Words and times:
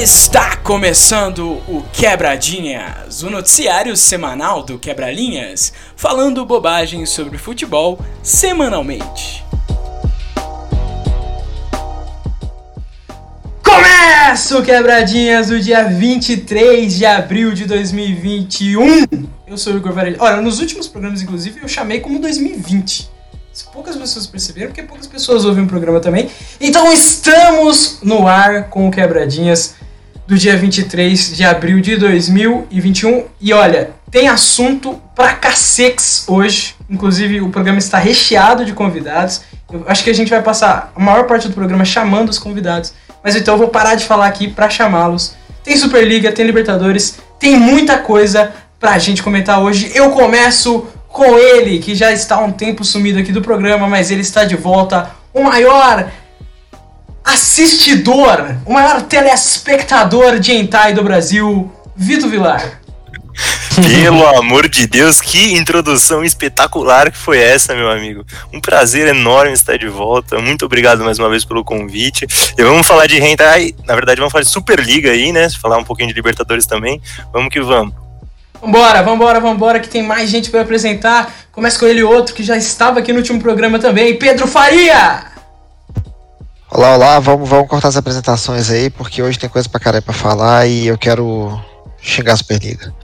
Está 0.00 0.54
começando 0.54 1.60
o 1.66 1.82
Quebradinhas, 1.92 3.24
o 3.24 3.30
noticiário 3.30 3.96
semanal 3.96 4.62
do 4.62 4.78
Quebralinhas, 4.78 5.72
falando 5.96 6.46
bobagens 6.46 7.10
sobre 7.10 7.36
futebol 7.36 7.98
semanalmente. 8.22 9.44
Começa 13.60 14.56
o 14.56 14.62
Quebradinhas 14.62 15.48
do 15.48 15.58
dia 15.58 15.82
23 15.88 16.94
de 16.94 17.04
abril 17.04 17.52
de 17.52 17.64
2021. 17.64 19.04
Eu 19.48 19.58
sou 19.58 19.72
o 19.72 19.78
Igor 19.78 19.92
Varelha. 19.92 20.18
Olha, 20.20 20.40
nos 20.40 20.60
últimos 20.60 20.86
programas, 20.86 21.22
inclusive, 21.22 21.58
eu 21.60 21.66
chamei 21.66 21.98
como 21.98 22.20
2020. 22.20 23.18
Poucas 23.72 23.96
pessoas 23.96 24.28
perceberam, 24.28 24.68
porque 24.68 24.84
poucas 24.84 25.08
pessoas 25.08 25.44
ouvem 25.44 25.64
o 25.64 25.66
programa 25.66 25.98
também. 25.98 26.30
Então 26.60 26.92
estamos 26.92 27.98
no 28.02 28.28
ar 28.28 28.68
com 28.68 28.86
o 28.86 28.90
Quebradinhas 28.92 29.74
do 30.28 30.36
dia 30.36 30.54
23 30.58 31.34
de 31.34 31.42
abril 31.42 31.80
de 31.80 31.96
2021. 31.96 33.24
E 33.40 33.54
olha, 33.54 33.92
tem 34.10 34.28
assunto 34.28 35.00
pra 35.16 35.32
cacex 35.32 36.26
hoje. 36.28 36.74
Inclusive, 36.88 37.40
o 37.40 37.48
programa 37.48 37.78
está 37.78 37.96
recheado 37.96 38.62
de 38.62 38.74
convidados. 38.74 39.40
Eu 39.72 39.84
acho 39.86 40.04
que 40.04 40.10
a 40.10 40.14
gente 40.14 40.28
vai 40.28 40.42
passar 40.42 40.92
a 40.94 41.00
maior 41.00 41.24
parte 41.24 41.48
do 41.48 41.54
programa 41.54 41.82
chamando 41.82 42.28
os 42.28 42.38
convidados. 42.38 42.92
Mas 43.24 43.36
então 43.36 43.54
eu 43.54 43.58
vou 43.58 43.68
parar 43.68 43.94
de 43.94 44.04
falar 44.04 44.26
aqui 44.26 44.48
para 44.48 44.68
chamá-los. 44.68 45.34
Tem 45.64 45.74
Superliga, 45.74 46.30
tem 46.30 46.44
Libertadores, 46.44 47.16
tem 47.40 47.56
muita 47.56 47.96
coisa 47.96 48.52
pra 48.78 48.98
gente 48.98 49.22
comentar 49.22 49.62
hoje. 49.62 49.90
Eu 49.94 50.10
começo 50.10 50.86
com 51.08 51.38
ele, 51.38 51.78
que 51.78 51.94
já 51.94 52.12
está 52.12 52.36
há 52.36 52.44
um 52.44 52.52
tempo 52.52 52.84
sumido 52.84 53.18
aqui 53.18 53.32
do 53.32 53.40
programa, 53.40 53.88
mas 53.88 54.10
ele 54.10 54.20
está 54.20 54.44
de 54.44 54.56
volta. 54.56 55.10
O 55.32 55.42
maior 55.42 56.06
assistidor, 57.32 58.56
o 58.64 58.72
maior 58.72 59.02
telespectador 59.02 60.38
de 60.38 60.52
hentai 60.52 60.92
do 60.92 61.02
Brasil, 61.02 61.70
Vitor 61.94 62.28
Vilar. 62.28 62.80
Pelo 63.76 64.26
amor 64.26 64.68
de 64.68 64.86
Deus, 64.86 65.20
que 65.20 65.54
introdução 65.54 66.24
espetacular 66.24 67.12
que 67.12 67.18
foi 67.18 67.38
essa, 67.38 67.74
meu 67.74 67.90
amigo. 67.90 68.24
Um 68.52 68.60
prazer 68.60 69.06
enorme 69.06 69.52
estar 69.52 69.78
de 69.78 69.86
volta. 69.86 70.40
Muito 70.40 70.64
obrigado 70.64 71.04
mais 71.04 71.18
uma 71.18 71.28
vez 71.28 71.44
pelo 71.44 71.62
convite. 71.62 72.26
E 72.56 72.62
vamos 72.64 72.86
falar 72.86 73.06
de 73.06 73.20
hentai, 73.20 73.74
na 73.86 73.94
verdade 73.94 74.18
vamos 74.18 74.32
falar 74.32 74.42
de 74.42 74.50
Superliga 74.50 75.10
aí, 75.10 75.30
né? 75.30 75.48
Falar 75.50 75.78
um 75.78 75.84
pouquinho 75.84 76.08
de 76.08 76.14
Libertadores 76.14 76.66
também. 76.66 77.00
Vamos 77.32 77.50
que 77.50 77.60
vamos. 77.60 77.94
Vambora, 78.60 79.02
vambora, 79.04 79.38
vambora, 79.38 79.80
que 79.80 79.88
tem 79.88 80.02
mais 80.02 80.28
gente 80.28 80.50
para 80.50 80.62
apresentar. 80.62 81.32
Começa 81.52 81.78
com 81.78 81.86
ele 81.86 82.02
outro 82.02 82.34
que 82.34 82.42
já 82.42 82.56
estava 82.56 82.98
aqui 82.98 83.12
no 83.12 83.18
último 83.18 83.40
programa 83.40 83.78
também, 83.78 84.18
Pedro 84.18 84.48
Faria! 84.48 85.37
Olá, 86.70 86.94
olá, 86.94 87.18
vamos, 87.18 87.48
vamos 87.48 87.66
cortar 87.66 87.88
as 87.88 87.96
apresentações 87.96 88.70
aí, 88.70 88.90
porque 88.90 89.22
hoje 89.22 89.38
tem 89.38 89.48
coisa 89.48 89.66
pra 89.66 89.80
caralho 89.80 90.04
pra 90.04 90.12
falar 90.12 90.66
e 90.66 90.86
eu 90.86 90.98
quero 90.98 91.58
xingar 92.00 92.34
a 92.34 92.36
Superliga. 92.36 92.94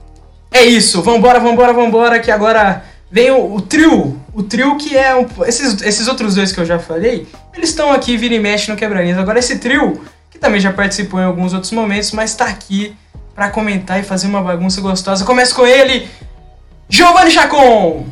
É 0.51 0.63
isso, 0.63 1.01
vambora, 1.01 1.39
vambora, 1.39 1.73
vambora, 1.73 2.19
que 2.19 2.29
agora 2.29 2.83
vem 3.09 3.31
o, 3.31 3.55
o 3.55 3.61
trio, 3.61 4.21
o 4.33 4.43
trio 4.43 4.77
que 4.77 4.95
é 4.95 5.15
um, 5.15 5.25
esses, 5.47 5.81
esses 5.81 6.07
outros 6.07 6.35
dois 6.35 6.51
que 6.51 6.59
eu 6.59 6.65
já 6.65 6.77
falei, 6.77 7.27
eles 7.55 7.69
estão 7.69 7.91
aqui, 7.91 8.15
vira 8.15 8.35
e 8.35 8.39
mexe 8.39 8.69
no 8.69 8.77
quebraninhas. 8.77 9.17
Agora 9.17 9.39
esse 9.39 9.57
trio, 9.57 9.99
que 10.29 10.37
também 10.37 10.61
já 10.61 10.71
participou 10.71 11.19
em 11.19 11.23
alguns 11.25 11.51
outros 11.51 11.71
momentos, 11.71 12.11
mas 12.11 12.35
tá 12.35 12.45
aqui 12.45 12.95
para 13.33 13.49
comentar 13.49 13.99
e 13.99 14.03
fazer 14.03 14.27
uma 14.27 14.43
bagunça 14.43 14.79
gostosa. 14.79 15.25
Começa 15.25 15.55
com 15.55 15.65
ele, 15.65 16.07
Giovanni 16.87 17.31
Chacon! 17.31 18.05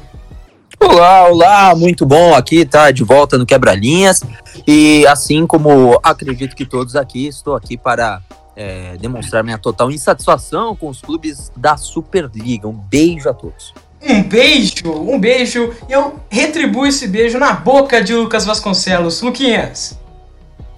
Olá, 0.86 1.30
olá, 1.30 1.76
muito 1.76 2.06
bom 2.06 2.36
aqui, 2.36 2.66
tá 2.66 2.92
de 2.92 3.06
volta 3.06 3.38
no 3.38 3.46
Quebra-Linhas. 3.46 4.22
E 4.68 5.08
assim 5.08 5.48
como 5.48 5.98
acredito 6.04 6.56
que 6.58 6.66
todos 6.66 6.98
aqui, 6.98 7.26
estou 7.26 7.56
aqui 7.56 7.78
para 7.78 8.22
é, 8.54 8.98
demonstrar 9.00 9.46
minha 9.46 9.58
total 9.58 9.90
insatisfação 9.90 10.76
com 10.76 10.90
os 10.90 11.00
clubes 11.02 11.52
da 11.56 11.78
Superliga. 11.78 12.68
Um 12.68 12.74
beijo 12.74 13.30
a 13.30 13.34
todos. 13.34 13.74
Um 14.02 14.22
beijo, 14.24 14.92
um 14.92 15.18
beijo. 15.18 15.74
E 15.88 15.94
eu 15.94 16.20
retribuo 16.30 16.86
esse 16.86 17.08
beijo 17.08 17.40
na 17.40 17.54
boca 17.54 18.04
de 18.04 18.14
Lucas 18.14 18.46
Vasconcelos. 18.46 19.22
Luquinhas. 19.22 19.98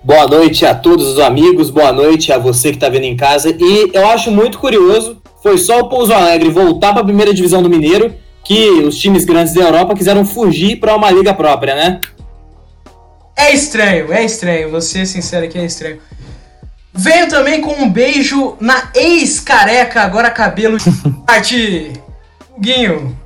Boa 0.03 0.28
noite 0.28 0.68
a 0.68 0.75
todos 0.75 1.07
os 1.07 1.19
amigos, 1.19 1.72
boa 1.72 1.91
noite 1.91 2.31
a 2.31 2.38
você 2.38 2.69
que 2.69 2.78
está 2.78 2.90
vendo 2.90 3.06
em 3.06 3.18
casa. 3.18 3.50
E 3.50 3.90
eu 3.91 4.07
acho 4.07 4.30
muito 4.30 4.59
curioso, 4.59 5.18
foi 5.41 5.57
só 5.57 5.80
o 5.80 5.90
Pouso 5.90 6.13
Alegre 6.13 6.50
voltar 6.50 6.94
para 6.94 7.01
a 7.01 7.06
primeira 7.06 7.34
divisão 7.34 7.63
do 7.63 7.69
Mineiro 7.69 8.24
que 8.45 8.69
os 8.83 8.97
times 8.97 9.25
grandes 9.25 9.53
da 9.53 9.61
Europa 9.61 9.95
quiseram 9.95 10.23
fugir 10.23 10.79
para 10.79 10.95
uma 10.95 11.11
liga 11.11 11.33
própria, 11.33 11.75
né? 11.75 12.00
É 13.35 13.53
estranho, 13.53 14.13
é 14.13 14.23
estranho, 14.23 14.72
vou 14.72 14.79
ser 14.79 15.06
sincero 15.06 15.50
que 15.50 15.57
é 15.57 15.66
estranho. 15.66 16.00
Veio 16.94 17.28
também 17.28 17.59
com 17.59 17.73
um 17.73 17.89
beijo 17.89 18.56
na 18.61 18.89
ex-careca, 18.95 20.01
agora 20.01 20.29
cabelo 20.29 20.78
de 20.78 20.89
parte. 21.28 21.91
Guinho. 22.57 23.17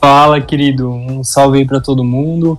Fala, 0.00 0.40
querido. 0.40 0.90
Um 0.90 1.22
salve 1.22 1.58
aí 1.58 1.64
pra 1.64 1.80
todo 1.80 2.02
mundo. 2.02 2.58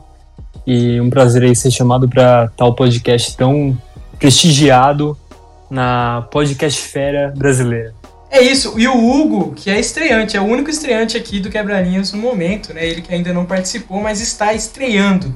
E 0.65 1.01
um 1.01 1.09
prazer 1.09 1.43
aí 1.43 1.55
ser 1.55 1.71
chamado 1.71 2.07
para 2.07 2.47
tal 2.55 2.73
podcast 2.73 3.35
tão 3.35 3.77
prestigiado 4.17 5.17
na 5.69 6.27
podcast 6.31 6.79
fera 6.79 7.33
brasileira. 7.35 7.93
É 8.31 8.41
isso, 8.41 8.79
e 8.79 8.87
o 8.87 8.95
Hugo, 8.95 9.53
que 9.53 9.69
é 9.69 9.77
estreante, 9.77 10.37
é 10.37 10.41
o 10.41 10.45
único 10.45 10.69
estreante 10.69 11.17
aqui 11.17 11.41
do 11.41 11.49
Quebra-Linhas 11.49 12.13
no 12.13 12.17
momento, 12.17 12.73
né? 12.73 12.87
Ele 12.87 13.01
que 13.01 13.13
ainda 13.13 13.33
não 13.33 13.45
participou, 13.45 13.99
mas 13.99 14.21
está 14.21 14.53
estreando. 14.53 15.35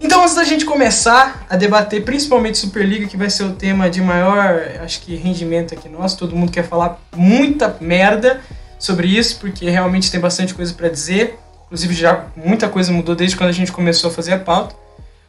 Então, 0.00 0.22
antes 0.22 0.34
da 0.34 0.42
gente 0.42 0.64
começar 0.64 1.44
a 1.50 1.54
debater 1.54 2.02
principalmente 2.02 2.56
Superliga, 2.56 3.06
que 3.06 3.14
vai 3.18 3.28
ser 3.28 3.44
o 3.44 3.52
tema 3.52 3.90
de 3.90 4.00
maior, 4.00 4.58
acho 4.82 5.02
que, 5.02 5.14
rendimento 5.16 5.74
aqui 5.74 5.86
nosso, 5.86 6.16
todo 6.16 6.34
mundo 6.34 6.50
quer 6.50 6.64
falar 6.66 6.98
muita 7.14 7.76
merda 7.78 8.40
sobre 8.78 9.06
isso, 9.06 9.38
porque 9.38 9.68
realmente 9.68 10.10
tem 10.10 10.18
bastante 10.18 10.54
coisa 10.54 10.72
para 10.72 10.88
dizer. 10.88 11.38
Inclusive, 11.66 11.92
já 11.92 12.24
muita 12.34 12.70
coisa 12.70 12.90
mudou 12.90 13.14
desde 13.14 13.36
quando 13.36 13.50
a 13.50 13.52
gente 13.52 13.70
começou 13.70 14.08
a 14.08 14.12
fazer 14.14 14.32
a 14.32 14.38
pauta. 14.38 14.74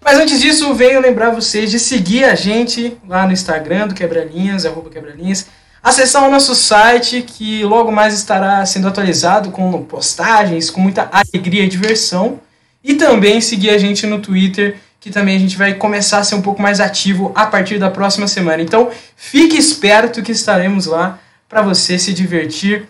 Mas 0.02 0.18
antes 0.18 0.40
disso, 0.40 0.74
venho 0.74 1.02
lembrar 1.02 1.32
vocês 1.32 1.70
de 1.70 1.78
seguir 1.78 2.24
a 2.24 2.36
gente 2.36 2.98
lá 3.06 3.26
no 3.28 3.34
Instagram 3.34 3.90
do 3.90 3.94
Quebra-Linhas, 3.94 4.66
arroba 4.66 4.90
Quebra-Linhas 4.90 5.48
acessar 5.84 6.28
o 6.28 6.32
nosso 6.32 6.54
site 6.54 7.22
que 7.22 7.64
logo 7.64 7.92
mais 7.92 8.14
estará 8.14 8.66
sendo 8.66 8.88
atualizado 8.88 9.52
com 9.52 9.84
postagens, 9.84 10.70
com 10.70 10.82
muita 10.82 11.10
alegria 11.12 11.64
e 11.64 11.70
diversão. 11.70 12.40
E 12.84 12.96
também 12.96 13.42
seguir 13.42 13.70
a 13.70 13.78
gente 13.78 14.08
no 14.08 14.20
Twitter, 14.20 14.78
que 15.00 15.12
também 15.12 15.36
a 15.36 15.40
gente 15.40 15.58
vai 15.58 15.76
começar 15.76 16.20
a 16.20 16.24
ser 16.24 16.36
um 16.36 16.42
pouco 16.42 16.62
mais 16.62 16.80
ativo 16.80 17.32
a 17.36 17.46
partir 17.46 17.78
da 17.78 17.90
próxima 17.92 18.28
semana. 18.28 18.62
Então, 18.62 18.90
fique 19.16 19.58
esperto 19.58 20.22
que 20.24 20.32
estaremos 20.32 20.86
lá 20.88 21.20
para 21.48 21.62
você 21.62 22.00
se 22.00 22.14
divertir 22.14 22.88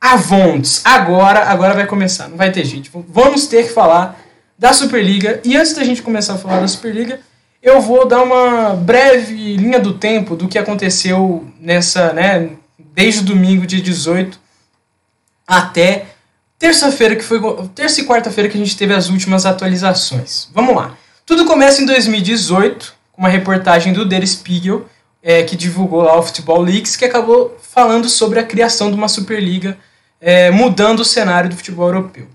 avontes. 0.00 0.82
Agora, 0.84 1.40
agora 1.48 1.74
vai 1.74 1.86
começar, 1.86 2.28
não 2.28 2.36
vai 2.36 2.52
ter 2.52 2.64
gente. 2.64 2.90
Vamos 3.08 3.46
ter 3.46 3.66
que 3.66 3.72
falar 3.72 4.20
da 4.58 4.72
Superliga. 4.72 5.40
E 5.42 5.56
antes 5.56 5.74
da 5.74 5.82
gente 5.82 6.02
começar 6.02 6.34
a 6.34 6.38
falar 6.38 6.60
da 6.60 6.68
Superliga, 6.68 7.20
eu 7.64 7.80
vou 7.80 8.06
dar 8.06 8.22
uma 8.22 8.74
breve 8.74 9.56
linha 9.56 9.80
do 9.80 9.94
tempo 9.94 10.36
do 10.36 10.46
que 10.46 10.58
aconteceu 10.58 11.48
nessa, 11.58 12.12
né, 12.12 12.50
desde 12.78 13.22
o 13.22 13.24
domingo, 13.24 13.66
dia 13.66 13.80
18, 13.80 14.38
até 15.46 16.04
terça-feira, 16.58 17.16
que 17.16 17.24
foi 17.24 17.40
terça 17.74 18.02
e 18.02 18.06
quarta-feira 18.06 18.50
que 18.50 18.58
a 18.58 18.60
gente 18.62 18.76
teve 18.76 18.92
as 18.92 19.08
últimas 19.08 19.46
atualizações. 19.46 20.48
Vamos 20.52 20.76
lá. 20.76 20.94
Tudo 21.24 21.46
começa 21.46 21.80
em 21.80 21.86
2018, 21.86 22.94
com 23.12 23.22
uma 23.22 23.30
reportagem 23.30 23.94
do 23.94 24.04
Der 24.04 24.26
Spiegel, 24.26 24.86
é, 25.22 25.42
que 25.42 25.56
divulgou 25.56 26.02
lá 26.02 26.18
o 26.18 26.22
Futebol 26.22 26.60
Leaks, 26.60 26.96
que 26.96 27.04
acabou 27.06 27.56
falando 27.62 28.10
sobre 28.10 28.38
a 28.38 28.44
criação 28.44 28.90
de 28.90 28.96
uma 28.96 29.08
Superliga, 29.08 29.78
é, 30.20 30.50
mudando 30.50 31.00
o 31.00 31.04
cenário 31.04 31.48
do 31.48 31.56
futebol 31.56 31.86
europeu. 31.86 32.26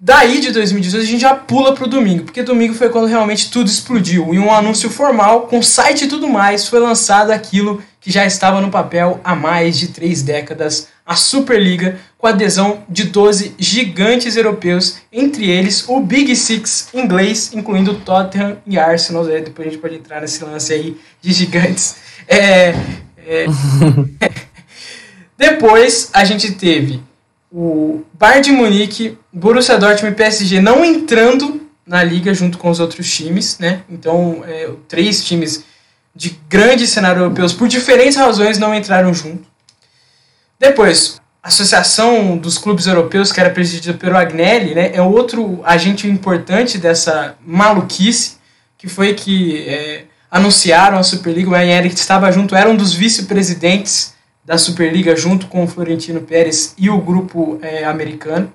Daí 0.00 0.40
de 0.40 0.52
2018 0.52 1.02
a 1.02 1.06
gente 1.06 1.20
já 1.20 1.34
pula 1.34 1.74
pro 1.74 1.88
domingo, 1.88 2.22
porque 2.22 2.44
domingo 2.44 2.72
foi 2.72 2.88
quando 2.88 3.08
realmente 3.08 3.50
tudo 3.50 3.66
explodiu. 3.66 4.32
E 4.32 4.38
um 4.38 4.52
anúncio 4.52 4.88
formal, 4.88 5.48
com 5.48 5.60
site 5.60 6.04
e 6.04 6.08
tudo 6.08 6.28
mais, 6.28 6.68
foi 6.68 6.78
lançado 6.78 7.32
aquilo 7.32 7.82
que 8.00 8.08
já 8.08 8.24
estava 8.24 8.60
no 8.60 8.70
papel 8.70 9.20
há 9.24 9.34
mais 9.34 9.76
de 9.76 9.88
três 9.88 10.22
décadas, 10.22 10.86
a 11.04 11.16
Superliga, 11.16 11.98
com 12.16 12.28
adesão 12.28 12.84
de 12.88 13.04
12 13.04 13.56
gigantes 13.58 14.36
europeus, 14.36 14.98
entre 15.12 15.50
eles 15.50 15.88
o 15.88 15.98
Big 15.98 16.34
Six 16.36 16.90
inglês, 16.94 17.52
incluindo 17.52 17.94
Tottenham 17.94 18.58
e 18.64 18.78
Arsenal. 18.78 19.24
Depois 19.24 19.66
a 19.66 19.70
gente 19.72 19.80
pode 19.80 19.96
entrar 19.96 20.20
nesse 20.20 20.44
lance 20.44 20.72
aí 20.72 20.96
de 21.20 21.32
gigantes. 21.32 21.96
É, 22.28 22.72
é... 23.26 23.46
Depois 25.36 26.10
a 26.12 26.24
gente 26.24 26.52
teve 26.52 27.07
o 27.50 28.02
Bayern 28.12 28.42
de 28.42 28.52
Munique, 28.52 29.18
Borussia 29.32 29.78
Dortmund 29.78 30.12
e 30.12 30.16
PSG 30.16 30.60
não 30.60 30.84
entrando 30.84 31.68
na 31.86 32.04
liga 32.04 32.34
junto 32.34 32.58
com 32.58 32.68
os 32.68 32.80
outros 32.80 33.10
times, 33.10 33.58
né? 33.58 33.82
Então, 33.88 34.44
é, 34.46 34.70
três 34.86 35.24
times 35.24 35.64
de 36.14 36.38
grandes 36.48 36.90
cenários 36.90 37.22
europeus, 37.22 37.52
por 37.52 37.68
diferentes 37.68 38.16
razões, 38.16 38.58
não 38.58 38.74
entraram 38.74 39.14
junto. 39.14 39.46
Depois, 40.58 41.20
a 41.42 41.48
Associação 41.48 42.36
dos 42.36 42.58
Clubes 42.58 42.86
Europeus, 42.86 43.32
que 43.32 43.40
era 43.40 43.48
presidida 43.48 43.96
pelo 43.96 44.16
Agnelli, 44.16 44.74
né, 44.74 44.90
é 44.92 45.00
outro 45.00 45.62
agente 45.64 46.06
importante 46.06 46.76
dessa 46.76 47.36
maluquice, 47.46 48.36
que 48.76 48.88
foi 48.88 49.14
que 49.14 49.66
é, 49.66 50.04
anunciaram 50.30 50.98
a 50.98 51.02
Superliga. 51.02 51.50
O 51.50 51.56
Eric 51.56 51.94
estava 51.94 52.30
junto, 52.30 52.54
era 52.54 52.68
um 52.68 52.76
dos 52.76 52.92
vice-presidentes 52.92 54.12
da 54.48 54.56
Superliga, 54.56 55.14
junto 55.14 55.46
com 55.46 55.62
o 55.62 55.66
Florentino 55.66 56.22
Pérez 56.22 56.72
e 56.78 56.88
o 56.88 56.96
grupo 56.96 57.58
é, 57.60 57.84
americano. 57.84 58.50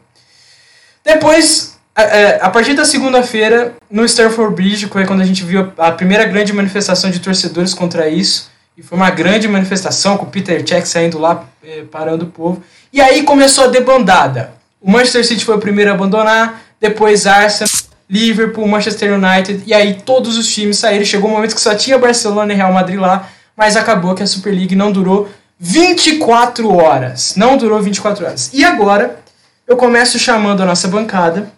Depois, 1.06 1.78
a, 1.95 2.01
é, 2.01 2.40
a 2.42 2.50
partir 2.50 2.74
da 2.74 2.84
segunda-feira, 2.84 3.75
no 3.92 4.04
Stamford 4.04 4.56
Bridge, 4.56 4.88
foi 4.88 5.06
quando 5.06 5.22
a 5.22 5.24
gente 5.24 5.44
viu 5.44 5.72
a 5.78 5.92
primeira 5.92 6.25
grande 6.25 6.51
manifestação 6.51 7.12
de 7.12 7.19
torcedores 7.19 7.75
contra 7.75 8.10
isso. 8.10 8.50
E 8.75 8.81
foi 8.81 8.98
uma 8.98 9.12
grande 9.12 9.48
manifestação, 9.48 10.18
com 10.18 10.25
o 10.25 10.30
Peter 10.30 10.68
Cech 10.68 10.88
saindo 10.88 11.19
lá, 11.19 11.45
é, 11.63 11.84
parando 11.84 12.25
o 12.25 12.28
povo. 12.28 12.63
E 12.92 13.00
aí 13.00 13.22
começou 13.22 13.66
a 13.66 13.68
debandada. 13.68 14.56
O 14.81 14.90
Manchester 14.90 15.24
City 15.24 15.45
foi 15.45 15.57
o 15.57 15.60
primeiro 15.60 15.92
a 15.92 15.94
abandonar, 15.94 16.60
depois 16.81 17.28
Arsenal, 17.28 17.69
Liverpool, 18.10 18.68
Manchester 18.68 19.13
United, 19.13 19.62
e 19.68 19.75
aí 19.75 20.01
todos 20.04 20.40
os 20.40 20.51
times 20.51 20.78
saíram. 20.78 21.06
Chegou 21.06 21.30
um 21.30 21.34
momento 21.34 21.54
que 21.54 21.62
só 21.62 21.75
tinha 21.75 22.00
Barcelona 22.00 22.51
e 22.51 22.56
Real 22.56 22.74
Madrid 22.74 23.00
lá, 23.00 23.30
mas 23.56 23.78
acabou 23.78 24.16
que 24.16 24.24
a 24.24 24.28
Super 24.28 24.56
League 24.56 24.75
não 24.75 24.92
durou 24.92 25.30
24 25.65 26.75
horas. 26.75 27.38
Não 27.38 27.56
durou 27.56 27.81
24 27.81 28.25
horas. 28.25 28.50
E 28.51 28.65
agora 28.65 29.19
eu 29.65 29.77
começo 29.77 30.19
chamando 30.19 30.62
a 30.62 30.65
nossa 30.65 30.89
bancada, 30.89 31.50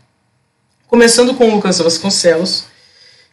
começando 0.88 1.34
com 1.34 1.50
o 1.50 1.56
Lucas 1.56 1.80
Vasconcelos, 1.80 2.66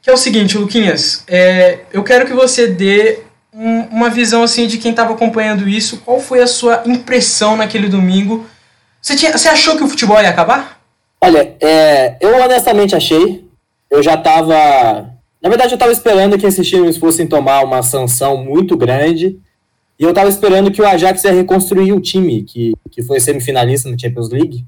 que 0.00 0.08
é 0.08 0.14
o 0.14 0.16
seguinte, 0.16 0.56
Luquinhas, 0.56 1.24
é, 1.28 1.80
eu 1.92 2.02
quero 2.02 2.24
que 2.26 2.32
você 2.32 2.66
dê 2.68 3.18
um, 3.52 3.80
uma 3.90 4.08
visão 4.08 4.42
assim 4.42 4.66
de 4.66 4.78
quem 4.78 4.92
estava 4.92 5.12
acompanhando 5.12 5.68
isso. 5.68 5.98
Qual 5.98 6.18
foi 6.18 6.40
a 6.40 6.46
sua 6.46 6.82
impressão 6.86 7.54
naquele 7.54 7.88
domingo? 7.90 8.46
Você, 9.00 9.14
tinha, 9.14 9.36
você 9.36 9.50
achou 9.50 9.76
que 9.76 9.84
o 9.84 9.88
futebol 9.88 10.22
ia 10.22 10.30
acabar? 10.30 10.80
Olha, 11.20 11.54
é, 11.60 12.16
eu 12.18 12.34
honestamente 12.42 12.96
achei. 12.96 13.44
Eu 13.90 14.02
já 14.02 14.14
estava. 14.14 14.54
Na 15.42 15.50
verdade, 15.50 15.72
eu 15.72 15.76
estava 15.76 15.92
esperando 15.92 16.38
que 16.38 16.46
esses 16.46 16.66
times 16.66 16.96
fossem 16.96 17.26
tomar 17.26 17.62
uma 17.62 17.82
sanção 17.82 18.38
muito 18.38 18.74
grande. 18.74 19.38
E 19.98 20.04
eu 20.04 20.10
estava 20.10 20.28
esperando 20.28 20.70
que 20.70 20.80
o 20.80 20.86
Ajax 20.86 21.22
ia 21.24 21.32
reconstruir 21.32 21.92
o 21.92 22.00
time, 22.00 22.42
que, 22.42 22.72
que 22.90 23.02
foi 23.02 23.20
semifinalista 23.20 23.90
na 23.90 23.98
Champions 23.98 24.30
League. 24.30 24.64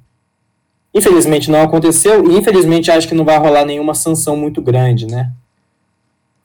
Infelizmente 0.95 1.51
não 1.51 1.63
aconteceu, 1.63 2.31
e 2.31 2.37
infelizmente 2.37 2.91
acho 2.91 3.09
que 3.09 3.15
não 3.15 3.25
vai 3.25 3.37
rolar 3.37 3.65
nenhuma 3.65 3.95
sanção 3.95 4.37
muito 4.37 4.63
grande, 4.63 5.07
né? 5.07 5.33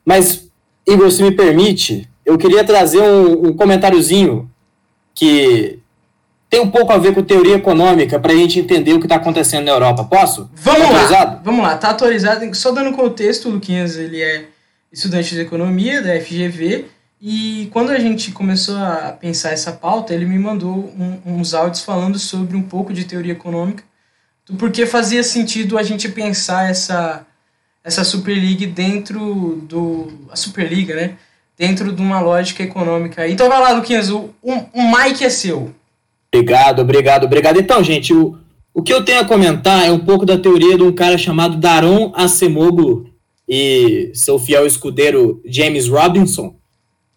Mas, 0.04 0.50
Igor, 0.88 1.12
se 1.12 1.22
me 1.22 1.32
permite, 1.32 2.10
eu 2.26 2.38
queria 2.38 2.64
trazer 2.64 3.02
um, 3.02 3.50
um 3.50 3.54
comentáriozinho 3.54 4.50
que 5.14 5.80
tem 6.50 6.60
um 6.60 6.72
pouco 6.72 6.92
a 6.92 6.98
ver 6.98 7.14
com 7.14 7.22
teoria 7.22 7.58
econômica 7.58 8.20
para 8.20 8.34
a 8.34 8.36
gente 8.36 8.60
entender 8.60 8.94
o 8.94 9.00
que 9.00 9.06
está 9.06 9.18
acontecendo 9.18 9.66
na 9.66 9.72
Europa. 9.72 10.04
Posso? 10.06 10.50
Vamos 10.56 10.88
tá 10.88 11.10
lá. 11.12 11.42
Vamos 11.44 11.62
lá, 11.62 11.78
tá 11.78 11.92
atualizado. 11.92 12.56
Só 12.56 12.72
dando 12.72 12.96
contexto, 12.96 13.50
o 13.50 13.52
Luquinhas 13.52 13.98
ele 13.98 14.20
é 14.20 14.46
estudante 14.92 15.36
de 15.36 15.42
economia 15.42 16.02
da 16.02 16.20
FGV 16.20 16.86
e 17.22 17.68
quando 17.72 17.90
a 17.90 18.00
gente 18.00 18.32
começou 18.32 18.78
a 18.78 19.12
pensar 19.12 19.52
essa 19.52 19.74
pauta, 19.74 20.14
ele 20.14 20.26
me 20.26 20.40
mandou 20.40 20.94
um, 20.98 21.20
uns 21.26 21.54
áudios 21.54 21.84
falando 21.84 22.18
sobre 22.18 22.56
um 22.56 22.62
pouco 22.62 22.94
de 22.94 23.04
teoria 23.04 23.34
econômica, 23.34 23.84
porque 24.58 24.86
fazia 24.86 25.24
sentido 25.24 25.78
a 25.78 25.84
gente 25.84 26.10
pensar 26.10 26.70
essa 26.70 27.26
essa 27.84 28.04
Super 28.04 28.36
League 28.36 28.66
dentro 28.68 29.62
do 29.64 30.08
a 30.32 30.36
Superliga, 30.36 30.96
né? 30.96 31.16
Dentro 31.58 31.92
de 31.92 32.02
uma 32.02 32.20
lógica 32.20 32.64
econômica. 32.64 33.28
Então 33.28 33.50
vai 33.50 33.60
lá, 33.60 33.72
Luquinhas, 33.72 34.10
o, 34.10 34.30
o, 34.42 34.54
o 34.74 34.92
Mike 34.92 35.26
é 35.26 35.30
seu. 35.30 35.74
Obrigado, 36.34 36.82
obrigado, 36.82 37.24
obrigado. 37.26 37.60
Então, 37.60 37.84
gente, 37.84 38.14
o, 38.14 38.38
o 38.74 38.82
que 38.82 38.94
eu 38.94 39.04
tenho 39.04 39.20
a 39.20 39.26
comentar 39.26 39.86
é 39.86 39.92
um 39.92 40.00
pouco 40.00 40.26
da 40.26 40.38
teoria 40.38 40.78
de 40.78 40.84
um 40.84 40.92
cara 40.94 41.18
chamado 41.18 41.58
Daron 41.58 42.14
Acemoglu 42.16 43.10
e 43.48 44.12
seu 44.14 44.38
fiel 44.38 44.66
escudeiro 44.66 45.42
James 45.46 45.88
Robinson, 45.88 46.56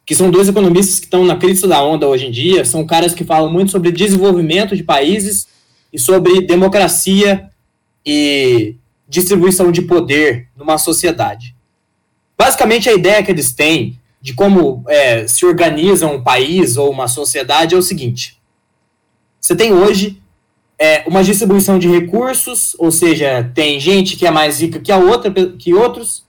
que 0.04 0.14
são 0.14 0.30
dois 0.30 0.48
economistas 0.48 0.98
que 0.98 1.06
estão 1.06 1.24
na 1.24 1.36
crise 1.36 1.66
da 1.66 1.82
onda 1.82 2.08
hoje 2.08 2.26
em 2.26 2.30
dia, 2.30 2.64
são 2.64 2.84
caras 2.84 3.14
que 3.14 3.24
falam 3.24 3.52
muito 3.52 3.70
sobre 3.70 3.92
desenvolvimento 3.92 4.76
de 4.76 4.82
países 4.82 5.46
e 5.92 5.98
sobre 5.98 6.40
democracia 6.42 7.48
e 8.04 8.76
distribuição 9.08 9.70
de 9.70 9.82
poder 9.82 10.48
numa 10.56 10.78
sociedade. 10.78 11.54
Basicamente, 12.36 12.88
a 12.88 12.94
ideia 12.94 13.22
que 13.22 13.30
eles 13.30 13.52
têm 13.52 13.98
de 14.20 14.34
como 14.34 14.84
é, 14.88 15.26
se 15.26 15.44
organiza 15.44 16.06
um 16.06 16.22
país 16.22 16.76
ou 16.76 16.90
uma 16.90 17.08
sociedade 17.08 17.74
é 17.74 17.78
o 17.78 17.82
seguinte: 17.82 18.40
você 19.40 19.54
tem 19.54 19.72
hoje 19.72 20.20
é, 20.78 21.04
uma 21.06 21.22
distribuição 21.22 21.78
de 21.78 21.88
recursos, 21.88 22.74
ou 22.78 22.90
seja, 22.90 23.50
tem 23.54 23.78
gente 23.78 24.16
que 24.16 24.26
é 24.26 24.30
mais 24.30 24.60
rica 24.60 24.80
que 24.80 24.90
a 24.90 24.96
outra, 24.96 25.30
que 25.30 25.74
outros, 25.74 26.24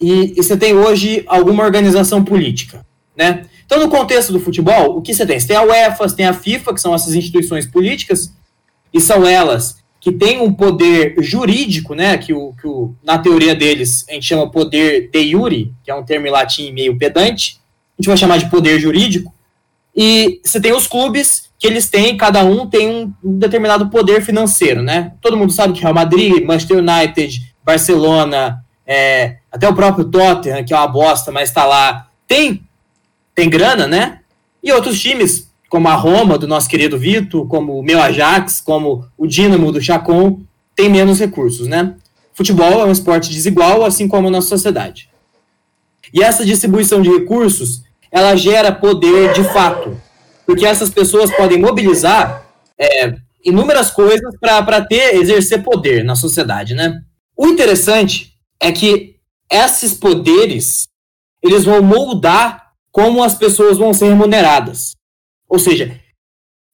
e, 0.00 0.34
e 0.36 0.42
você 0.42 0.56
tem 0.56 0.74
hoje 0.74 1.24
alguma 1.26 1.64
organização 1.64 2.24
política, 2.24 2.84
né? 3.16 3.46
Então, 3.64 3.80
no 3.80 3.88
contexto 3.88 4.32
do 4.32 4.40
futebol, 4.40 4.96
o 4.96 5.02
que 5.02 5.14
você 5.14 5.24
tem? 5.24 5.40
Você 5.40 5.48
tem 5.48 5.56
a 5.56 5.62
UEFA, 5.62 6.08
você 6.08 6.16
tem 6.16 6.26
a 6.26 6.34
FIFA, 6.34 6.74
que 6.74 6.80
são 6.80 6.94
essas 6.94 7.14
instituições 7.14 7.66
políticas, 7.66 8.32
e 8.92 9.00
são 9.00 9.26
elas 9.26 9.82
que 10.00 10.12
têm 10.12 10.40
um 10.40 10.52
poder 10.52 11.14
jurídico, 11.20 11.94
né? 11.94 12.18
Que, 12.18 12.34
o, 12.34 12.52
que 12.60 12.66
o, 12.66 12.94
na 13.02 13.18
teoria 13.18 13.54
deles 13.54 14.04
a 14.08 14.12
gente 14.12 14.26
chama 14.26 14.50
poder 14.50 15.08
de 15.10 15.18
iure, 15.20 15.72
que 15.82 15.90
é 15.90 15.94
um 15.94 16.04
termo 16.04 16.26
em 16.26 16.30
latim 16.30 16.72
meio 16.72 16.98
pedante, 16.98 17.58
a 17.98 18.02
gente 18.02 18.08
vai 18.08 18.16
chamar 18.16 18.36
de 18.36 18.50
poder 18.50 18.78
jurídico, 18.78 19.32
e 19.96 20.40
você 20.44 20.60
tem 20.60 20.72
os 20.72 20.86
clubes 20.86 21.48
que 21.58 21.66
eles 21.66 21.88
têm, 21.88 22.16
cada 22.16 22.44
um 22.44 22.66
tem 22.66 22.88
um, 23.22 23.38
determinado 23.38 23.88
poder 23.88 24.20
financeiro, 24.22 24.82
né? 24.82 25.12
Todo 25.20 25.36
mundo 25.36 25.52
sabe 25.52 25.72
que 25.72 25.80
Real 25.80 25.94
Madrid, 25.94 26.44
Manchester 26.44 26.78
United, 26.78 27.54
Barcelona, 27.64 28.62
é, 28.86 29.36
até 29.54 29.68
o 29.68 29.74
próprio 29.74 30.06
Tottenham, 30.06 30.64
que 30.64 30.74
é 30.74 30.76
uma 30.76 30.88
bosta, 30.88 31.30
mas 31.30 31.48
está 31.48 31.64
lá, 31.64 32.08
tem, 32.26 32.66
tem 33.34 33.48
grana, 33.48 33.86
né? 33.86 34.18
E 34.60 34.72
outros 34.72 35.00
times, 35.00 35.48
como 35.68 35.86
a 35.88 35.94
Roma, 35.94 36.36
do 36.36 36.48
nosso 36.48 36.68
querido 36.68 36.98
Vitor, 36.98 37.46
como 37.46 37.78
o 37.78 37.82
meu 37.82 38.02
Ajax, 38.02 38.60
como 38.60 39.06
o 39.16 39.26
Dinamo 39.28 39.70
do 39.70 39.80
Chacon, 39.80 40.40
tem 40.74 40.88
menos 40.88 41.20
recursos, 41.20 41.68
né? 41.68 41.94
Futebol 42.32 42.80
é 42.80 42.84
um 42.84 42.90
esporte 42.90 43.30
desigual, 43.30 43.84
assim 43.84 44.08
como 44.08 44.26
a 44.26 44.30
nossa 44.30 44.48
sociedade. 44.48 45.08
E 46.12 46.20
essa 46.20 46.44
distribuição 46.44 47.00
de 47.00 47.08
recursos, 47.08 47.84
ela 48.10 48.34
gera 48.34 48.72
poder 48.72 49.32
de 49.34 49.44
fato 49.44 49.96
porque 50.46 50.66
essas 50.66 50.90
pessoas 50.90 51.30
podem 51.34 51.58
mobilizar 51.58 52.46
é, 52.78 53.14
inúmeras 53.44 53.90
coisas 53.90 54.34
para 54.40 54.84
ter, 54.84 55.14
exercer 55.16 55.62
poder 55.62 56.04
na 56.04 56.16
sociedade, 56.16 56.74
né? 56.74 57.00
O 57.36 57.46
interessante 57.46 58.34
é 58.60 58.70
que 58.72 59.03
esses 59.54 59.94
poderes, 59.94 60.88
eles 61.42 61.64
vão 61.64 61.82
moldar 61.82 62.72
como 62.90 63.22
as 63.22 63.34
pessoas 63.34 63.78
vão 63.78 63.94
ser 63.94 64.08
remuneradas. 64.08 64.94
Ou 65.48 65.58
seja, 65.58 66.00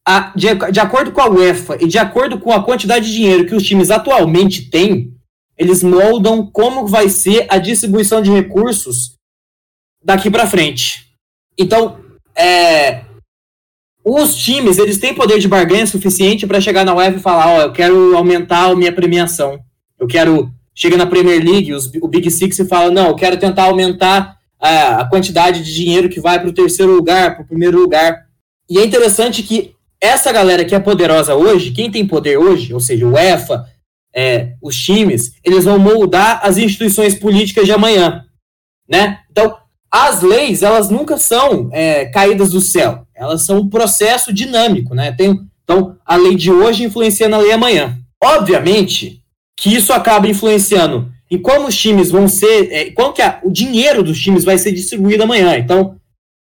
a, 0.07 0.33
de, 0.35 0.49
de 0.73 0.81
acordo 0.81 1.13
com 1.13 1.21
a 1.21 1.29
UEFA 1.29 1.77
e 1.81 1.87
de 1.87 1.99
acordo 1.99 2.39
com 2.39 2.53
a 2.53 2.63
quantidade 2.63 3.07
de 3.07 3.13
dinheiro 3.13 3.47
que 3.47 3.55
os 3.55 3.65
times 3.65 3.91
atualmente 3.91 4.71
têm, 4.71 5.15
eles 5.57 5.83
moldam 5.83 6.47
como 6.47 6.87
vai 6.87 7.09
ser 7.09 7.47
a 7.51 7.59
distribuição 7.59 8.23
de 8.23 8.31
recursos 8.31 9.15
daqui 10.03 10.31
para 10.31 10.47
frente. 10.47 11.15
Então, 11.59 12.01
é, 12.35 13.05
os 14.05 14.35
times, 14.37 14.79
eles 14.79 14.99
têm 14.99 15.15
poder 15.15 15.39
de 15.39 15.47
barganha 15.47 15.87
suficiente 15.87 16.47
para 16.47 16.61
chegar 16.61 16.85
na 16.85 16.95
UEFA 16.95 17.19
e 17.19 17.23
falar, 17.23 17.49
ó, 17.49 17.59
oh, 17.59 17.61
eu 17.63 17.73
quero 17.73 18.17
aumentar 18.17 18.71
a 18.71 18.75
minha 18.75 18.93
premiação. 18.93 19.61
Eu 19.99 20.07
quero 20.07 20.51
chega 20.81 20.97
na 20.97 21.05
Premier 21.05 21.45
League, 21.45 21.75
os, 21.75 21.93
o 22.01 22.09
Big 22.09 22.31
Six 22.31 22.59
e 22.59 22.65
fala, 22.65 22.91
não, 22.91 23.09
eu 23.09 23.15
quero 23.15 23.37
tentar 23.37 23.65
aumentar 23.65 24.39
a, 24.59 25.01
a 25.03 25.05
quantidade 25.05 25.63
de 25.63 25.75
dinheiro 25.75 26.09
que 26.09 26.21
vai 26.21 26.41
para 26.41 26.49
o 26.49 26.55
terceiro 26.55 26.95
lugar, 26.95 27.35
para 27.35 27.45
o 27.45 27.47
primeiro 27.47 27.79
lugar. 27.79 28.25
E 28.69 28.79
é 28.79 28.85
interessante 28.85 29.43
que 29.43 29.75
essa 30.01 30.33
galera 30.33 30.65
que 30.65 30.75
é 30.75 30.81
poderosa 30.81 31.35
hoje, 31.35 31.73
quem 31.73 31.91
tem 31.91 32.07
poder 32.07 32.39
hoje, 32.39 32.73
ou 32.73 32.81
seja, 32.81 33.07
o 33.07 33.13
UEFA, 33.13 33.67
é, 34.15 34.55
os 34.63 34.75
times, 34.75 35.35
eles 35.45 35.67
vão 35.67 35.79
moldar 35.79 36.41
as 36.43 36.57
instituições 36.57 37.15
políticas 37.15 37.67
de 37.67 37.73
amanhã, 37.73 38.25
né? 38.89 39.19
Então, 39.31 39.55
as 39.91 40.23
leis, 40.23 40.63
elas 40.63 40.89
nunca 40.89 41.19
são 41.19 41.69
é, 41.73 42.07
caídas 42.07 42.53
do 42.53 42.61
céu. 42.61 43.07
Elas 43.15 43.43
são 43.43 43.59
um 43.59 43.69
processo 43.69 44.33
dinâmico, 44.33 44.95
né? 44.95 45.13
Tem, 45.13 45.39
então, 45.63 45.97
a 46.07 46.17
lei 46.17 46.37
de 46.37 46.51
hoje 46.51 46.85
influencia 46.85 47.29
na 47.29 47.37
lei 47.37 47.53
amanhã. 47.53 47.99
Obviamente 48.23 49.20
que 49.61 49.77
isso 49.77 49.93
acaba 49.93 50.27
influenciando 50.27 51.13
em 51.31 51.37
como 51.37 51.69
os 51.69 51.77
times 51.77 52.11
vão 52.11 52.27
ser, 52.27 52.73
é, 52.73 52.91
como 52.93 53.13
que 53.13 53.21
a, 53.21 53.39
o 53.45 53.53
dinheiro 53.53 54.03
dos 54.03 54.19
times 54.19 54.43
vai 54.43 54.57
ser 54.57 54.73
distribuído 54.73 55.23
amanhã. 55.23 55.59
Então, 55.59 56.01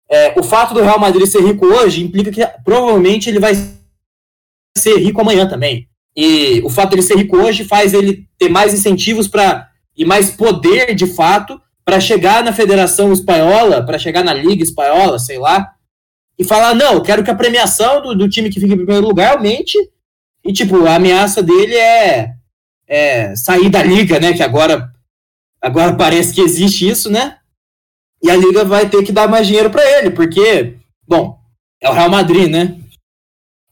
é, 0.08 0.38
o 0.38 0.42
fato 0.42 0.72
do 0.72 0.80
Real 0.80 1.00
Madrid 1.00 1.26
ser 1.26 1.42
rico 1.42 1.66
hoje 1.66 2.00
implica 2.00 2.30
que 2.30 2.46
provavelmente 2.64 3.28
ele 3.28 3.40
vai 3.40 3.54
ser 4.78 4.98
rico 4.98 5.20
amanhã 5.20 5.48
também. 5.48 5.88
E 6.16 6.62
o 6.64 6.70
fato 6.70 6.90
de 6.90 6.94
ele 6.94 7.02
ser 7.02 7.16
rico 7.16 7.36
hoje 7.36 7.64
faz 7.64 7.92
ele 7.92 8.24
ter 8.38 8.48
mais 8.48 8.72
incentivos 8.72 9.26
para 9.26 9.68
e 9.96 10.04
mais 10.04 10.30
poder 10.30 10.94
de 10.94 11.06
fato 11.06 11.60
para 11.84 11.98
chegar 11.98 12.44
na 12.44 12.52
Federação 12.52 13.12
Espanhola, 13.12 13.84
para 13.84 13.98
chegar 13.98 14.22
na 14.22 14.32
Liga 14.32 14.62
Espanhola, 14.62 15.18
sei 15.18 15.38
lá, 15.38 15.72
e 16.38 16.44
falar: 16.44 16.72
não, 16.76 16.92
eu 16.92 17.02
quero 17.02 17.24
que 17.24 17.30
a 17.32 17.34
premiação 17.34 18.00
do, 18.00 18.14
do 18.14 18.28
time 18.28 18.48
que 18.48 18.60
fica 18.60 18.74
em 18.74 18.76
primeiro 18.76 19.08
lugar 19.08 19.32
aumente. 19.32 19.76
E, 20.44 20.52
tipo, 20.52 20.86
a 20.86 20.96
ameaça 20.96 21.42
dele 21.42 21.74
é, 21.74 22.34
é 22.92 23.34
sair 23.34 23.70
da 23.70 23.82
liga, 23.82 24.20
né? 24.20 24.34
Que 24.34 24.42
agora, 24.42 24.92
agora 25.62 25.94
parece 25.94 26.34
que 26.34 26.42
existe 26.42 26.86
isso, 26.86 27.10
né? 27.10 27.38
E 28.22 28.30
a 28.30 28.36
Liga 28.36 28.64
vai 28.64 28.86
ter 28.88 29.02
que 29.02 29.10
dar 29.10 29.26
mais 29.26 29.46
dinheiro 29.46 29.70
para 29.70 29.82
ele, 29.98 30.10
porque, 30.10 30.74
bom, 31.08 31.38
é 31.80 31.88
o 31.88 31.94
Real 31.94 32.10
Madrid, 32.10 32.50
né? 32.50 32.76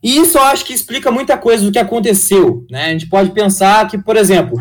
E 0.03 0.17
isso 0.17 0.39
eu 0.39 0.43
acho 0.43 0.65
que 0.65 0.73
explica 0.73 1.11
muita 1.11 1.37
coisa 1.37 1.63
do 1.63 1.71
que 1.71 1.79
aconteceu, 1.79 2.65
né? 2.71 2.87
A 2.87 2.93
gente 2.93 3.09
pode 3.09 3.31
pensar 3.33 3.87
que, 3.89 3.99
por 3.99 4.17
exemplo, 4.17 4.59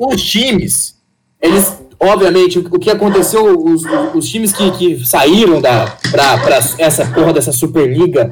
os 0.00 0.22
times, 0.22 0.96
eles, 1.42 1.76
obviamente, 2.00 2.58
o, 2.58 2.78
que 2.78 2.90
aconteceu, 2.90 3.62
os, 3.62 3.82
os 4.14 4.28
times 4.30 4.50
que, 4.50 4.70
que 4.70 5.06
saíram 5.06 5.60
da 5.60 5.94
para 6.10 6.56
essa 6.78 7.04
porra 7.04 7.34
dessa 7.34 7.52
Superliga 7.52 8.30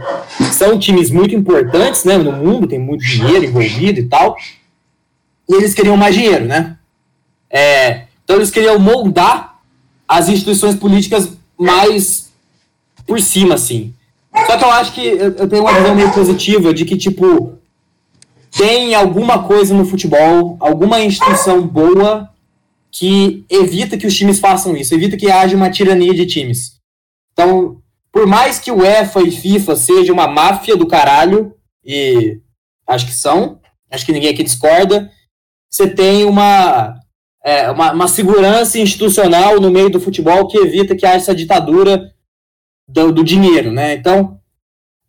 são 0.50 0.78
times 0.78 1.10
muito 1.10 1.34
importantes, 1.34 2.04
né, 2.04 2.16
no 2.16 2.32
mundo, 2.32 2.66
tem 2.66 2.78
muito 2.78 3.04
dinheiro 3.04 3.44
envolvido 3.44 4.00
e 4.00 4.08
tal, 4.08 4.34
e 5.48 5.54
eles 5.54 5.74
queriam 5.74 5.96
mais 5.96 6.14
dinheiro, 6.14 6.44
né? 6.44 6.76
É, 7.50 8.06
então 8.22 8.36
eles 8.36 8.50
queriam 8.50 8.78
moldar 8.78 9.58
as 10.06 10.28
instituições 10.28 10.76
políticas 10.76 11.32
mais 11.58 12.30
por 13.06 13.20
cima, 13.20 13.54
assim. 13.54 13.94
Só 14.46 14.56
que 14.56 14.64
eu 14.64 14.70
acho 14.70 14.92
que 14.92 15.06
eu 15.06 15.48
tenho 15.48 15.62
uma 15.62 15.72
visão 15.72 15.94
meio 15.94 16.12
positiva 16.12 16.72
de 16.72 16.84
que, 16.84 16.96
tipo, 16.96 17.58
tem 18.56 18.94
alguma 18.94 19.42
coisa 19.42 19.74
no 19.74 19.84
futebol, 19.84 20.56
alguma 20.60 21.00
instituição 21.00 21.66
boa 21.66 22.28
que 22.90 23.44
evita 23.50 23.96
que 23.96 24.06
os 24.06 24.16
times 24.16 24.38
façam 24.38 24.76
isso, 24.76 24.94
evita 24.94 25.16
que 25.16 25.30
haja 25.30 25.56
uma 25.56 25.70
tirania 25.70 26.14
de 26.14 26.26
times. 26.26 26.76
Então, 27.32 27.80
por 28.12 28.26
mais 28.26 28.58
que 28.58 28.70
o 28.70 28.78
UEFA 28.78 29.22
e 29.22 29.30
FIFA 29.30 29.76
seja 29.76 30.12
uma 30.12 30.26
máfia 30.26 30.76
do 30.76 30.86
caralho, 30.86 31.54
e 31.84 32.38
acho 32.86 33.06
que 33.06 33.14
são, 33.14 33.60
acho 33.90 34.04
que 34.04 34.12
ninguém 34.12 34.30
aqui 34.30 34.42
discorda, 34.42 35.10
você 35.70 35.88
tem 35.88 36.24
uma, 36.24 36.98
é, 37.44 37.70
uma, 37.70 37.92
uma, 37.92 38.08
segurança 38.08 38.78
institucional 38.78 39.60
no 39.60 39.70
meio 39.70 39.90
do 39.90 40.00
futebol 40.00 40.46
que 40.46 40.58
evita 40.58 40.96
que 40.96 41.04
haja 41.04 41.16
essa 41.16 41.34
ditadura 41.34 42.12
do, 42.88 43.12
do 43.12 43.22
dinheiro, 43.22 43.70
né? 43.70 43.94
Então, 43.94 44.40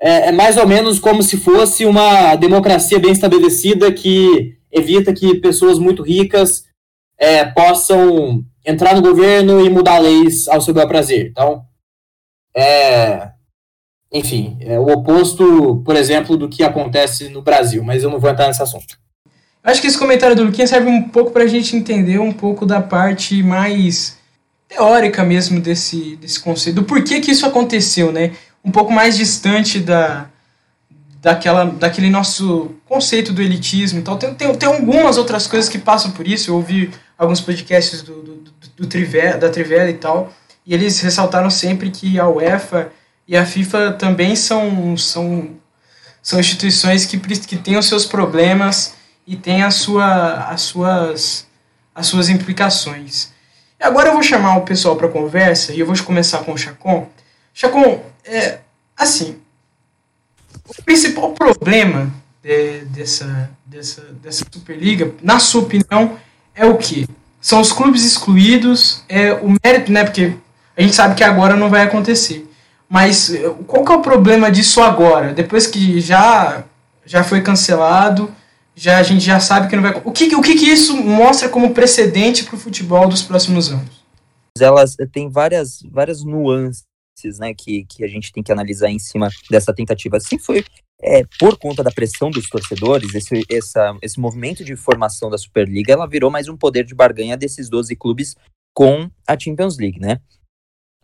é, 0.01 0.27
é, 0.27 0.31
mais 0.31 0.57
ou 0.57 0.67
menos 0.67 0.99
como 0.99 1.21
se 1.21 1.37
fosse 1.37 1.85
uma 1.85 2.35
democracia 2.35 2.99
bem 2.99 3.11
estabelecida 3.11 3.91
que 3.91 4.57
evita 4.71 5.13
que 5.13 5.35
pessoas 5.35 5.79
muito 5.79 6.03
ricas 6.03 6.65
é, 7.17 7.45
possam 7.45 8.43
entrar 8.65 8.95
no 8.95 9.01
governo 9.01 9.65
e 9.65 9.69
mudar 9.69 9.99
leis 9.99 10.47
ao 10.47 10.61
seu 10.61 10.73
bel 10.73 10.87
prazer. 10.87 11.27
Então, 11.27 11.65
é, 12.55 13.31
enfim, 14.11 14.57
é 14.61 14.79
o 14.79 14.87
oposto, 14.87 15.81
por 15.83 15.95
exemplo, 15.95 16.37
do 16.37 16.49
que 16.49 16.63
acontece 16.63 17.29
no 17.29 17.41
Brasil, 17.41 17.83
mas 17.83 18.03
eu 18.03 18.09
não 18.09 18.19
vou 18.19 18.29
entrar 18.29 18.47
nesse 18.47 18.63
assunto. 18.63 18.97
Acho 19.63 19.81
que 19.81 19.87
esse 19.87 19.97
comentário 19.97 20.35
do 20.35 20.43
Luquinha 20.43 20.67
serve 20.67 20.89
um 20.89 21.03
pouco 21.03 21.31
para 21.31 21.43
a 21.43 21.47
gente 21.47 21.75
entender 21.75 22.19
um 22.19 22.31
pouco 22.31 22.65
da 22.65 22.81
parte 22.81 23.43
mais 23.43 24.17
teórica 24.67 25.23
mesmo 25.23 25.59
desse, 25.59 26.15
desse 26.15 26.39
conceito, 26.39 26.75
do 26.77 26.83
porquê 26.83 27.19
que 27.19 27.31
isso 27.31 27.45
aconteceu, 27.45 28.11
né? 28.11 28.31
Um 28.63 28.71
pouco 28.71 28.91
mais 28.91 29.17
distante 29.17 29.79
da, 29.79 30.27
daquela, 31.21 31.65
daquele 31.65 32.09
nosso 32.09 32.71
conceito 32.85 33.33
do 33.33 33.41
elitismo 33.41 33.99
e 33.99 34.01
tal. 34.01 34.17
Tem, 34.17 34.33
tem, 34.33 34.53
tem 34.55 34.69
algumas 34.69 35.17
outras 35.17 35.47
coisas 35.47 35.69
que 35.69 35.77
passam 35.77 36.11
por 36.11 36.27
isso. 36.27 36.51
Eu 36.51 36.55
ouvi 36.55 36.91
alguns 37.17 37.41
podcasts 37.41 38.01
do, 38.01 38.21
do, 38.21 38.35
do, 38.35 38.51
do 38.77 38.87
Trivela, 38.87 39.37
da 39.37 39.49
Trivela 39.49 39.89
e 39.89 39.95
tal, 39.95 40.31
e 40.65 40.73
eles 40.73 40.99
ressaltaram 41.01 41.49
sempre 41.49 41.89
que 41.89 42.19
a 42.19 42.27
UEFA 42.29 42.91
e 43.27 43.35
a 43.35 43.45
FIFA 43.45 43.93
também 43.93 44.35
são, 44.35 44.95
são, 44.95 45.49
são 46.21 46.39
instituições 46.39 47.05
que, 47.05 47.17
que 47.17 47.57
têm 47.57 47.77
os 47.77 47.87
seus 47.87 48.05
problemas 48.05 48.93
e 49.29 49.35
tem 49.35 49.61
a 49.61 49.69
sua, 49.69 50.45
as, 50.45 50.61
suas, 50.61 51.45
as 51.93 52.07
suas 52.07 52.29
implicações. 52.29 53.29
E 53.79 53.83
agora 53.83 54.09
eu 54.09 54.13
vou 54.13 54.23
chamar 54.23 54.57
o 54.57 54.61
pessoal 54.61 54.95
para 54.95 55.07
conversa 55.07 55.71
e 55.71 55.79
eu 55.79 55.85
vou 55.85 55.95
começar 56.03 56.39
com 56.39 56.51
o 56.51 56.57
Chacon. 56.57 57.07
Chacon, 57.53 58.03
é, 58.25 58.57
assim, 58.97 59.37
o 60.67 60.83
principal 60.83 61.31
problema 61.33 62.11
de, 62.41 62.85
dessa, 62.85 63.51
dessa, 63.63 64.01
dessa 64.13 64.43
Superliga, 64.51 65.13
na 65.21 65.37
sua 65.37 65.61
opinião, 65.61 66.17
é 66.55 66.65
o 66.65 66.75
que? 66.75 67.07
São 67.39 67.61
os 67.61 67.71
clubes 67.71 68.03
excluídos, 68.03 69.03
é 69.07 69.33
o 69.33 69.55
mérito, 69.63 69.91
né? 69.91 70.05
Porque 70.05 70.33
a 70.75 70.81
gente 70.81 70.95
sabe 70.95 71.13
que 71.13 71.23
agora 71.23 71.55
não 71.55 71.69
vai 71.69 71.83
acontecer. 71.83 72.49
Mas 72.89 73.31
é, 73.31 73.47
qual 73.67 73.85
que 73.85 73.91
é 73.91 73.95
o 73.95 74.01
problema 74.01 74.49
disso 74.49 74.81
agora? 74.81 75.35
Depois 75.35 75.67
que 75.67 76.01
já, 76.01 76.63
já 77.05 77.23
foi 77.23 77.41
cancelado, 77.41 78.33
já 78.79 78.97
a 78.97 79.03
gente 79.03 79.25
já 79.25 79.39
sabe 79.39 79.67
que 79.67 79.75
não 79.75 79.83
vai. 79.83 80.01
O 80.05 80.11
que, 80.11 80.33
o 80.35 80.41
que, 80.41 80.55
que 80.55 80.65
isso 80.65 80.95
mostra 80.95 81.49
como 81.49 81.73
precedente 81.73 82.45
para 82.45 82.55
o 82.55 82.59
futebol 82.59 83.09
dos 83.09 83.21
próximos 83.21 83.69
anos? 83.71 83.99
Elas 84.57 84.95
têm 85.11 85.29
várias, 85.29 85.81
várias 85.91 86.23
nuances 86.23 86.85
né, 87.39 87.53
que, 87.53 87.85
que 87.85 88.03
a 88.03 88.07
gente 88.07 88.31
tem 88.31 88.41
que 88.41 88.51
analisar 88.51 88.89
em 88.89 88.99
cima 88.99 89.29
dessa 89.49 89.73
tentativa. 89.73 90.17
Assim 90.17 90.39
foi 90.39 90.63
é, 91.01 91.23
por 91.37 91.57
conta 91.57 91.83
da 91.83 91.91
pressão 91.91 92.31
dos 92.31 92.49
torcedores, 92.49 93.13
esse, 93.13 93.43
essa, 93.49 93.97
esse 94.01 94.19
movimento 94.19 94.63
de 94.63 94.75
formação 94.75 95.29
da 95.29 95.37
Superliga, 95.37 95.93
ela 95.93 96.07
virou 96.07 96.31
mais 96.31 96.47
um 96.47 96.55
poder 96.55 96.85
de 96.85 96.95
barganha 96.95 97.35
desses 97.35 97.69
12 97.69 97.95
clubes 97.97 98.35
com 98.73 99.09
a 99.27 99.37
Champions 99.37 99.77
League, 99.77 99.99
né? 99.99 100.21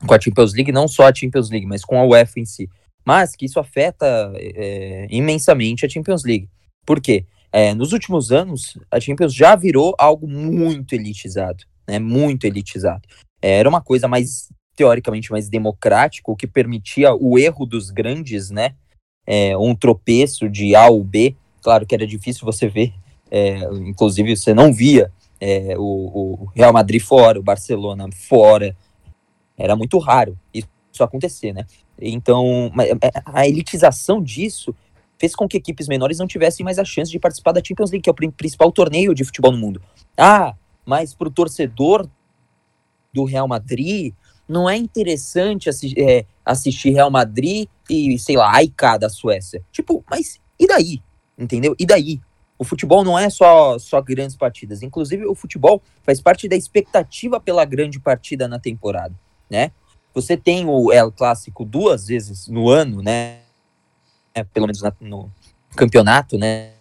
Com 0.05 0.13
a 0.13 0.19
Champions 0.19 0.53
League, 0.53 0.71
não 0.71 0.87
só 0.87 1.07
a 1.07 1.13
Champions 1.13 1.49
League, 1.49 1.65
mas 1.65 1.83
com 1.83 1.99
a 1.99 2.05
UEFA 2.05 2.39
em 2.39 2.45
si. 2.45 2.69
Mas 3.05 3.35
que 3.35 3.45
isso 3.45 3.59
afeta 3.59 4.31
é, 4.35 5.07
imensamente 5.09 5.85
a 5.85 5.89
Champions 5.89 6.23
League. 6.23 6.49
Por 6.85 7.01
quê? 7.01 7.25
É, 7.57 7.73
nos 7.73 7.93
últimos 7.93 8.33
anos, 8.33 8.77
a 8.91 8.99
Champions 8.99 9.33
já 9.33 9.55
virou 9.55 9.95
algo 9.97 10.27
muito 10.27 10.93
elitizado, 10.93 11.63
né? 11.87 11.99
Muito 11.99 12.43
elitizado. 12.43 13.07
É, 13.41 13.59
era 13.59 13.69
uma 13.69 13.79
coisa 13.79 14.09
mais, 14.09 14.49
teoricamente, 14.75 15.31
mais 15.31 15.47
democrática, 15.47 16.29
o 16.29 16.35
que 16.35 16.47
permitia 16.47 17.15
o 17.15 17.39
erro 17.39 17.65
dos 17.65 17.91
grandes, 17.91 18.49
né? 18.49 18.75
É, 19.25 19.57
um 19.57 19.73
tropeço 19.73 20.49
de 20.49 20.75
A 20.75 20.89
ou 20.89 21.01
B. 21.01 21.33
Claro 21.61 21.85
que 21.85 21.95
era 21.95 22.05
difícil 22.05 22.43
você 22.43 22.67
ver, 22.67 22.93
é, 23.31 23.59
inclusive 23.87 24.35
você 24.35 24.53
não 24.53 24.73
via 24.73 25.09
é, 25.39 25.77
o, 25.77 25.81
o, 25.81 26.51
Real 26.53 26.73
Madrid 26.73 27.01
fora, 27.01 27.39
o 27.39 27.43
Barcelona 27.43 28.09
fora. 28.11 28.75
Era 29.57 29.77
muito 29.77 29.97
raro 29.97 30.37
isso 30.53 30.67
acontecer, 31.01 31.53
né? 31.53 31.65
Então, 32.01 32.69
é, 33.01 33.21
a 33.23 33.47
elitização 33.47 34.21
disso 34.21 34.75
fez 35.17 35.35
com 35.35 35.47
que 35.47 35.57
equipes 35.57 35.87
menores 35.87 36.17
não 36.17 36.27
tivessem 36.27 36.63
mais 36.63 36.79
a 36.79 36.85
chance 36.85 37.11
de 37.11 37.19
participar 37.19 37.51
da 37.51 37.61
Champions 37.63 37.91
League, 37.91 38.03
que 38.03 38.09
é 38.09 38.11
o 38.11 38.31
principal 38.31 38.71
torneio 38.71 39.13
de 39.13 39.23
futebol 39.23 39.51
no 39.51 39.57
mundo. 39.57 39.81
Ah, 40.17 40.55
mas 40.85 41.13
para 41.13 41.27
o 41.27 41.31
torcedor 41.31 42.07
do 43.13 43.23
Real 43.23 43.47
Madrid, 43.47 44.13
não 44.47 44.69
é 44.69 44.75
interessante 44.75 45.69
assi 45.69 45.93
é, 45.97 46.25
assistir 46.43 46.91
Real 46.91 47.09
Madrid 47.09 47.67
e, 47.89 48.19
sei 48.19 48.35
lá, 48.35 48.53
AIK 48.55 48.99
da 48.99 49.09
Suécia. 49.09 49.63
Tipo, 49.71 50.03
mas 50.09 50.39
e 50.59 50.67
daí? 50.67 51.01
Entendeu? 51.37 51.75
E 51.79 51.85
daí? 51.85 52.21
O 52.57 52.63
futebol 52.63 53.03
não 53.03 53.19
é 53.19 53.29
só, 53.29 53.77
só 53.77 54.01
grandes 54.01 54.37
partidas. 54.37 54.81
Inclusive, 54.81 55.25
o 55.25 55.35
futebol 55.35 55.81
faz 56.03 56.21
parte 56.21 56.47
da 56.47 56.55
expectativa 56.55 57.39
pela 57.39 57.65
grande 57.65 57.99
partida 57.99 58.47
na 58.47 58.57
temporada, 58.57 59.13
né? 59.49 59.71
Você 60.13 60.37
tem 60.37 60.65
o 60.65 60.93
El 60.93 61.11
Clássico 61.11 61.65
duas 61.65 62.07
vezes 62.07 62.47
no 62.47 62.69
ano, 62.69 63.01
né? 63.01 63.39
É, 64.35 64.43
pelo 64.43 64.67
menos 64.67 64.81
na, 64.81 64.93
no 64.99 65.31
campeonato, 65.75 66.37
né, 66.37 66.71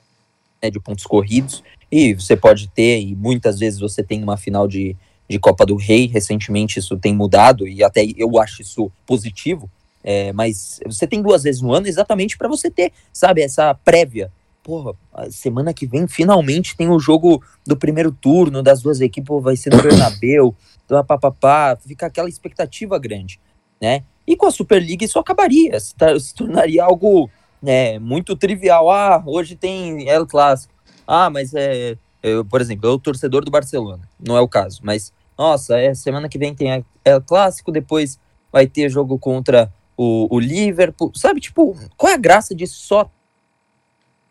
né, 0.61 0.71
de 0.71 0.81
pontos 0.81 1.05
corridos, 1.05 1.63
e 1.91 2.15
você 2.15 2.37
pode 2.37 2.69
ter, 2.69 3.01
e 3.01 3.15
muitas 3.15 3.61
vezes 3.61 3.79
você 3.79 4.03
tem 4.03 4.23
uma 4.23 4.37
final 4.37 4.67
de, 4.67 4.97
de 5.29 5.39
Copa 5.39 5.65
do 5.65 5.77
Rei, 5.77 6.07
recentemente 6.07 6.81
isso 6.81 6.99
tem 6.99 7.15
mudado, 7.15 7.69
e 7.69 7.85
até 7.85 8.05
eu 8.17 8.39
acho 8.41 8.61
isso 8.61 8.91
positivo, 9.07 9.71
é, 10.03 10.33
mas 10.33 10.81
você 10.85 11.07
tem 11.07 11.23
duas 11.23 11.45
vezes 11.45 11.63
no 11.63 11.73
ano 11.73 11.87
exatamente 11.87 12.37
para 12.37 12.49
você 12.49 12.69
ter, 12.71 12.93
sabe, 13.13 13.41
essa 13.41 13.73
prévia. 13.73 14.31
Porra, 14.63 14.95
semana 15.31 15.73
que 15.73 15.87
vem 15.87 16.07
finalmente 16.07 16.77
tem 16.77 16.89
o 16.89 16.99
jogo 16.99 17.43
do 17.67 17.77
primeiro 17.77 18.11
turno 18.11 18.63
das 18.63 18.83
duas 18.83 19.01
equipes, 19.01 19.43
vai 19.43 19.57
ser 19.57 19.71
no 19.71 19.83
Bernabéu, 19.83 20.55
papapá, 21.07 21.77
fica 21.77 22.07
aquela 22.07 22.29
expectativa 22.29 22.99
grande, 22.99 23.39
né? 23.81 24.03
E 24.27 24.37
com 24.37 24.47
a 24.47 24.51
Superliga 24.51 25.05
isso 25.05 25.19
acabaria, 25.19 25.79
se, 25.79 25.95
se 26.19 26.35
tornaria 26.35 26.83
algo 26.83 27.31
é 27.65 27.99
muito 27.99 28.37
trivial. 28.37 28.91
Ah, 28.91 29.23
hoje 29.27 29.57
tem 29.57 30.09
El 30.09 30.27
Clássico. 30.27 30.75
Ah, 31.07 31.31
mas 31.31 31.53
é. 31.55 31.97
Eu, 32.23 32.45
por 32.45 32.61
exemplo, 32.61 32.89
eu 32.89 32.99
torcedor 32.99 33.45
do 33.45 33.51
Barcelona. 33.51 34.09
Não 34.19 34.37
é 34.37 34.41
o 34.41 34.49
caso, 34.49 34.81
mas. 34.83 35.13
Nossa, 35.37 35.77
é, 35.79 35.95
semana 35.95 36.29
que 36.29 36.39
vem 36.39 36.55
tem 36.55 36.85
El 37.05 37.21
Clássico, 37.23 37.73
depois 37.73 38.21
vai 38.53 38.69
ter 38.69 38.89
jogo 38.89 39.19
contra 39.19 39.73
o, 39.97 40.35
o 40.35 40.39
Liverpool. 40.39 41.11
Sabe, 41.15 41.41
tipo, 41.41 41.77
qual 41.97 42.13
é 42.13 42.15
a 42.15 42.19
graça 42.19 42.55
de 42.55 42.67
só 42.67 43.11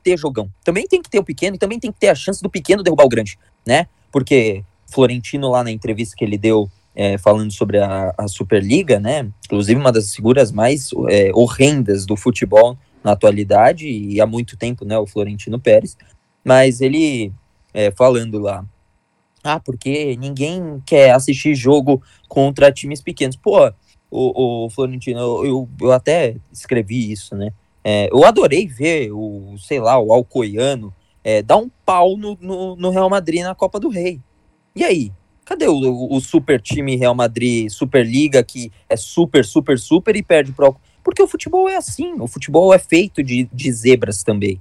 ter 0.01 0.17
jogão? 0.17 0.49
Também 0.63 0.87
tem 0.87 1.01
que 1.01 1.09
ter 1.09 1.19
o 1.19 1.23
pequeno 1.23 1.55
e 1.55 1.59
também 1.59 1.79
tem 1.79 1.91
que 1.91 1.99
ter 1.99 2.07
a 2.07 2.15
chance 2.15 2.41
do 2.41 2.49
pequeno 2.49 2.83
derrubar 2.83 3.05
o 3.05 3.09
grande, 3.09 3.37
né? 3.65 3.87
Porque 4.11 4.63
Florentino, 4.89 5.49
lá 5.49 5.63
na 5.63 5.71
entrevista 5.71 6.15
que 6.15 6.23
ele 6.23 6.37
deu 6.37 6.69
é, 6.95 7.17
falando 7.17 7.51
sobre 7.51 7.79
a, 7.79 8.13
a, 8.17 8.27
Superliga, 8.27 8.99
né? 8.99 9.27
Inclusive 9.45 9.79
uma 9.79 9.91
das 9.91 10.13
figuras 10.15 10.51
mais 10.51 10.89
é, 11.09 11.31
horrendas 11.33 12.05
do 12.05 12.15
futebol 12.15 12.77
na 13.03 13.11
atualidade 13.11 13.87
e 13.87 14.21
há 14.21 14.25
muito 14.25 14.55
tempo, 14.55 14.85
né, 14.85 14.97
o 14.97 15.05
Florentino 15.05 15.59
Pérez, 15.59 15.97
mas 16.43 16.81
ele 16.81 17.33
é, 17.73 17.91
falando 17.91 18.39
lá 18.39 18.65
Ah, 19.43 19.59
porque 19.59 20.15
ninguém 20.17 20.81
quer 20.85 21.11
assistir 21.11 21.55
jogo 21.55 22.01
contra 22.29 22.71
times 22.71 23.01
pequenos. 23.01 23.35
Pô, 23.35 23.71
o, 24.09 24.65
o 24.65 24.69
Florentino, 24.69 25.19
eu, 25.43 25.67
eu, 25.81 25.91
até 25.91 26.35
escrevi 26.51 27.11
isso, 27.11 27.35
né? 27.35 27.51
É, 27.83 28.09
eu 28.11 28.23
adorei 28.23 28.67
ver 28.67 29.11
o, 29.11 29.55
sei 29.57 29.79
lá, 29.79 29.99
o 29.99 30.13
Alcoiano 30.13 30.93
é, 31.23 31.41
dar 31.41 31.57
um 31.57 31.69
pau 31.85 32.15
no, 32.15 32.37
no, 32.39 32.75
no, 32.75 32.89
Real 32.91 33.09
Madrid 33.09 33.41
na 33.41 33.55
Copa 33.55 33.79
do 33.79 33.89
Rei. 33.89 34.21
E 34.75 34.83
aí? 34.83 35.11
Cadê 35.45 35.67
o, 35.67 36.07
o 36.09 36.21
super 36.21 36.61
time 36.61 36.95
Real 36.95 37.13
Madrid, 37.13 37.69
Superliga, 37.69 38.41
que 38.43 38.71
é 38.87 38.95
super, 38.95 39.43
super, 39.43 39.77
super 39.77 40.15
e 40.15 40.23
perde 40.23 40.53
pro 40.53 40.75
Porque 41.03 41.21
o 41.21 41.27
futebol 41.27 41.67
é 41.67 41.75
assim, 41.75 42.15
o 42.19 42.27
futebol 42.27 42.73
é 42.73 42.79
feito 42.79 43.21
de, 43.21 43.49
de 43.51 43.71
zebras 43.71 44.23
também. 44.23 44.59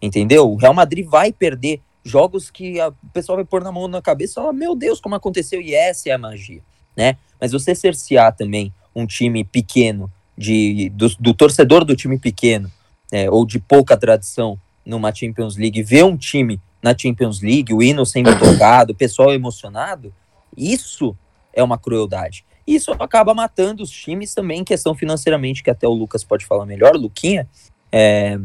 Entendeu? 0.00 0.50
O 0.50 0.56
Real 0.56 0.74
Madrid 0.74 1.06
vai 1.06 1.32
perder 1.32 1.80
jogos 2.04 2.50
que 2.50 2.80
o 2.80 2.92
pessoal 3.12 3.36
vai 3.36 3.44
pôr 3.44 3.62
na 3.62 3.70
mão 3.70 3.86
na 3.86 4.02
cabeça 4.02 4.32
e 4.32 4.34
falar, 4.34 4.52
meu 4.52 4.74
Deus, 4.74 5.00
como 5.00 5.14
aconteceu, 5.14 5.60
e 5.60 5.74
essa 5.74 6.08
é 6.08 6.12
a 6.12 6.18
magia, 6.18 6.60
né? 6.96 7.16
Mas 7.40 7.52
você 7.52 7.74
cercear 7.74 8.34
também 8.34 8.72
um 8.94 9.06
time 9.06 9.44
pequeno, 9.44 10.10
de, 10.36 10.88
do, 10.90 11.08
do 11.20 11.34
torcedor 11.34 11.84
do 11.84 11.94
time 11.94 12.18
pequeno, 12.18 12.70
é, 13.12 13.30
ou 13.30 13.46
de 13.46 13.58
pouca 13.58 13.96
tradição 13.96 14.58
numa 14.84 15.14
Champions 15.14 15.56
League, 15.56 15.82
ver 15.82 16.04
um 16.04 16.16
time 16.16 16.60
na 16.82 16.96
Champions 16.96 17.40
League, 17.40 17.72
o 17.72 17.82
hino 17.82 18.04
sendo 18.04 18.36
tocado, 18.38 18.92
o 18.92 18.96
pessoal 18.96 19.32
emocionado, 19.32 20.12
isso 20.56 21.16
é 21.52 21.62
uma 21.62 21.78
crueldade. 21.78 22.44
Isso 22.66 22.92
acaba 22.92 23.34
matando 23.34 23.82
os 23.82 23.90
times 23.90 24.34
também 24.34 24.60
em 24.60 24.64
questão 24.64 24.94
financeiramente, 24.94 25.62
que 25.62 25.70
até 25.70 25.86
o 25.86 25.92
Lucas 25.92 26.22
pode 26.22 26.46
falar 26.46 26.66
melhor, 26.66 26.94
Luquinha, 26.94 27.48
é, 27.90 28.38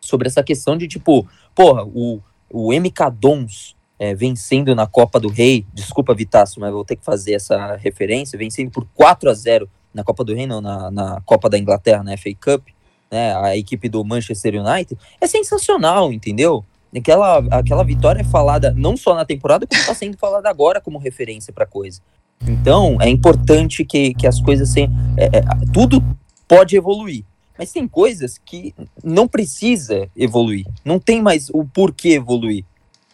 sobre 0.00 0.28
essa 0.28 0.42
questão 0.42 0.76
de 0.76 0.88
tipo, 0.88 1.28
porra, 1.54 1.84
o, 1.84 2.20
o 2.50 2.72
MK 2.72 3.10
Dons 3.12 3.76
é, 3.98 4.14
vencendo 4.14 4.74
na 4.74 4.86
Copa 4.86 5.18
do 5.18 5.28
Rei, 5.28 5.66
desculpa 5.74 6.14
Vitaço, 6.14 6.60
mas 6.60 6.72
vou 6.72 6.84
ter 6.84 6.96
que 6.96 7.04
fazer 7.04 7.34
essa 7.34 7.76
referência, 7.76 8.38
vencendo 8.38 8.70
por 8.70 8.86
4 8.94 9.28
a 9.28 9.34
0 9.34 9.68
na 9.92 10.04
Copa 10.04 10.24
do 10.24 10.34
Rei, 10.34 10.46
não, 10.46 10.60
na, 10.60 10.90
na 10.90 11.20
Copa 11.22 11.50
da 11.50 11.58
Inglaterra, 11.58 12.02
na 12.02 12.16
FA 12.16 12.30
Cup, 12.40 12.68
né, 13.10 13.34
a 13.36 13.56
equipe 13.56 13.88
do 13.88 14.04
Manchester 14.04 14.54
United, 14.54 14.98
é 15.20 15.26
sensacional, 15.26 16.12
entendeu? 16.12 16.64
Aquela, 16.96 17.38
aquela 17.50 17.84
vitória 17.84 18.20
é 18.20 18.24
falada 18.24 18.72
não 18.74 18.96
só 18.96 19.14
na 19.14 19.24
temporada, 19.24 19.66
como 19.66 19.80
está 19.80 19.94
sendo 19.94 20.16
falada 20.16 20.48
agora 20.48 20.80
como 20.80 20.98
referência 20.98 21.52
para 21.52 21.66
coisa. 21.66 22.00
Então, 22.46 23.00
é 23.00 23.08
importante 23.08 23.84
que, 23.84 24.14
que 24.14 24.26
as 24.26 24.40
coisas... 24.40 24.70
Se, 24.70 24.82
é, 25.16 25.38
é, 25.38 25.42
tudo 25.72 26.02
pode 26.46 26.76
evoluir, 26.76 27.24
mas 27.58 27.72
tem 27.72 27.86
coisas 27.86 28.38
que 28.38 28.74
não 29.02 29.26
precisa 29.26 30.08
evoluir. 30.16 30.66
Não 30.84 30.98
tem 30.98 31.20
mais 31.20 31.50
o 31.50 31.64
porquê 31.64 32.10
evoluir. 32.10 32.64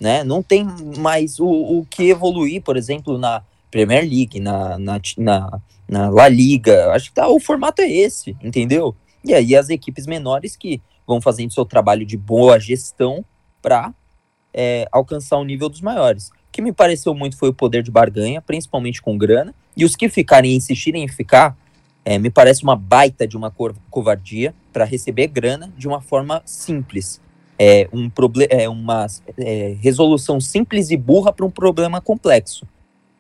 Né? 0.01 0.23
Não 0.23 0.43
tem 0.43 0.67
mais 0.99 1.41
o, 1.41 1.47
o 1.47 1.87
que 1.89 2.11
evoluir, 2.11 2.63
por 2.63 2.77
exemplo, 2.77 3.17
na 3.17 3.43
Premier 3.71 4.03
League, 4.03 4.39
na, 4.39 4.79
na, 4.79 5.01
na, 5.17 5.61
na 5.89 6.11
La 6.11 6.29
Liga. 6.29 6.93
Acho 6.93 7.09
que 7.09 7.15
tá, 7.15 7.29
o 7.29 7.41
formato 7.41 7.81
é 7.83 7.91
esse, 7.91 8.37
entendeu? 8.43 8.95
E 9.25 9.33
aí 9.33 9.57
as 9.57 9.71
equipes 9.71 10.07
menores 10.07 10.57
que 10.57 10.83
vão 11.07 11.21
fazendo 11.21 11.53
seu 11.53 11.65
trabalho 11.65 12.05
de 12.05 12.17
boa 12.17 12.61
gestão 12.61 13.25
para 13.63 13.93
é, 14.53 14.87
alcançar 14.93 15.39
o 15.39 15.45
nível 15.45 15.69
dos 15.69 15.81
maiores. 15.81 16.31
Que 16.55 16.63
me 16.63 16.73
pareceu 16.73 17.13
muito 17.17 17.37
foi 17.37 17.49
o 17.49 17.53
poder 17.53 17.83
de 17.83 17.91
barganha, 17.91 18.41
principalmente 18.41 19.03
com 19.03 19.19
grana, 19.19 19.53
e 19.77 19.85
os 19.85 19.97
que 19.97 20.09
ficarem 20.09 20.53
e 20.53 20.55
insistirem 20.55 21.03
em 21.03 21.09
ficar, 21.09 21.59
é, 22.05 22.17
me 22.17 22.31
parece 22.31 22.63
uma 22.63 22.77
baita 22.77 23.27
de 23.27 23.37
uma 23.37 23.53
covardia 23.91 24.55
para 24.73 24.85
receber 24.85 25.27
grana 25.27 25.75
de 25.77 25.89
uma 25.89 26.01
forma 26.01 26.41
simples. 26.45 27.21
É, 27.59 27.89
um 27.93 28.09
é 28.49 28.69
uma 28.69 29.05
é, 29.37 29.77
resolução 29.81 30.41
simples 30.41 30.93
e 30.93 30.97
burra 30.97 31.33
para 31.33 31.45
um 31.45 31.51
problema 31.51 32.01
complexo. 32.01 32.69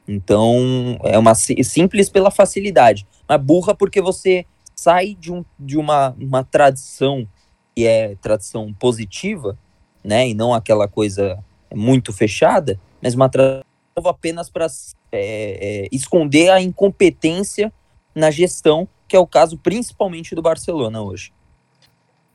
Então, 0.06 0.96
é 1.02 1.18
uma 1.18 1.34
simples 1.34 2.08
pela 2.08 2.30
facilidade, 2.30 3.04
mas 3.28 3.42
burra 3.42 3.74
porque 3.74 4.00
você 4.00 4.46
sai 4.76 5.16
de, 5.18 5.32
um, 5.32 5.44
de 5.58 5.76
uma, 5.76 6.14
uma 6.20 6.44
tradição 6.44 7.26
que 7.74 7.84
é 7.84 8.14
tradição 8.14 8.72
positiva, 8.72 9.58
né, 10.04 10.28
e 10.28 10.34
não 10.34 10.54
aquela 10.54 10.86
coisa 10.86 11.42
muito 11.74 12.12
fechada, 12.12 12.78
mas 13.04 13.14
uma 13.14 13.28
tradição 13.28 13.64
apenas 14.06 14.48
para 14.48 14.66
é, 15.12 15.84
é, 15.84 15.88
esconder 15.92 16.48
a 16.48 16.60
incompetência 16.60 17.70
na 18.14 18.30
gestão, 18.30 18.88
que 19.06 19.14
é 19.14 19.18
o 19.18 19.26
caso 19.26 19.58
principalmente 19.58 20.34
do 20.34 20.40
Barcelona 20.40 21.02
hoje. 21.02 21.30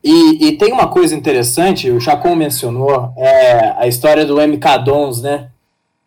E, 0.02 0.46
e 0.46 0.56
tem 0.56 0.72
uma 0.72 0.86
coisa 0.86 1.14
interessante, 1.14 1.90
o 1.90 2.00
Chacon 2.00 2.36
mencionou, 2.36 3.12
é 3.16 3.74
a 3.76 3.88
história 3.88 4.24
do 4.24 4.36
MK 4.36 4.78
Dons, 4.84 5.20
né? 5.20 5.50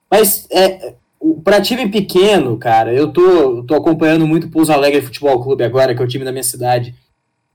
Mas 0.10 0.48
é, 0.50 0.96
para 1.44 1.62
time 1.62 1.90
pequeno, 1.90 2.58
cara, 2.58 2.94
eu 2.94 3.12
tô, 3.12 3.64
tô 3.64 3.76
acompanhando 3.76 4.26
muito 4.26 4.48
o 4.48 4.50
Pouso 4.50 4.72
Alegre 4.72 5.02
Futebol 5.02 5.44
Clube 5.44 5.64
agora, 5.64 5.94
que 5.94 6.02
é 6.02 6.06
o 6.06 6.08
time 6.08 6.24
da 6.24 6.32
minha 6.32 6.44
cidade. 6.44 6.96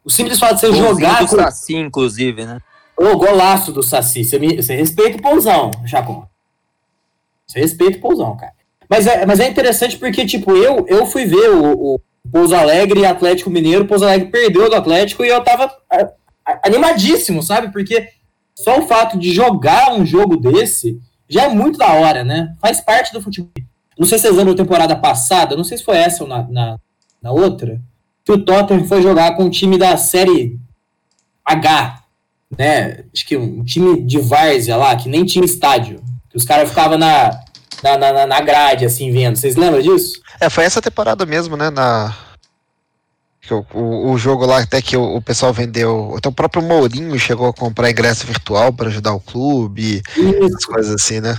O 0.05 0.11
simples 0.11 0.39
fato 0.39 0.57
de 0.57 0.61
você 0.61 0.75
jogar. 0.75 1.21
Do 1.21 1.29
com... 1.29 1.37
Saci, 1.37 1.75
inclusive, 1.75 2.45
né? 2.45 2.61
Ô, 2.97 3.17
golaço 3.17 3.73
do 3.73 3.83
Saci. 3.83 4.25
Você, 4.25 4.39
me, 4.39 4.63
você 4.63 4.77
respeita 4.77 5.19
o 5.19 5.23
Pousão, 5.23 5.71
Chacon. 5.87 6.27
Você 7.49 7.61
respeita 7.61 7.99
o 7.99 8.01
Pousão, 8.01 8.37
cara. 8.37 8.53
Mas 8.89 9.07
é, 9.07 9.27
mas 9.27 9.41
é 9.41 9.49
interessante 9.49 9.97
porque, 9.97 10.27
tipo, 10.27 10.57
eu, 10.57 10.87
eu 10.87 11.07
fui 11.07 11.25
ver 11.25 11.51
o, 11.51 11.95
o 11.95 12.01
Pouso 12.31 12.55
Alegre 12.55 13.01
e 13.01 13.07
Atlético 13.07 13.51
Mineiro. 13.51 13.85
O 13.85 13.89
Pouso 13.89 14.05
Alegre 14.05 14.31
perdeu 14.31 14.69
do 14.69 14.77
Atlético 14.77 15.25
e 15.25 15.29
eu 15.29 15.43
tava 15.43 15.71
animadíssimo, 16.65 17.43
sabe? 17.43 17.73
Porque 17.73 18.09
só 18.55 18.79
o 18.79 18.87
fato 18.87 19.19
de 19.19 19.33
jogar 19.33 19.95
um 19.95 20.05
jogo 20.05 20.37
desse 20.37 21.01
já 21.29 21.45
é 21.45 21.49
muito 21.49 21.79
da 21.79 21.93
hora, 21.93 22.25
né? 22.25 22.55
Faz 22.61 22.81
parte 22.81 23.13
do 23.13 23.21
futebol. 23.21 23.51
Não 23.99 24.07
sei 24.07 24.19
se 24.19 24.23
vocês 24.23 24.37
lembram 24.37 24.55
da 24.55 24.63
temporada 24.63 24.97
passada, 24.97 25.57
não 25.57 25.65
sei 25.65 25.77
se 25.77 25.85
foi 25.85 25.97
essa 25.97 26.23
ou 26.23 26.29
na, 26.29 26.43
na, 26.49 26.79
na 27.21 27.33
outra, 27.33 27.81
que 28.25 28.33
o 28.33 28.39
Tottenham 28.39 28.85
foi 28.85 29.03
jogar 29.03 29.37
com 29.37 29.45
o 29.45 29.51
time 29.51 29.77
da 29.77 29.97
série 29.97 30.59
H, 31.45 32.03
né? 32.57 33.05
Acho 33.13 33.27
que 33.27 33.37
um 33.37 33.65
time 33.65 34.03
de 34.03 34.19
várzea 34.19 34.77
lá, 34.77 34.95
que 34.97 35.09
nem 35.09 35.25
tinha 35.25 35.45
estádio. 35.45 36.01
Que 36.31 36.37
os 36.37 36.45
caras 36.45 36.69
ficavam 36.69 36.99
na, 36.99 37.31
na, 37.83 37.97
na, 37.97 38.27
na 38.27 38.41
grade, 38.41 38.85
assim, 38.85 39.11
vendo. 39.11 39.37
Vocês 39.37 39.57
lembram 39.57 39.83
disso? 39.83 40.21
É, 40.41 40.49
foi 40.49 40.65
essa 40.65 40.83
temporada 40.83 41.25
mesmo, 41.27 41.57
né? 41.57 41.71
Na, 41.71 42.15
o, 43.55 44.11
o, 44.13 44.19
jogo 44.19 44.45
lá 44.45 44.61
até 44.61 44.83
que 44.83 44.97
o, 44.97 45.17
o, 45.17 45.23
pessoal 45.23 45.53
vendeu. 45.53 46.15
Então 46.17 46.31
o 46.31 46.35
próprio 46.35 46.63
Mourinho 46.63 47.19
chegou 47.19 47.49
a 47.49 47.53
comprar 47.53 47.91
ingresso 47.91 48.27
virtual 48.27 48.73
para 48.73 48.89
ajudar 48.89 49.15
o 49.15 49.21
clube, 49.21 50.03
essas 50.17 50.65
coisas 50.65 50.95
assim, 50.95 51.21
né? 51.21 51.39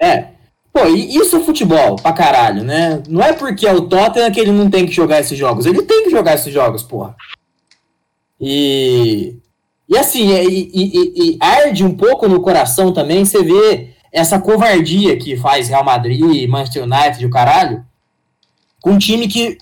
É. 0.00 0.28
Pô, 0.72 0.86
e 0.86 1.16
isso 1.16 1.36
é 1.36 1.40
futebol 1.40 1.96
pra 1.96 2.12
caralho, 2.12 2.64
né? 2.64 3.02
Não 3.08 3.22
é 3.22 3.32
porque 3.32 3.66
é 3.66 3.72
o 3.72 3.82
Tottenham 3.82 4.32
que 4.32 4.40
ele 4.40 4.50
não 4.50 4.68
tem 4.68 4.86
que 4.86 4.92
jogar 4.92 5.20
esses 5.20 5.38
jogos. 5.38 5.66
Ele 5.66 5.82
tem 5.82 6.04
que 6.04 6.10
jogar 6.10 6.34
esses 6.34 6.52
jogos, 6.52 6.82
porra. 6.82 7.14
E. 8.40 9.36
E 9.86 9.98
assim, 9.98 10.30
e, 10.32 10.70
e, 10.74 11.34
e 11.34 11.38
arde 11.38 11.84
um 11.84 11.94
pouco 11.94 12.26
no 12.26 12.40
coração 12.40 12.90
também 12.90 13.24
você 13.24 13.42
vê 13.42 13.93
essa 14.14 14.38
covardia 14.38 15.16
que 15.16 15.36
faz 15.36 15.68
Real 15.68 15.84
Madrid, 15.84 16.48
Manchester 16.48 16.84
United 16.84 17.20
e 17.20 17.26
o 17.26 17.30
caralho, 17.30 17.84
com 18.80 18.92
um 18.92 18.98
time 18.98 19.26
que 19.26 19.58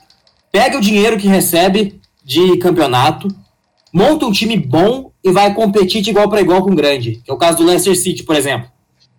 pega 0.53 0.77
o 0.77 0.81
dinheiro 0.81 1.17
que 1.17 1.27
recebe 1.27 1.99
de 2.23 2.59
campeonato, 2.59 3.29
monta 3.91 4.27
um 4.27 4.31
time 4.31 4.59
bom 4.59 5.11
e 5.25 5.33
vai 5.33 5.55
competir 5.55 6.03
de 6.03 6.11
igual 6.11 6.29
para 6.29 6.43
igual 6.43 6.63
com 6.63 6.71
o 6.71 6.77
grande. 6.77 7.23
Que 7.25 7.31
é 7.31 7.35
o 7.35 7.39
caso 7.39 7.57
do 7.57 7.65
Leicester 7.65 7.99
City, 7.99 8.25
por 8.25 8.37
exemplo, 8.37 8.69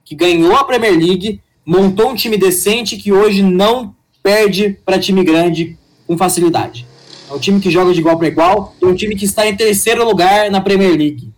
que 0.05 0.13
ganhou 0.13 0.55
a 0.55 0.63
Premier 0.65 0.95
League, 0.95 1.41
montou 1.65 2.11
um 2.11 2.15
time 2.15 2.37
decente 2.37 2.95
que 2.95 3.11
hoje 3.11 3.41
não 3.41 3.95
perde 4.21 4.77
para 4.85 4.99
time 4.99 5.23
grande 5.23 5.79
com 6.05 6.15
facilidade. 6.15 6.85
É 7.27 7.33
um 7.33 7.39
time 7.39 7.59
que 7.59 7.71
joga 7.71 7.91
de 7.91 7.99
igual 7.99 8.19
para 8.19 8.27
igual 8.27 8.75
e 8.79 8.85
é 8.85 8.87
um 8.87 8.93
time 8.93 9.15
que 9.15 9.25
está 9.25 9.47
em 9.47 9.55
terceiro 9.55 10.05
lugar 10.05 10.51
na 10.51 10.61
Premier 10.61 10.95
League. 10.95 11.33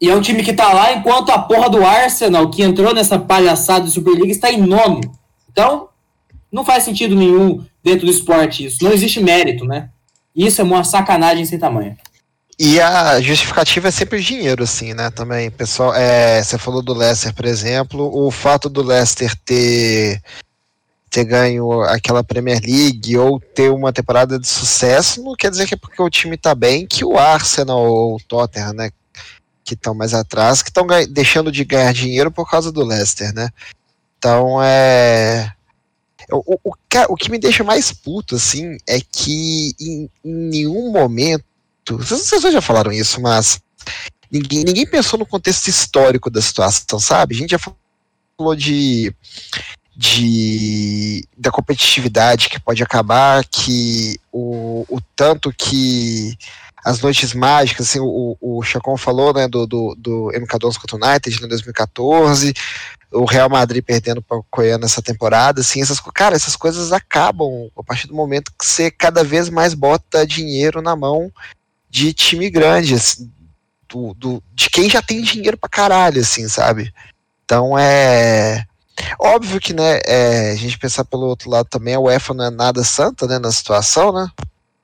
E 0.00 0.10
é 0.10 0.14
um 0.14 0.20
time 0.20 0.42
que 0.42 0.50
está 0.50 0.72
lá 0.72 0.92
enquanto 0.92 1.30
a 1.30 1.38
porra 1.38 1.70
do 1.70 1.84
Arsenal, 1.84 2.50
que 2.50 2.62
entrou 2.62 2.94
nessa 2.94 3.18
palhaçada 3.18 3.86
de 3.86 3.90
Superliga, 3.90 4.30
está 4.30 4.50
em 4.50 4.60
nono. 4.60 5.00
Então, 5.50 5.88
não 6.52 6.64
faz 6.64 6.84
sentido 6.84 7.16
nenhum 7.16 7.64
dentro 7.82 8.06
do 8.06 8.12
esporte 8.12 8.66
isso. 8.66 8.84
Não 8.84 8.92
existe 8.92 9.22
mérito, 9.22 9.64
né? 9.64 9.88
Isso 10.34 10.60
é 10.60 10.64
uma 10.64 10.84
sacanagem 10.84 11.46
sem 11.46 11.58
tamanho. 11.58 11.96
E 12.58 12.80
a 12.80 13.20
justificativa 13.20 13.88
é 13.88 13.90
sempre 13.90 14.18
o 14.18 14.22
dinheiro, 14.22 14.62
assim, 14.62 14.94
né? 14.94 15.10
Também, 15.10 15.50
pessoal. 15.50 15.94
É, 15.94 16.42
você 16.42 16.56
falou 16.56 16.82
do 16.82 16.94
Leicester, 16.94 17.34
por 17.34 17.44
exemplo. 17.44 18.10
O 18.12 18.30
fato 18.30 18.68
do 18.70 18.82
Leicester 18.82 19.34
ter, 19.44 20.22
ter 21.10 21.24
ganho 21.24 21.82
aquela 21.82 22.24
Premier 22.24 22.60
League 22.62 23.16
ou 23.16 23.38
ter 23.38 23.70
uma 23.70 23.92
temporada 23.92 24.38
de 24.38 24.48
sucesso 24.48 25.22
não 25.22 25.34
quer 25.34 25.50
dizer 25.50 25.66
que 25.66 25.74
é 25.74 25.76
porque 25.78 26.00
o 26.02 26.08
time 26.08 26.36
tá 26.38 26.54
bem 26.54 26.86
que 26.86 27.04
o 27.04 27.18
Arsenal 27.18 27.78
ou 27.78 28.16
o 28.16 28.20
Tottenham, 28.20 28.72
né? 28.72 28.90
Que 29.66 29.74
estão 29.74 29.94
mais 29.94 30.14
atrás, 30.14 30.62
que 30.62 30.70
estão 30.70 30.86
deixando 31.10 31.50
de 31.50 31.64
ganhar 31.64 31.92
dinheiro 31.92 32.30
por 32.30 32.48
causa 32.48 32.70
do 32.70 32.84
Leicester, 32.84 33.34
né? 33.34 33.50
Então 34.16 34.62
é. 34.62 35.52
O, 36.30 36.58
o, 36.64 36.72
o, 37.08 37.16
que 37.16 37.30
me 37.30 37.38
deixa 37.38 37.62
mais 37.62 37.92
puto, 37.92 38.36
assim, 38.36 38.76
é 38.88 39.00
que 39.00 39.74
em, 39.80 40.10
em 40.24 40.34
nenhum 40.34 40.90
momento. 40.92 41.44
Vocês 41.88 42.42
já 42.42 42.60
falaram 42.60 42.92
isso, 42.92 43.20
mas 43.20 43.60
ninguém, 44.30 44.64
ninguém 44.64 44.86
pensou 44.86 45.18
no 45.18 45.26
contexto 45.26 45.68
histórico 45.68 46.30
da 46.30 46.40
situação, 46.40 46.98
sabe? 46.98 47.34
A 47.34 47.38
gente 47.38 47.50
já 47.50 47.58
falou 47.58 48.56
de, 48.56 49.14
de 49.96 51.26
da 51.36 51.50
competitividade 51.50 52.48
que 52.48 52.60
pode 52.60 52.82
acabar, 52.82 53.44
que 53.44 54.18
o, 54.32 54.84
o 54.88 55.00
tanto 55.14 55.52
que 55.52 56.36
as 56.86 57.00
noites 57.00 57.34
mágicas, 57.34 57.88
assim, 57.88 57.98
o, 57.98 58.36
o 58.40 58.62
Chacon 58.62 58.96
falou, 58.96 59.34
né, 59.34 59.48
do, 59.48 59.66
do, 59.66 59.96
do 59.98 60.30
MK12 60.32 60.76
contra 60.78 60.96
o 60.96 61.04
United 61.04 61.44
em 61.44 61.48
2014, 61.48 62.54
o 63.10 63.24
Real 63.24 63.48
Madrid 63.48 63.82
perdendo 63.84 64.22
para 64.22 64.36
o 64.36 64.46
Coiano 64.48 64.84
essa 64.84 65.02
temporada, 65.02 65.62
assim, 65.62 65.82
essas, 65.82 65.98
cara, 65.98 66.36
essas 66.36 66.54
coisas 66.54 66.92
acabam 66.92 67.68
a 67.76 67.82
partir 67.82 68.06
do 68.06 68.14
momento 68.14 68.52
que 68.56 68.64
você 68.64 68.88
cada 68.88 69.24
vez 69.24 69.48
mais 69.48 69.74
bota 69.74 70.24
dinheiro 70.24 70.80
na 70.80 70.94
mão 70.94 71.28
de 71.90 72.12
time 72.12 72.48
grande, 72.48 72.94
assim, 72.94 73.32
do, 73.88 74.14
do, 74.14 74.42
de 74.54 74.70
quem 74.70 74.88
já 74.88 75.02
tem 75.02 75.20
dinheiro 75.22 75.58
pra 75.58 75.68
caralho, 75.68 76.20
assim, 76.20 76.48
sabe? 76.48 76.94
Então 77.44 77.76
é. 77.76 78.64
Óbvio 79.18 79.58
que, 79.58 79.72
né, 79.72 79.98
é, 80.06 80.52
a 80.52 80.54
gente 80.54 80.78
pensar 80.78 81.04
pelo 81.04 81.26
outro 81.26 81.50
lado 81.50 81.66
também, 81.68 81.94
a 81.94 82.00
UEFA 82.00 82.32
não 82.32 82.44
é 82.44 82.50
nada 82.50 82.84
santa, 82.84 83.26
né, 83.26 83.40
na 83.40 83.50
situação, 83.50 84.12
né? 84.12 84.28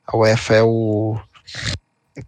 A 0.05 0.17
UEFA 0.17 0.55
é 0.55 0.63
o. 0.63 1.17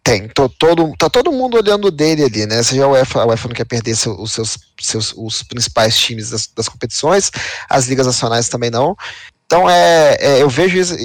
Tem, 0.02 0.28
tô, 0.30 0.50
todo, 0.50 0.96
tá 0.98 1.08
todo 1.10 1.32
mundo 1.32 1.58
olhando 1.58 1.92
dele 1.92 2.24
ali, 2.24 2.48
né? 2.48 2.64
Seja 2.64 2.86
a 2.86 2.88
UEFA, 2.88 3.22
a 3.22 3.28
UEFA 3.28 3.48
não 3.50 3.56
quer 3.56 3.66
perder 3.66 3.96
seu, 3.96 4.20
os 4.20 4.32
seus, 4.32 4.58
seus 4.82 5.14
os 5.16 5.44
principais 5.44 5.96
times 5.96 6.32
das, 6.32 6.48
das, 6.48 6.68
competições, 6.68 7.30
as 7.70 7.86
ligas 7.86 8.08
nacionais 8.08 8.50
também 8.50 8.72
não. 8.72 8.98
Então 9.46 9.70
é, 9.70 10.18
é 10.20 10.42
eu 10.42 10.50
vejo 10.50 10.76
isso, 10.76 10.96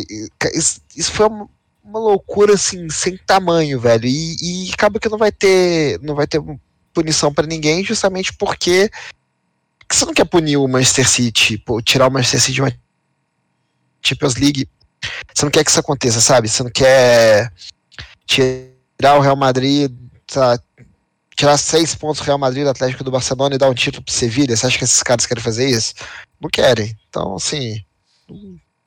isso, 0.97 1.13
foi 1.13 1.27
uma, 1.27 1.47
uma, 1.85 1.99
loucura 1.99 2.55
assim 2.55 2.89
sem 2.89 3.19
tamanho, 3.19 3.79
velho. 3.79 4.07
E, 4.07 4.37
e 4.41 4.71
acaba 4.73 4.99
que 4.99 5.11
não 5.11 5.19
vai 5.19 5.31
ter, 5.31 6.01
não 6.01 6.15
vai 6.15 6.27
ter 6.27 6.41
punição 6.95 7.35
para 7.35 7.47
ninguém, 7.47 7.85
justamente 7.85 8.33
porque 8.33 8.91
você 9.93 10.07
não 10.07 10.15
quer 10.15 10.25
punir 10.25 10.57
o 10.57 10.67
Manchester 10.67 11.07
City, 11.07 11.59
pô, 11.59 11.83
tirar 11.83 12.09
o 12.09 12.11
Manchester 12.11 12.41
City 12.41 12.53
de 12.55 12.63
uma 12.63 12.73
Champions 14.03 14.37
League. 14.37 14.67
Você 15.35 15.45
não 15.45 15.51
quer 15.51 15.65
que 15.65 15.71
isso 15.71 15.81
aconteça, 15.81 16.21
sabe? 16.21 16.49
Você 16.49 16.63
não 16.63 16.71
quer 16.71 17.53
tirar 18.27 18.70
o 19.17 19.21
Real 19.21 19.37
Madrid, 19.37 19.91
tá, 20.27 20.59
tirar 21.37 21.57
seis 21.57 21.95
pontos 21.95 22.21
do 22.21 22.25
Real 22.25 22.39
Madrid 22.39 22.65
do 22.65 22.71
Atlético 22.71 23.03
do 23.03 23.11
Barcelona 23.11 23.55
e 23.55 23.59
dar 23.59 23.71
um 23.71 23.75
título 23.75 24.05
pro 24.05 24.13
Sevilha. 24.13 24.55
Você 24.57 24.67
acha 24.67 24.79
que 24.79 24.85
esses 24.85 25.03
caras 25.03 25.27
querem 25.27 25.43
fazer 25.43 25.69
isso? 25.69 25.95
Não 26.41 26.51
querem. 26.51 26.95
Então, 27.09 27.35
assim, 27.35 27.83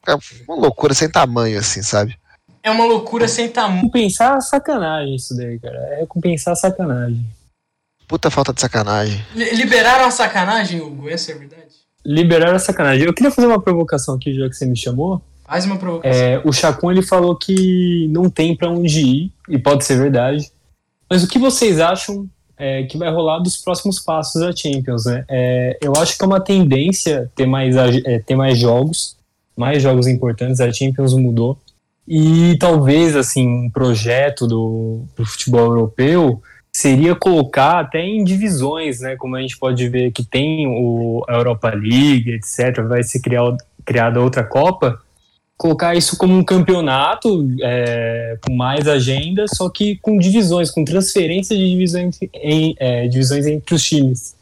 é 0.07 0.13
uma 0.47 0.55
loucura 0.55 0.93
sem 0.93 1.09
tamanho, 1.09 1.59
assim, 1.59 1.81
sabe? 1.81 2.17
É 2.61 2.71
uma 2.71 2.85
loucura 2.85 3.27
sem 3.27 3.49
tamanho. 3.49 3.81
Compensar 3.81 4.37
a 4.37 4.41
sacanagem 4.41 5.15
isso 5.15 5.35
daí, 5.35 5.59
cara. 5.59 5.77
É 5.99 6.05
compensar 6.05 6.53
a 6.53 6.55
sacanagem. 6.55 7.25
Puta 8.07 8.29
falta 8.29 8.53
de 8.53 8.61
sacanagem. 8.61 9.25
Liberaram 9.33 10.05
a 10.05 10.11
sacanagem, 10.11 10.79
Hugo? 10.79 11.09
Essa 11.09 11.31
é 11.31 11.35
a 11.35 11.37
verdade? 11.37 11.73
Liberaram 12.05 12.55
a 12.55 12.59
sacanagem. 12.59 13.05
Eu 13.05 13.13
queria 13.13 13.31
fazer 13.31 13.47
uma 13.47 13.61
provocação 13.61 14.15
aqui, 14.15 14.33
já 14.33 14.47
que 14.47 14.55
você 14.55 14.65
me 14.65 14.77
chamou. 14.77 15.21
Faz 15.45 15.65
uma 15.65 15.77
provocação. 15.77 16.21
É, 16.21 16.41
o 16.45 16.51
Chacon 16.51 16.91
ele 16.91 17.01
falou 17.01 17.35
que 17.35 18.07
não 18.09 18.29
tem 18.29 18.55
para 18.55 18.69
onde 18.69 19.01
ir, 19.01 19.33
e 19.49 19.57
pode 19.57 19.85
ser 19.85 19.97
verdade. 19.97 20.51
Mas 21.09 21.23
o 21.23 21.27
que 21.27 21.37
vocês 21.37 21.79
acham 21.79 22.27
é, 22.57 22.83
que 22.83 22.97
vai 22.97 23.11
rolar 23.11 23.39
dos 23.39 23.57
próximos 23.57 23.99
passos 23.99 24.41
da 24.41 24.55
Champions? 24.55 25.05
Né? 25.05 25.25
É, 25.29 25.77
eu 25.81 25.93
acho 25.97 26.17
que 26.17 26.23
é 26.23 26.27
uma 26.27 26.39
tendência 26.39 27.31
ter 27.35 27.45
mais, 27.45 27.75
é, 27.75 28.19
ter 28.19 28.35
mais 28.35 28.57
jogos, 28.57 29.17
mais 29.55 29.83
jogos 29.83 30.07
importantes. 30.07 30.59
A 30.59 30.71
Champions 30.71 31.13
mudou. 31.13 31.57
E 32.07 32.57
talvez 32.59 33.15
assim 33.15 33.47
um 33.47 33.69
projeto 33.69 34.45
do, 34.45 35.05
do 35.15 35.25
futebol 35.25 35.61
europeu 35.61 36.41
seria 36.75 37.15
colocar 37.15 37.79
até 37.79 38.01
em 38.01 38.23
divisões, 38.23 38.99
né? 38.99 39.15
Como 39.15 39.35
a 39.35 39.41
gente 39.41 39.57
pode 39.57 39.87
ver 39.87 40.11
que 40.11 40.23
tem 40.23 40.67
o 40.67 41.23
a 41.27 41.35
Europa 41.35 41.69
League, 41.69 42.31
etc. 42.31 42.81
Vai 42.87 43.03
ser 43.03 43.19
criar, 43.19 43.55
criada 43.85 44.19
outra 44.19 44.43
Copa. 44.43 44.99
Colocar 45.57 45.95
isso 45.95 46.17
como 46.17 46.35
um 46.35 46.43
campeonato 46.43 47.47
é, 47.61 48.37
com 48.45 48.53
mais 48.53 48.87
agenda, 48.87 49.45
só 49.47 49.69
que 49.69 49.97
com 49.97 50.17
divisões, 50.17 50.71
com 50.71 50.83
transferência 50.83 51.55
de 51.55 51.69
divisões, 51.69 52.19
em, 52.33 52.75
é, 52.79 53.07
divisões 53.07 53.45
entre 53.45 53.75
os 53.75 53.83
times. 53.83 54.35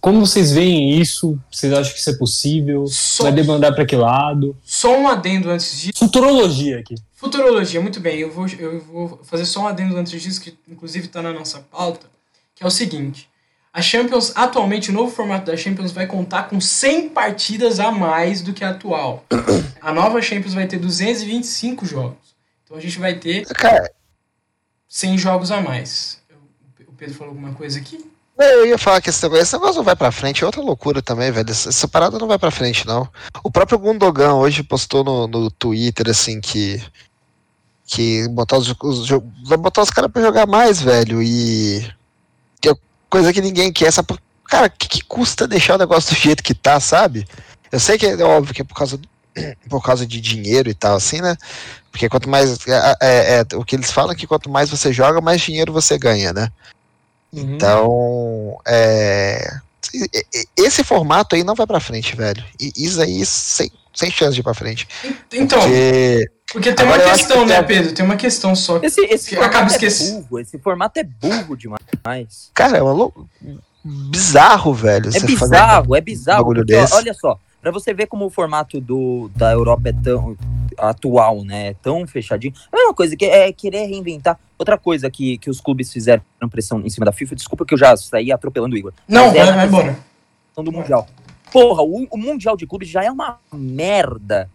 Como 0.00 0.20
vocês 0.20 0.52
veem 0.52 0.98
isso? 0.98 1.38
Vocês 1.50 1.72
acham 1.72 1.92
que 1.92 1.98
isso 1.98 2.10
é 2.10 2.16
possível? 2.16 2.86
Só, 2.86 3.24
Vai 3.24 3.32
demandar 3.32 3.72
para 3.72 3.84
que 3.84 3.96
lado? 3.96 4.56
Só 4.64 4.96
um 4.96 5.08
adendo 5.08 5.50
antes 5.50 5.80
disso. 5.80 5.98
Futurologia 5.98 6.78
aqui. 6.78 6.94
Futurologia, 7.14 7.80
muito 7.80 7.98
bem. 7.98 8.18
Eu 8.18 8.30
vou, 8.30 8.46
eu 8.46 8.80
vou 8.80 9.20
fazer 9.24 9.44
só 9.44 9.62
um 9.62 9.66
adendo 9.66 9.96
antes 9.96 10.22
disso, 10.22 10.40
que 10.40 10.56
inclusive 10.68 11.06
está 11.06 11.20
na 11.20 11.32
nossa 11.32 11.58
pauta, 11.58 12.06
que 12.54 12.62
é 12.62 12.66
o 12.66 12.70
seguinte. 12.70 13.28
A 13.72 13.82
Champions, 13.82 14.32
atualmente, 14.34 14.90
o 14.90 14.92
novo 14.92 15.10
formato 15.14 15.46
da 15.50 15.56
Champions 15.56 15.92
vai 15.92 16.06
contar 16.06 16.44
com 16.44 16.60
100 16.60 17.10
partidas 17.10 17.78
a 17.78 17.90
mais 17.90 18.40
do 18.40 18.52
que 18.52 18.64
a 18.64 18.70
atual. 18.70 19.24
A 19.80 19.92
nova 19.92 20.20
Champions 20.20 20.54
vai 20.54 20.66
ter 20.66 20.76
225 20.78 21.86
jogos. 21.86 22.34
Então 22.64 22.76
a 22.76 22.80
gente 22.80 22.98
vai 22.98 23.14
ter 23.14 23.46
100 24.88 25.16
jogos 25.16 25.50
a 25.50 25.60
mais. 25.60 26.20
O 26.86 26.92
Pedro 26.92 27.14
falou 27.14 27.30
alguma 27.30 27.54
coisa 27.54 27.78
aqui? 27.78 28.04
Eu 28.38 28.66
ia 28.66 28.78
falar 28.78 29.00
que 29.00 29.10
esse 29.10 29.22
negócio, 29.22 29.42
esse 29.42 29.52
negócio 29.54 29.76
não 29.76 29.84
vai 29.84 29.96
pra 29.96 30.12
frente, 30.12 30.42
é 30.42 30.46
outra 30.46 30.60
loucura 30.60 31.02
também, 31.02 31.30
velho. 31.30 31.50
Essa 31.50 31.88
parada 31.88 32.18
não 32.18 32.28
vai 32.28 32.38
pra 32.38 32.52
frente, 32.52 32.86
não. 32.86 33.08
O 33.42 33.50
próprio 33.50 33.78
Gundogan 33.78 34.34
hoje 34.34 34.62
postou 34.62 35.02
no, 35.02 35.26
no 35.26 35.50
Twitter, 35.50 36.08
assim, 36.08 36.40
que. 36.40 36.82
Que 37.84 38.28
botar 38.28 38.58
os, 38.58 38.74
os, 38.82 39.08
vai 39.44 39.56
botar 39.56 39.80
os 39.80 39.90
caras 39.90 40.12
pra 40.12 40.22
jogar 40.22 40.46
mais, 40.46 40.80
velho. 40.80 41.22
E. 41.22 41.88
Coisa 43.08 43.32
que 43.32 43.40
ninguém 43.40 43.72
quer. 43.72 43.86
Essa, 43.86 44.04
cara, 44.44 44.66
o 44.66 44.70
que, 44.70 44.88
que, 44.88 45.04
custa 45.04 45.46
deixar 45.46 45.76
o 45.76 45.78
negócio 45.78 46.14
do 46.14 46.20
jeito 46.20 46.42
que 46.42 46.54
tá, 46.54 46.78
sabe? 46.80 47.26
Eu 47.70 47.80
sei 47.80 47.98
que 47.98 48.06
é 48.06 48.24
óbvio 48.24 48.54
que 48.54 48.62
é 48.62 48.64
por 48.64 48.74
causa, 48.74 49.00
por 49.68 49.82
causa 49.82 50.06
de 50.06 50.20
dinheiro 50.20 50.68
e 50.68 50.74
tal, 50.74 50.96
assim, 50.96 51.20
né? 51.20 51.36
Porque 51.90 52.08
quanto 52.08 52.28
mais. 52.28 52.66
É, 52.66 52.96
é, 53.00 53.40
é, 53.40 53.56
o 53.56 53.64
que 53.64 53.76
eles 53.76 53.90
falam 53.90 54.12
é 54.12 54.14
que 54.14 54.26
quanto 54.26 54.50
mais 54.50 54.70
você 54.70 54.92
joga, 54.92 55.20
mais 55.20 55.40
dinheiro 55.40 55.72
você 55.72 55.98
ganha, 55.98 56.32
né? 56.32 56.50
Uhum. 57.32 57.54
Então, 57.54 58.58
é, 58.66 59.58
esse 60.56 60.84
formato 60.84 61.34
aí 61.34 61.44
não 61.44 61.54
vai 61.54 61.66
para 61.66 61.80
frente, 61.80 62.16
velho. 62.16 62.44
E 62.58 62.72
isso 62.76 63.00
aí 63.00 63.24
sem, 63.24 63.70
sem 63.98 64.12
chance 64.12 64.34
de 64.34 64.40
ir 64.40 64.44
pra 64.44 64.54
frente. 64.54 64.86
Então, 65.32 65.58
porque, 65.58 66.30
porque 66.52 66.72
tem 66.72 66.86
uma 66.86 66.98
questão, 67.00 67.40
que 67.40 67.46
né, 67.46 67.62
Pedro? 67.62 67.92
Tem 67.92 68.04
uma 68.04 68.16
questão 68.16 68.54
só. 68.54 68.78
Esse, 68.80 69.00
esse 69.00 69.30
que 69.30 69.36
acaba 69.36 69.66
esquecendo. 69.66 70.18
É 70.18 70.22
burro, 70.22 70.38
esse 70.38 70.58
formato 70.58 71.00
é 71.00 71.02
burro 71.02 71.56
demais. 71.56 72.52
Cara, 72.54 72.78
é 72.78 72.82
uma 72.82 72.92
lou... 72.92 73.12
bizarro, 73.84 74.72
velho. 74.72 75.10
É 75.12 75.20
bizarro, 75.20 75.96
é 75.96 76.00
bizarro. 76.00 76.44
Porque, 76.44 76.76
olha 76.92 77.12
só, 77.12 77.40
para 77.60 77.72
você 77.72 77.92
ver 77.92 78.06
como 78.06 78.24
o 78.24 78.30
formato 78.30 78.80
do, 78.80 79.28
da 79.34 79.50
Europa 79.50 79.88
é 79.88 79.92
tão 79.92 80.36
atual, 80.78 81.42
né? 81.42 81.70
É 81.70 81.74
tão 81.74 82.06
fechadinho. 82.06 82.54
A 82.70 82.76
mesma 82.76 82.94
coisa 82.94 83.16
que 83.16 83.24
é 83.24 83.52
querer 83.52 83.86
reinventar. 83.86 84.38
Outra 84.56 84.78
coisa 84.78 85.10
que, 85.10 85.38
que 85.38 85.50
os 85.50 85.60
clubes 85.60 85.92
fizeram 85.92 86.22
pressão 86.48 86.80
em 86.80 86.88
cima 86.90 87.04
da 87.04 87.12
FIFA, 87.12 87.34
desculpa 87.34 87.66
que 87.66 87.74
eu 87.74 87.78
já 87.78 87.96
saí 87.96 88.30
atropelando 88.30 88.76
o 88.76 88.78
Igor. 88.78 88.92
Não, 89.08 89.32
vai, 89.32 89.52
vai 89.52 89.66
embora. 89.66 89.98
Do 90.56 90.72
Mundial. 90.72 91.06
Porra, 91.52 91.82
o, 91.82 92.06
o 92.10 92.18
Mundial 92.18 92.56
de 92.56 92.66
Clubes 92.66 92.88
já 92.88 93.04
é 93.04 93.10
uma 93.10 93.38
merda 93.52 94.50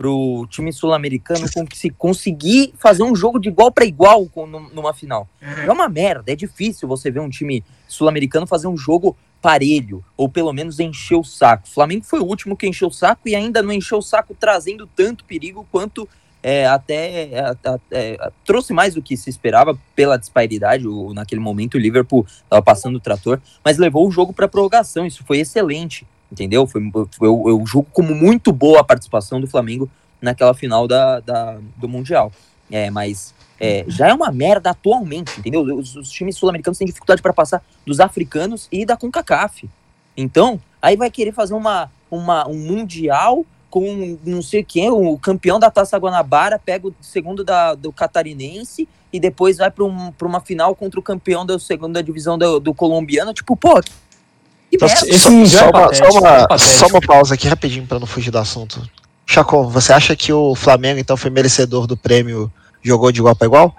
pro 0.00 0.46
time 0.48 0.72
sul-americano 0.72 1.46
se 1.74 1.90
conseguir 1.90 2.72
fazer 2.78 3.02
um 3.02 3.14
jogo 3.14 3.38
de 3.38 3.48
igual 3.48 3.70
para 3.70 3.84
igual 3.84 4.26
com, 4.26 4.46
numa 4.46 4.94
final. 4.94 5.28
Uhum. 5.42 5.62
É 5.64 5.70
uma 5.70 5.88
merda, 5.88 6.32
é 6.32 6.36
difícil 6.36 6.88
você 6.88 7.10
ver 7.10 7.20
um 7.20 7.28
time 7.28 7.62
sul-americano 7.86 8.46
fazer 8.46 8.66
um 8.66 8.76
jogo 8.76 9.16
parelho, 9.42 10.04
ou 10.16 10.28
pelo 10.28 10.52
menos 10.52 10.80
encher 10.80 11.16
o 11.16 11.24
saco. 11.24 11.66
O 11.66 11.70
Flamengo 11.70 12.04
foi 12.04 12.20
o 12.20 12.24
último 12.24 12.56
que 12.56 12.66
encheu 12.66 12.88
o 12.88 12.92
saco 12.92 13.28
e 13.28 13.34
ainda 13.34 13.62
não 13.62 13.72
encheu 13.72 13.98
o 13.98 14.02
saco 14.02 14.34
trazendo 14.38 14.86
tanto 14.86 15.24
perigo 15.24 15.66
quanto 15.70 16.08
é, 16.42 16.66
até 16.66 17.24
é, 17.24 17.56
é, 17.90 18.30
trouxe 18.44 18.72
mais 18.72 18.94
do 18.94 19.02
que 19.02 19.16
se 19.16 19.28
esperava 19.28 19.78
pela 19.94 20.16
disparidade. 20.16 20.86
O, 20.86 21.12
naquele 21.12 21.40
momento 21.40 21.74
o 21.74 21.78
Liverpool 21.78 22.26
estava 22.28 22.62
passando 22.62 22.96
o 22.96 23.00
trator, 23.00 23.40
mas 23.64 23.78
levou 23.78 24.06
o 24.06 24.10
jogo 24.10 24.32
para 24.32 24.48
prorrogação. 24.48 25.06
Isso 25.06 25.24
foi 25.24 25.38
excelente, 25.38 26.06
entendeu? 26.30 26.66
Foi, 26.66 26.82
eu, 27.20 27.44
eu 27.46 27.64
julgo 27.66 27.88
como 27.92 28.14
muito 28.14 28.52
boa 28.52 28.80
a 28.80 28.84
participação 28.84 29.40
do 29.40 29.46
Flamengo 29.46 29.90
naquela 30.20 30.54
final 30.54 30.88
da, 30.88 31.20
da 31.20 31.58
do 31.76 31.88
Mundial. 31.88 32.32
É, 32.70 32.90
mas 32.90 33.34
é, 33.58 33.84
já 33.88 34.08
é 34.08 34.14
uma 34.14 34.30
merda 34.30 34.70
atualmente, 34.70 35.38
entendeu? 35.38 35.62
Os, 35.62 35.94
os 35.96 36.10
times 36.10 36.36
sul-americanos 36.36 36.78
têm 36.78 36.86
dificuldade 36.86 37.20
para 37.20 37.32
passar 37.32 37.62
dos 37.84 38.00
africanos 38.00 38.68
e 38.72 38.86
da 38.86 38.96
CONCACAF. 38.96 39.68
Então, 40.16 40.60
aí 40.80 40.96
vai 40.96 41.10
querer 41.10 41.32
fazer 41.32 41.54
uma, 41.54 41.90
uma, 42.10 42.48
um 42.48 42.58
mundial 42.58 43.44
com 43.70 44.18
não 44.24 44.42
sei 44.42 44.64
quem, 44.64 44.90
o 44.90 45.16
campeão 45.16 45.58
da 45.58 45.70
Taça 45.70 45.96
Guanabara 45.96 46.58
pega 46.58 46.88
o 46.88 46.94
segundo 47.00 47.44
da, 47.44 47.74
do 47.74 47.92
Catarinense 47.92 48.88
e 49.12 49.20
depois 49.20 49.58
vai 49.58 49.70
para 49.70 49.84
um, 49.84 50.12
uma 50.22 50.40
final 50.40 50.74
contra 50.74 50.98
o 50.98 51.02
campeão 51.02 51.46
da 51.46 51.58
segunda 51.58 52.02
divisão 52.02 52.36
do, 52.36 52.58
do 52.60 52.74
colombiano. 52.74 53.32
Tipo, 53.32 53.56
pô, 53.56 53.80
que 53.80 54.76
Esse 54.84 55.18
só, 55.18 55.30
só, 55.46 55.66
é 55.66 55.70
uma, 55.70 55.94
só, 55.94 56.18
uma, 56.18 56.46
é 56.50 56.58
só 56.58 56.86
uma 56.86 57.00
pausa 57.00 57.34
aqui 57.34 57.48
rapidinho 57.48 57.86
para 57.86 57.98
não 57.98 58.06
fugir 58.06 58.30
do 58.30 58.38
assunto. 58.38 58.82
Chacon, 59.26 59.68
você 59.68 59.92
acha 59.92 60.16
que 60.16 60.32
o 60.32 60.54
Flamengo 60.54 60.98
então 60.98 61.16
foi 61.16 61.30
merecedor 61.30 61.86
do 61.86 61.96
prêmio 61.96 62.52
jogou 62.82 63.12
de 63.12 63.20
igual 63.20 63.36
para 63.36 63.46
igual? 63.46 63.76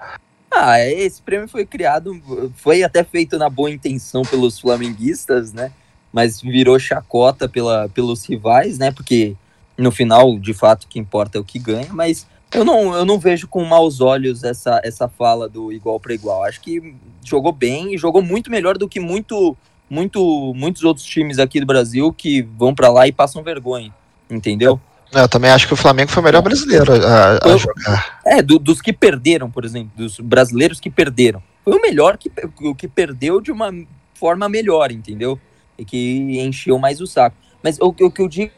Ah, 0.50 0.80
esse 0.80 1.20
prêmio 1.20 1.48
foi 1.48 1.66
criado, 1.66 2.20
foi 2.56 2.82
até 2.82 3.02
feito 3.02 3.38
na 3.38 3.48
boa 3.48 3.70
intenção 3.70 4.22
pelos 4.22 4.58
flamenguistas, 4.58 5.52
né? 5.52 5.72
mas 6.12 6.40
virou 6.40 6.78
chacota 6.78 7.48
pela, 7.48 7.88
pelos 7.88 8.24
rivais, 8.28 8.78
né? 8.78 8.92
Porque 8.92 9.34
no 9.82 9.90
final, 9.90 10.38
de 10.38 10.54
fato, 10.54 10.84
o 10.84 10.88
que 10.88 10.98
importa 10.98 11.36
é 11.38 11.40
o 11.40 11.44
que 11.44 11.58
ganha, 11.58 11.88
mas 11.90 12.26
eu 12.54 12.64
não, 12.64 12.94
eu 12.94 13.04
não 13.04 13.18
vejo 13.18 13.48
com 13.48 13.64
maus 13.64 14.00
olhos 14.00 14.44
essa, 14.44 14.80
essa 14.84 15.08
fala 15.08 15.48
do 15.48 15.72
igual 15.72 15.98
para 15.98 16.14
igual. 16.14 16.44
Acho 16.44 16.60
que 16.60 16.94
jogou 17.24 17.52
bem 17.52 17.94
e 17.94 17.98
jogou 17.98 18.22
muito 18.22 18.50
melhor 18.50 18.76
do 18.78 18.88
que 18.88 19.00
muito, 19.00 19.56
muito, 19.90 20.52
muitos 20.54 20.84
outros 20.84 21.04
times 21.06 21.38
aqui 21.38 21.60
do 21.60 21.66
Brasil 21.66 22.12
que 22.12 22.42
vão 22.42 22.74
para 22.74 22.88
lá 22.90 23.06
e 23.08 23.12
passam 23.12 23.42
vergonha, 23.42 23.92
entendeu? 24.30 24.80
Eu 25.12 25.28
também 25.28 25.50
acho 25.50 25.66
que 25.66 25.74
o 25.74 25.76
Flamengo 25.76 26.10
foi 26.10 26.22
o 26.22 26.24
melhor 26.24 26.40
brasileiro 26.42 26.92
a, 26.94 27.32
a 27.44 27.48
Eu- 27.48 27.58
jogar. 27.58 28.20
É, 28.24 28.40
do- 28.40 28.58
dos 28.58 28.80
que 28.80 28.92
perderam, 28.94 29.50
por 29.50 29.64
exemplo, 29.64 29.90
dos 29.96 30.18
brasileiros 30.18 30.80
que 30.80 30.88
perderam. 30.90 31.42
Foi 31.64 31.76
o 31.76 31.80
melhor 31.82 32.16
que, 32.16 32.30
o 32.62 32.74
que 32.74 32.88
perdeu 32.88 33.40
de 33.40 33.52
uma 33.52 33.70
forma 34.14 34.48
melhor, 34.48 34.90
entendeu? 34.90 35.38
E 35.78 35.84
que 35.84 36.40
encheu 36.40 36.78
mais 36.78 37.00
o 37.00 37.06
saco. 37.06 37.36
Mas 37.62 37.78
o, 37.80 37.92
que- 37.92 38.04
o 38.04 38.10
que 38.10 38.22
eu 38.22 38.28
digo 38.28 38.52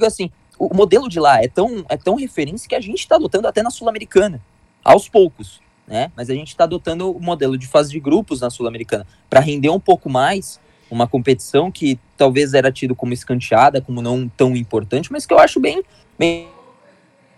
assim, 0.00 0.30
o 0.58 0.74
modelo 0.74 1.08
de 1.08 1.18
lá 1.20 1.42
é 1.42 1.48
tão, 1.48 1.84
é 1.88 1.96
tão 1.96 2.14
referência 2.14 2.68
que 2.68 2.74
a 2.74 2.80
gente 2.80 3.00
está 3.00 3.16
adotando 3.16 3.48
até 3.48 3.62
na 3.62 3.70
Sul-Americana, 3.70 4.40
aos 4.84 5.08
poucos, 5.08 5.60
né? 5.86 6.10
Mas 6.16 6.30
a 6.30 6.34
gente 6.34 6.48
está 6.48 6.64
adotando 6.64 7.10
o 7.10 7.20
modelo 7.20 7.58
de 7.58 7.66
fase 7.66 7.90
de 7.90 8.00
grupos 8.00 8.40
na 8.40 8.50
Sul-Americana 8.50 9.06
para 9.28 9.40
render 9.40 9.70
um 9.70 9.80
pouco 9.80 10.08
mais 10.08 10.60
uma 10.90 11.06
competição 11.08 11.70
que 11.70 11.98
talvez 12.16 12.54
era 12.54 12.70
tido 12.70 12.94
como 12.94 13.12
escanteada, 13.12 13.80
como 13.80 14.00
não 14.00 14.28
tão 14.28 14.54
importante, 14.54 15.10
mas 15.10 15.26
que 15.26 15.32
eu 15.34 15.38
acho 15.38 15.58
bem, 15.58 15.82
bem 16.18 16.48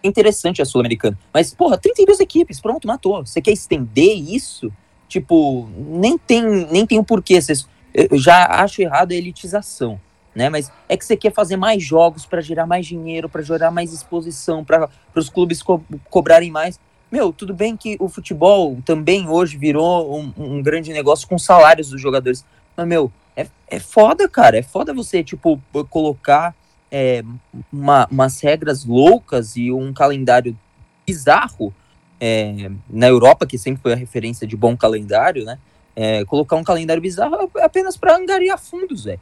interessante 0.04 0.60
a 0.60 0.64
Sul-Americana. 0.64 1.18
Mas, 1.32 1.54
porra, 1.54 1.78
32 1.78 2.20
equipes, 2.20 2.60
pronto, 2.60 2.86
matou. 2.86 3.24
Você 3.24 3.40
quer 3.40 3.52
estender 3.52 4.16
isso? 4.16 4.72
Tipo, 5.08 5.68
nem 5.78 6.18
tem, 6.18 6.42
nem 6.70 6.86
tem 6.86 6.98
o 6.98 7.04
porquê. 7.04 7.40
Vocês- 7.40 7.66
Eu 7.94 8.18
já 8.18 8.44
acho 8.46 8.82
errado 8.82 9.12
a 9.12 9.14
elitização, 9.14 9.98
né? 10.36 10.50
Mas 10.50 10.70
é 10.86 10.96
que 10.98 11.04
você 11.04 11.16
quer 11.16 11.32
fazer 11.32 11.56
mais 11.56 11.82
jogos 11.82 12.26
para 12.26 12.42
gerar 12.42 12.66
mais 12.66 12.86
dinheiro, 12.86 13.26
para 13.26 13.40
gerar 13.40 13.70
mais 13.70 13.90
exposição, 13.90 14.62
para 14.62 14.88
os 15.14 15.30
clubes 15.30 15.62
co- 15.62 15.82
cobrarem 16.10 16.50
mais. 16.50 16.78
Meu, 17.10 17.32
tudo 17.32 17.54
bem 17.54 17.74
que 17.74 17.96
o 17.98 18.06
futebol 18.06 18.76
também 18.84 19.26
hoje 19.28 19.56
virou 19.56 20.20
um, 20.20 20.32
um 20.36 20.62
grande 20.62 20.92
negócio 20.92 21.26
com 21.26 21.38
salários 21.38 21.88
dos 21.88 22.00
jogadores. 22.00 22.44
Mas, 22.76 22.86
meu, 22.86 23.10
é, 23.34 23.46
é 23.66 23.80
foda, 23.80 24.28
cara. 24.28 24.58
É 24.58 24.62
foda 24.62 24.92
você, 24.92 25.24
tipo, 25.24 25.58
colocar 25.88 26.54
é, 26.92 27.24
uma- 27.72 28.06
umas 28.10 28.38
regras 28.40 28.84
loucas 28.84 29.56
e 29.56 29.72
um 29.72 29.92
calendário 29.92 30.56
bizarro 31.06 31.72
é, 32.20 32.70
na 32.90 33.06
Europa, 33.08 33.46
que 33.46 33.56
sempre 33.58 33.82
foi 33.82 33.92
a 33.94 33.96
referência 33.96 34.46
de 34.46 34.56
bom 34.56 34.76
calendário, 34.76 35.44
né? 35.44 35.58
É, 35.94 36.24
colocar 36.26 36.56
um 36.56 36.64
calendário 36.64 37.00
bizarro 37.00 37.50
apenas 37.56 37.96
para 37.96 38.14
angariar 38.16 38.58
fundos, 38.58 39.04
velho. 39.04 39.20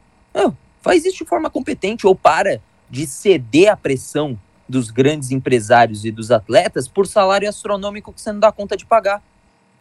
Faz 0.85 1.03
isso 1.03 1.17
de 1.17 1.25
forma 1.25 1.49
competente 1.49 2.05
ou 2.05 2.13
para 2.13 2.61
de 2.87 3.07
ceder 3.07 3.71
à 3.71 3.75
pressão 3.75 4.39
dos 4.69 4.91
grandes 4.91 5.31
empresários 5.31 6.05
e 6.05 6.11
dos 6.11 6.29
atletas 6.29 6.87
por 6.87 7.07
salário 7.07 7.49
astronômico 7.49 8.13
que 8.13 8.21
você 8.21 8.31
não 8.31 8.39
dá 8.39 8.51
conta 8.51 8.77
de 8.77 8.85
pagar. 8.85 9.19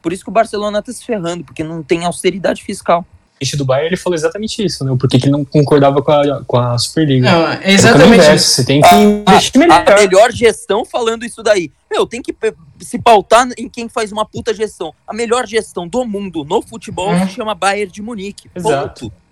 Por 0.01 0.15
isso 0.15 0.25
que 0.25 0.31
o 0.31 0.33
Barcelona 0.33 0.81
tá 0.81 0.91
se 0.91 1.05
ferrando, 1.05 1.45
porque 1.45 1.63
não 1.63 1.83
tem 1.83 2.07
austeridade 2.07 2.65
fiscal. 2.65 3.05
presidente 3.39 3.59
do 3.59 3.67
Bayern 3.67 3.89
ele 3.89 3.99
falou 3.99 4.15
exatamente 4.15 4.65
isso, 4.65 4.83
né? 4.83 4.97
Porque 4.99 5.19
que 5.19 5.27
ele 5.27 5.33
não 5.33 5.45
concordava 5.45 6.01
com 6.01 6.11
a, 6.11 6.43
com 6.43 6.57
a 6.57 6.79
Superliga. 6.79 7.31
Não, 7.31 7.49
é 7.53 7.71
exatamente 7.71 8.35
isso. 8.35 8.49
Você 8.49 8.65
tem 8.65 8.81
que 8.81 8.95
investir 8.95 9.59
melhor. 9.59 9.85
A 9.87 9.95
melhor 9.97 10.33
gestão 10.33 10.87
falando 10.87 11.27
isso 11.27 11.43
daí. 11.43 11.71
Meu, 11.91 12.07
tem 12.07 12.23
que 12.23 12.35
se 12.81 12.99
pautar 12.99 13.47
em 13.59 13.69
quem 13.69 13.91
faz 13.91 14.11
uma 14.11 14.25
puta 14.25 14.55
gestão. 14.55 14.95
A 15.07 15.13
melhor 15.13 15.47
gestão 15.47 15.87
do 15.87 16.03
mundo 16.07 16.45
no 16.45 16.63
futebol 16.63 17.11
Hum. 17.11 17.27
se 17.27 17.35
chama 17.35 17.55
Bayern 17.55 17.93
de 17.93 18.01
Munique. 18.01 18.49
Exato. 18.55 19.11
Ponto. 19.11 19.24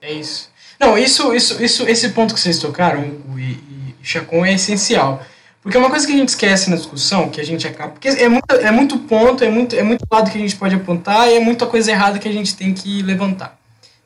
É 0.00 0.12
isso. 0.12 0.48
Não, 0.78 0.96
isso, 0.96 1.34
isso, 1.34 1.62
isso, 1.62 1.88
esse 1.88 2.08
ponto 2.10 2.32
que 2.32 2.40
vocês 2.40 2.58
tocaram, 2.58 3.02
o 3.32 3.38
e, 3.38 3.52
e 3.52 3.94
Chacon, 4.02 4.46
é 4.46 4.54
essencial. 4.54 5.22
Porque 5.62 5.76
é 5.76 5.80
uma 5.80 5.90
coisa 5.90 6.06
que 6.06 6.12
a 6.12 6.16
gente 6.16 6.30
esquece 6.30 6.70
na 6.70 6.76
discussão, 6.76 7.28
que 7.28 7.40
a 7.40 7.44
gente 7.44 7.66
acaba. 7.66 7.92
Porque 7.92 8.08
é 8.08 8.28
muito, 8.28 8.50
é 8.50 8.70
muito 8.70 8.98
ponto, 9.00 9.44
é 9.44 9.50
muito, 9.50 9.76
é 9.76 9.82
muito 9.82 10.06
lado 10.10 10.30
que 10.30 10.38
a 10.38 10.40
gente 10.40 10.56
pode 10.56 10.74
apontar 10.74 11.28
e 11.28 11.36
é 11.36 11.40
muita 11.40 11.66
coisa 11.66 11.90
errada 11.90 12.18
que 12.18 12.28
a 12.28 12.32
gente 12.32 12.56
tem 12.56 12.72
que 12.72 13.02
levantar. 13.02 13.58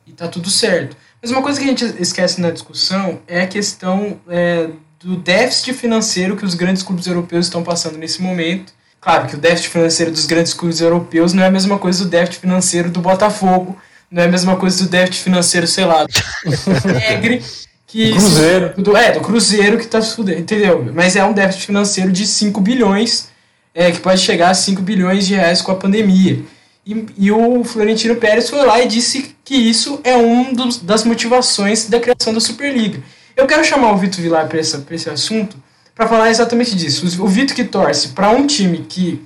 E 0.05 0.11
tá 0.11 0.27
tudo 0.27 0.49
certo. 0.49 0.97
Mas 1.21 1.31
uma 1.31 1.41
coisa 1.41 1.57
que 1.59 1.65
a 1.65 1.69
gente 1.69 1.85
esquece 1.97 2.41
na 2.41 2.51
discussão 2.51 3.19
é 3.25 3.41
a 3.41 3.47
questão 3.47 4.19
é, 4.27 4.69
do 4.99 5.15
déficit 5.15 5.73
financeiro 5.73 6.35
que 6.35 6.43
os 6.43 6.55
grandes 6.55 6.83
clubes 6.83 7.07
europeus 7.07 7.45
estão 7.45 7.63
passando 7.63 7.97
nesse 7.97 8.21
momento. 8.21 8.73
Claro 8.99 9.27
que 9.27 9.35
o 9.35 9.37
déficit 9.37 9.69
financeiro 9.69 10.11
dos 10.11 10.25
grandes 10.25 10.53
clubes 10.53 10.81
europeus 10.81 11.31
não 11.31 11.43
é 11.43 11.47
a 11.47 11.51
mesma 11.51 11.79
coisa 11.79 12.03
do 12.03 12.09
déficit 12.09 12.41
financeiro 12.41 12.89
do 12.89 12.99
Botafogo, 12.99 13.77
não 14.09 14.23
é 14.23 14.25
a 14.25 14.29
mesma 14.29 14.55
coisa 14.55 14.83
do 14.83 14.89
déficit 14.89 15.23
financeiro, 15.23 15.67
sei 15.67 15.85
lá, 15.85 16.03
do 16.03 16.89
Alegre, 16.89 17.43
que 17.87 18.11
Cruzeiro. 18.11 18.73
do, 18.77 18.97
é, 18.97 19.11
do 19.11 19.21
Cruzeiro 19.21 19.77
que 19.77 19.87
tá 19.87 20.01
se 20.01 20.15
fudendo, 20.15 20.39
entendeu? 20.39 20.91
Mas 20.93 21.15
é 21.15 21.23
um 21.23 21.33
déficit 21.33 21.65
financeiro 21.65 22.11
de 22.11 22.25
5 22.25 22.59
bilhões, 22.61 23.29
é, 23.73 23.91
que 23.91 23.99
pode 23.99 24.21
chegar 24.21 24.49
a 24.49 24.53
5 24.53 24.81
bilhões 24.81 25.27
de 25.27 25.35
reais 25.35 25.61
com 25.61 25.71
a 25.71 25.75
pandemia. 25.75 26.43
E, 26.85 27.05
e 27.17 27.31
o 27.31 27.63
Florentino 27.63 28.15
Pérez 28.15 28.49
foi 28.49 28.63
lá 28.65 28.79
e 28.81 28.87
disse 28.87 29.35
que 29.43 29.55
isso 29.55 29.99
é 30.03 30.15
um 30.15 30.53
dos, 30.53 30.77
das 30.77 31.03
motivações 31.03 31.89
da 31.89 31.99
criação 31.99 32.33
da 32.33 32.39
Superliga. 32.39 33.01
Eu 33.35 33.47
quero 33.47 33.65
chamar 33.65 33.91
o 33.91 33.97
Vitor 33.97 34.21
Vilar 34.21 34.47
para 34.47 34.59
esse 34.59 35.09
assunto 35.09 35.57
para 35.93 36.07
falar 36.07 36.29
exatamente 36.29 36.75
disso. 36.75 37.05
O 37.23 37.27
Vitor 37.27 37.55
que 37.55 37.63
torce 37.63 38.09
para 38.09 38.29
um 38.29 38.45
time 38.45 38.85
que 38.87 39.25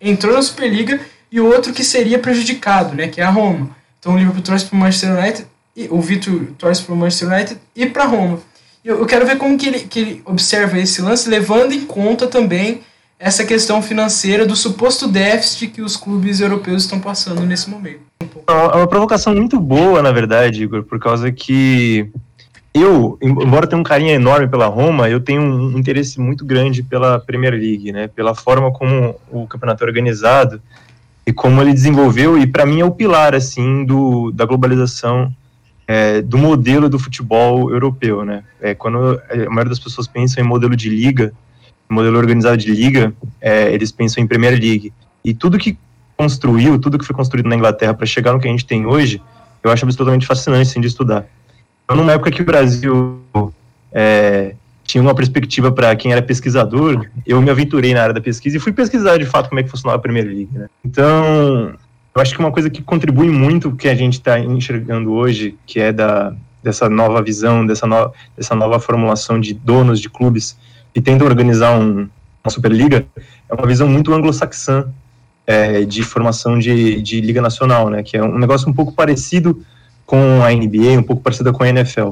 entrou 0.00 0.34
na 0.34 0.42
Superliga 0.42 1.00
e 1.30 1.40
o 1.40 1.46
outro 1.46 1.72
que 1.72 1.82
seria 1.82 2.18
prejudicado, 2.18 2.94
né, 2.94 3.08
que 3.08 3.20
é 3.20 3.24
a 3.24 3.30
Roma. 3.30 3.74
Então 4.02 4.14
o 4.14 4.18
Liverpool 4.18 4.42
torce 4.42 4.66
para 4.66 4.74
o 4.74 4.80
Manchester 4.80 5.16
United, 5.16 5.46
e 5.76 5.86
o 5.88 6.00
Vitor 6.00 6.46
torce 6.58 6.82
para 6.82 6.92
o 6.92 6.96
Manchester 6.96 7.28
United 7.28 7.60
e 7.76 7.86
para 7.86 8.04
Roma. 8.04 8.40
Eu, 8.84 8.98
eu 8.98 9.06
quero 9.06 9.24
ver 9.24 9.38
como 9.38 9.56
que 9.56 9.68
ele, 9.68 9.78
que 9.78 10.00
ele 10.00 10.22
observa 10.24 10.76
esse 10.76 11.00
lance, 11.00 11.30
levando 11.30 11.72
em 11.72 11.86
conta 11.86 12.26
também 12.26 12.80
essa 13.16 13.44
questão 13.44 13.80
financeira 13.80 14.44
do 14.44 14.56
suposto 14.56 15.06
déficit 15.06 15.68
que 15.68 15.80
os 15.80 15.96
clubes 15.96 16.40
europeus 16.40 16.82
estão 16.82 16.98
passando 16.98 17.42
nesse 17.42 17.70
momento. 17.70 18.00
É 18.48 18.52
uma 18.52 18.88
provocação 18.88 19.32
muito 19.36 19.60
boa, 19.60 20.02
na 20.02 20.10
verdade, 20.10 20.64
Igor, 20.64 20.82
por 20.82 20.98
causa 20.98 21.30
que 21.30 22.10
eu, 22.74 23.16
embora 23.22 23.68
tenha 23.68 23.78
um 23.78 23.84
carinho 23.84 24.10
enorme 24.10 24.48
pela 24.48 24.66
Roma, 24.66 25.08
eu 25.08 25.20
tenho 25.20 25.40
um 25.42 25.78
interesse 25.78 26.18
muito 26.18 26.44
grande 26.44 26.82
pela 26.82 27.20
Premier 27.20 27.52
League, 27.52 27.92
né? 27.92 28.08
Pela 28.08 28.34
forma 28.34 28.72
como 28.72 29.14
o 29.30 29.46
campeonato 29.46 29.84
é 29.84 29.86
organizado 29.86 30.60
e 31.26 31.32
como 31.32 31.60
ele 31.60 31.72
desenvolveu, 31.72 32.36
e 32.36 32.46
para 32.46 32.66
mim 32.66 32.80
é 32.80 32.84
o 32.84 32.90
pilar, 32.90 33.34
assim, 33.34 33.84
do, 33.84 34.32
da 34.32 34.44
globalização 34.44 35.32
é, 35.86 36.20
do 36.22 36.38
modelo 36.38 36.88
do 36.88 36.98
futebol 36.98 37.70
europeu, 37.70 38.24
né? 38.24 38.42
É, 38.60 38.74
quando 38.74 39.20
a 39.30 39.36
maioria 39.36 39.70
das 39.70 39.78
pessoas 39.78 40.06
pensam 40.06 40.42
em 40.42 40.46
modelo 40.46 40.74
de 40.74 40.88
liga, 40.88 41.32
modelo 41.88 42.18
organizado 42.18 42.56
de 42.56 42.70
liga, 42.72 43.12
é, 43.40 43.72
eles 43.72 43.92
pensam 43.92 44.22
em 44.22 44.26
Premier 44.26 44.52
League. 44.52 44.92
E 45.24 45.34
tudo 45.34 45.58
que 45.58 45.76
construiu, 46.16 46.78
tudo 46.78 46.98
que 46.98 47.04
foi 47.04 47.14
construído 47.14 47.48
na 47.48 47.56
Inglaterra 47.56 47.94
para 47.94 48.06
chegar 48.06 48.32
no 48.32 48.40
que 48.40 48.48
a 48.48 48.50
gente 48.50 48.64
tem 48.64 48.86
hoje, 48.86 49.20
eu 49.62 49.70
acho 49.70 49.84
absolutamente 49.84 50.26
fascinante 50.26 50.70
assim, 50.70 50.80
de 50.80 50.86
estudar. 50.86 51.26
Então, 51.84 51.96
numa 51.96 52.12
época 52.12 52.30
que 52.30 52.42
o 52.42 52.44
Brasil 52.44 53.20
é, 53.92 54.54
tinha 54.92 55.00
uma 55.00 55.14
perspectiva 55.14 55.72
para 55.72 55.96
quem 55.96 56.12
era 56.12 56.20
pesquisador, 56.20 57.06
eu 57.26 57.40
me 57.40 57.50
aventurei 57.50 57.94
na 57.94 58.02
área 58.02 58.12
da 58.12 58.20
pesquisa 58.20 58.58
e 58.58 58.60
fui 58.60 58.74
pesquisar 58.74 59.16
de 59.16 59.24
fato 59.24 59.48
como 59.48 59.58
é 59.58 59.62
que 59.62 59.70
funcionava 59.70 59.96
a 59.96 60.02
Premier 60.02 60.26
League. 60.26 60.50
Né? 60.52 60.68
Então, 60.84 61.74
eu 62.14 62.20
acho 62.20 62.34
que 62.34 62.40
uma 62.40 62.52
coisa 62.52 62.68
que 62.68 62.82
contribui 62.82 63.30
muito 63.30 63.74
que 63.74 63.88
a 63.88 63.94
gente 63.94 64.14
está 64.14 64.38
enxergando 64.38 65.10
hoje, 65.10 65.56
que 65.64 65.80
é 65.80 65.94
da, 65.94 66.34
dessa 66.62 66.90
nova 66.90 67.22
visão, 67.22 67.64
dessa, 67.64 67.86
no, 67.86 68.12
dessa 68.36 68.54
nova 68.54 68.78
formulação 68.78 69.40
de 69.40 69.54
donos 69.54 69.98
de 69.98 70.10
clubes 70.10 70.58
que 70.92 71.00
tentam 71.00 71.26
organizar 71.26 71.78
um, 71.78 72.06
uma 72.44 72.50
Superliga, 72.50 73.06
é 73.48 73.54
uma 73.54 73.66
visão 73.66 73.88
muito 73.88 74.12
anglo-saxã 74.12 74.92
é, 75.46 75.86
de 75.86 76.02
formação 76.02 76.58
de, 76.58 77.00
de 77.00 77.18
Liga 77.22 77.40
Nacional, 77.40 77.88
né? 77.88 78.02
Que 78.02 78.18
é 78.18 78.22
um 78.22 78.38
negócio 78.38 78.68
um 78.68 78.74
pouco 78.74 78.92
parecido 78.92 79.64
com 80.04 80.42
a 80.42 80.52
NBA, 80.52 80.98
um 80.98 81.02
pouco 81.02 81.22
parecido 81.22 81.50
com 81.50 81.62
a 81.62 81.68
NFL. 81.70 82.10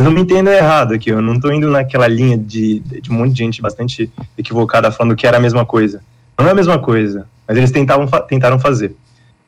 Não 0.00 0.12
me 0.12 0.20
entenda 0.20 0.54
errado 0.54 0.94
aqui, 0.94 1.10
eu 1.10 1.20
não 1.20 1.34
estou 1.34 1.52
indo 1.52 1.68
naquela 1.68 2.06
linha 2.06 2.38
de, 2.38 2.78
de 2.78 3.10
um 3.10 3.14
monte 3.14 3.32
de 3.32 3.38
gente 3.38 3.60
bastante 3.60 4.08
equivocada 4.36 4.92
falando 4.92 5.16
que 5.16 5.26
era 5.26 5.38
a 5.38 5.40
mesma 5.40 5.66
coisa. 5.66 6.00
Não 6.38 6.46
é 6.46 6.52
a 6.52 6.54
mesma 6.54 6.78
coisa, 6.78 7.26
mas 7.46 7.56
eles 7.56 7.72
tentavam, 7.72 8.06
tentaram 8.28 8.60
fazer. 8.60 8.94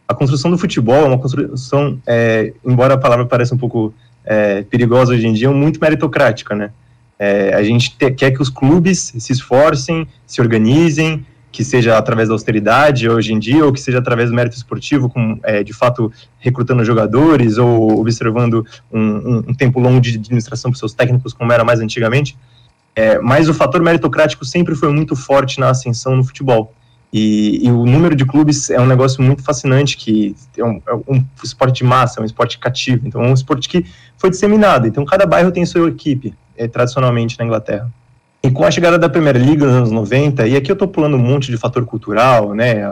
A 0.09 0.15
construção 0.15 0.51
do 0.51 0.59
futebol 0.59 1.05
é 1.05 1.05
uma 1.05 1.19
construção, 1.19 2.01
é, 2.05 2.53
embora 2.67 2.95
a 2.95 2.99
palavra 2.99 3.27
pareça 3.27 3.55
um 3.55 3.59
pouco 3.59 3.95
é, 4.25 4.63
perigosa 4.63 5.13
hoje 5.13 5.25
em 5.25 5.33
dia, 5.33 5.49
muito 5.53 5.81
meritocrática, 5.81 6.53
né? 6.57 6.73
É, 7.17 7.55
a 7.55 7.63
gente 7.63 7.97
te, 7.97 8.11
quer 8.11 8.33
que 8.33 8.43
os 8.43 8.49
clubes 8.49 9.13
se 9.17 9.33
esforcem, 9.33 10.09
se 10.27 10.41
organizem, 10.41 11.25
que 11.53 11.65
seja 11.65 11.99
através 11.99 12.29
da 12.29 12.35
austeridade 12.35 13.09
hoje 13.09 13.33
em 13.33 13.39
dia, 13.39 13.65
ou 13.65 13.73
que 13.73 13.81
seja 13.81 13.99
através 13.99 14.31
do 14.31 14.37
mérito 14.37 14.57
esportivo, 14.57 15.09
com, 15.09 15.39
é, 15.43 15.63
de 15.63 15.73
fato 15.73 16.13
recrutando 16.39 16.85
jogadores 16.85 17.59
ou 17.59 18.01
observando 18.01 18.65
um, 18.93 19.01
um, 19.01 19.37
um 19.49 19.55
tempo 19.55 19.81
longo 19.81 20.01
de 20.01 20.17
administração 20.17 20.71
para 20.71 20.79
seus 20.79 20.95
técnicos, 20.95 21.33
como 21.33 21.53
era 21.53 21.65
mais 21.65 21.81
antigamente. 21.81 22.37
É, 22.95 23.19
mas 23.19 23.49
o 23.49 23.55
fator 23.55 23.83
meritocrático 23.83 24.45
sempre 24.45 24.75
foi 24.75 24.93
muito 24.93 25.15
forte 25.17 25.59
na 25.59 25.71
ascensão 25.71 26.17
no 26.17 26.25
futebol. 26.25 26.73
E, 27.13 27.67
e, 27.67 27.71
o 27.71 27.85
número 27.85 28.15
de 28.15 28.25
clubes 28.25 28.71
é 28.71 28.81
um 28.81 28.87
negócio 28.87 29.21
muito 29.21 29.43
fascinante, 29.43 29.97
que 29.97 30.35
é 30.57 30.65
um, 30.65 30.81
é 30.87 30.95
um, 30.95 31.25
esporte 31.43 31.79
de 31.79 31.85
massa, 31.85 32.21
é 32.21 32.23
um 32.23 32.27
esporte 32.27 32.57
cativo, 32.59 33.07
então 33.07 33.23
é 33.25 33.29
um 33.29 33.35
esporte 33.35 33.69
que 33.69 33.85
foi 34.17 34.31
disseminado. 34.31 34.87
Então 34.87 35.05
cada 35.05 35.27
bairro 35.27 35.51
tem 35.51 35.67
sua 35.67 35.89
equipe, 35.89 36.33
é, 36.57 36.69
tradicionalmente 36.69 37.37
na 37.39 37.45
Inglaterra. 37.45 37.91
E 38.43 38.51
com 38.51 38.65
a 38.65 38.71
chegada 38.71 38.99
da 38.99 39.09
Premier 39.09 39.37
League 39.37 39.59
nos 39.59 39.73
anos 39.73 39.91
90, 39.91 40.47
e 40.47 40.57
aqui 40.57 40.71
eu 40.71 40.75
estou 40.75 40.89
pulando 40.89 41.17
um 41.17 41.21
monte 41.21 41.51
de 41.51 41.59
fator 41.59 41.85
cultural, 41.85 42.55
né, 42.55 42.83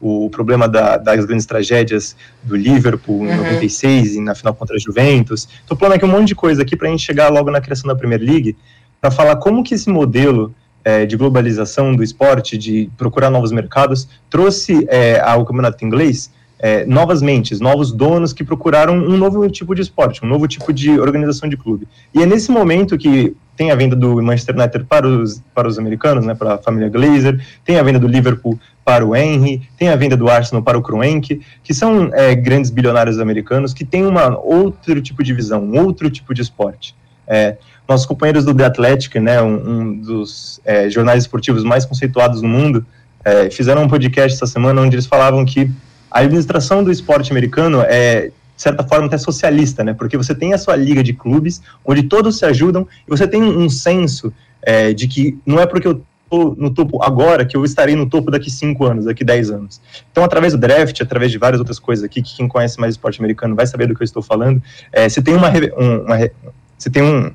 o 0.00 0.30
problema 0.30 0.66
da, 0.68 0.96
das 0.96 1.24
grandes 1.24 1.44
tragédias 1.44 2.16
do 2.42 2.56
Liverpool 2.56 3.26
em 3.26 3.30
uhum. 3.30 3.36
96 3.36 4.14
e 4.14 4.20
na 4.20 4.34
final 4.34 4.54
contra 4.54 4.76
a 4.76 4.78
Juventus. 4.78 5.48
Estou 5.60 5.76
pulando 5.76 5.94
aqui 5.94 6.04
um 6.04 6.08
monte 6.08 6.28
de 6.28 6.34
coisa 6.34 6.62
aqui 6.62 6.76
para 6.76 6.88
a 6.88 6.90
gente 6.90 7.02
chegar 7.02 7.28
logo 7.28 7.50
na 7.50 7.60
criação 7.60 7.88
da 7.88 7.94
Premier 7.94 8.20
League, 8.20 8.56
para 9.00 9.10
falar 9.10 9.36
como 9.36 9.62
que 9.62 9.74
esse 9.74 9.90
modelo 9.90 10.54
é, 10.82 11.04
de 11.04 11.16
globalização 11.16 11.94
do 11.94 12.02
esporte, 12.02 12.56
de 12.56 12.90
procurar 12.96 13.28
novos 13.28 13.52
mercados, 13.52 14.08
trouxe 14.30 14.86
é, 14.88 15.20
ao 15.20 15.44
campeonato 15.44 15.84
inglês 15.84 16.30
é, 16.58 16.86
novas 16.86 17.20
mentes, 17.20 17.60
novos 17.60 17.92
donos 17.92 18.32
que 18.32 18.42
procuraram 18.42 18.94
um 18.94 19.16
novo 19.16 19.48
tipo 19.50 19.74
de 19.74 19.82
esporte, 19.82 20.24
um 20.24 20.28
novo 20.28 20.48
tipo 20.48 20.72
de 20.72 20.98
organização 20.98 21.48
de 21.48 21.56
clube. 21.56 21.86
E 22.14 22.22
é 22.22 22.26
nesse 22.26 22.50
momento 22.50 22.96
que 22.96 23.36
tem 23.56 23.70
a 23.70 23.74
venda 23.74 23.96
do 23.96 24.22
Manchester 24.22 24.54
United 24.54 24.84
para 24.84 25.06
os, 25.06 25.42
para 25.54 25.66
os 25.66 25.78
americanos, 25.78 26.26
né, 26.26 26.34
para 26.34 26.54
a 26.54 26.58
família 26.58 26.88
Glazer, 26.88 27.42
tem 27.64 27.78
a 27.78 27.82
venda 27.82 27.98
do 27.98 28.06
Liverpool 28.06 28.58
para 28.84 29.04
o 29.04 29.16
Henry, 29.16 29.62
tem 29.78 29.88
a 29.88 29.96
venda 29.96 30.16
do 30.16 30.28
Arsenal 30.28 30.62
para 30.62 30.78
o 30.78 30.82
Kroenke, 30.82 31.40
que 31.64 31.74
são 31.74 32.10
é, 32.12 32.34
grandes 32.34 32.70
bilionários 32.70 33.18
americanos 33.18 33.72
que 33.72 33.84
têm 33.84 34.04
uma 34.04 34.38
outro 34.38 35.00
tipo 35.00 35.24
de 35.24 35.32
visão, 35.32 35.64
um 35.64 35.80
outro 35.80 36.10
tipo 36.10 36.34
de 36.34 36.42
esporte. 36.42 36.94
É, 37.26 37.56
nossos 37.88 38.06
companheiros 38.06 38.44
do 38.44 38.54
The 38.54 38.64
Athletic, 38.64 39.14
né, 39.16 39.40
um, 39.42 39.70
um 39.70 40.00
dos 40.00 40.60
é, 40.64 40.88
jornais 40.90 41.24
esportivos 41.24 41.64
mais 41.64 41.84
conceituados 41.84 42.42
no 42.42 42.48
mundo, 42.48 42.84
é, 43.24 43.50
fizeram 43.50 43.82
um 43.82 43.88
podcast 43.88 44.36
essa 44.36 44.46
semana 44.46 44.80
onde 44.80 44.94
eles 44.94 45.06
falavam 45.06 45.44
que 45.44 45.70
a 46.16 46.20
administração 46.20 46.82
do 46.82 46.90
esporte 46.90 47.30
americano 47.30 47.82
é, 47.82 48.28
de 48.56 48.62
certa 48.62 48.82
forma, 48.82 49.06
até 49.06 49.18
socialista, 49.18 49.84
né, 49.84 49.92
porque 49.92 50.16
você 50.16 50.34
tem 50.34 50.54
a 50.54 50.58
sua 50.58 50.74
liga 50.74 51.02
de 51.02 51.12
clubes, 51.12 51.60
onde 51.84 52.04
todos 52.04 52.38
se 52.38 52.46
ajudam, 52.46 52.88
e 53.06 53.10
você 53.10 53.28
tem 53.28 53.42
um 53.42 53.68
senso 53.68 54.32
é, 54.62 54.94
de 54.94 55.06
que 55.06 55.38
não 55.44 55.60
é 55.60 55.66
porque 55.66 55.86
eu 55.86 56.02
estou 56.24 56.56
no 56.56 56.70
topo 56.70 57.02
agora 57.02 57.44
que 57.44 57.54
eu 57.54 57.64
estarei 57.64 57.94
no 57.94 58.06
topo 58.06 58.30
daqui 58.30 58.50
cinco 58.50 58.86
anos, 58.86 59.04
daqui 59.04 59.22
dez 59.22 59.50
anos. 59.50 59.80
Então, 60.10 60.24
através 60.24 60.54
do 60.54 60.58
draft, 60.58 60.98
através 61.02 61.30
de 61.30 61.38
várias 61.38 61.60
outras 61.60 61.78
coisas 61.78 62.02
aqui, 62.02 62.22
que 62.22 62.34
quem 62.34 62.48
conhece 62.48 62.80
mais 62.80 62.94
esporte 62.94 63.20
americano 63.20 63.54
vai 63.54 63.66
saber 63.66 63.86
do 63.86 63.94
que 63.94 64.02
eu 64.02 64.04
estou 64.06 64.22
falando, 64.22 64.60
é, 64.90 65.08
você 65.08 65.20
tem 65.20 65.34
uma, 65.34 65.50
uma, 65.50 66.00
uma 66.00 66.30
você 66.78 66.88
tem 66.88 67.02
um, 67.02 67.30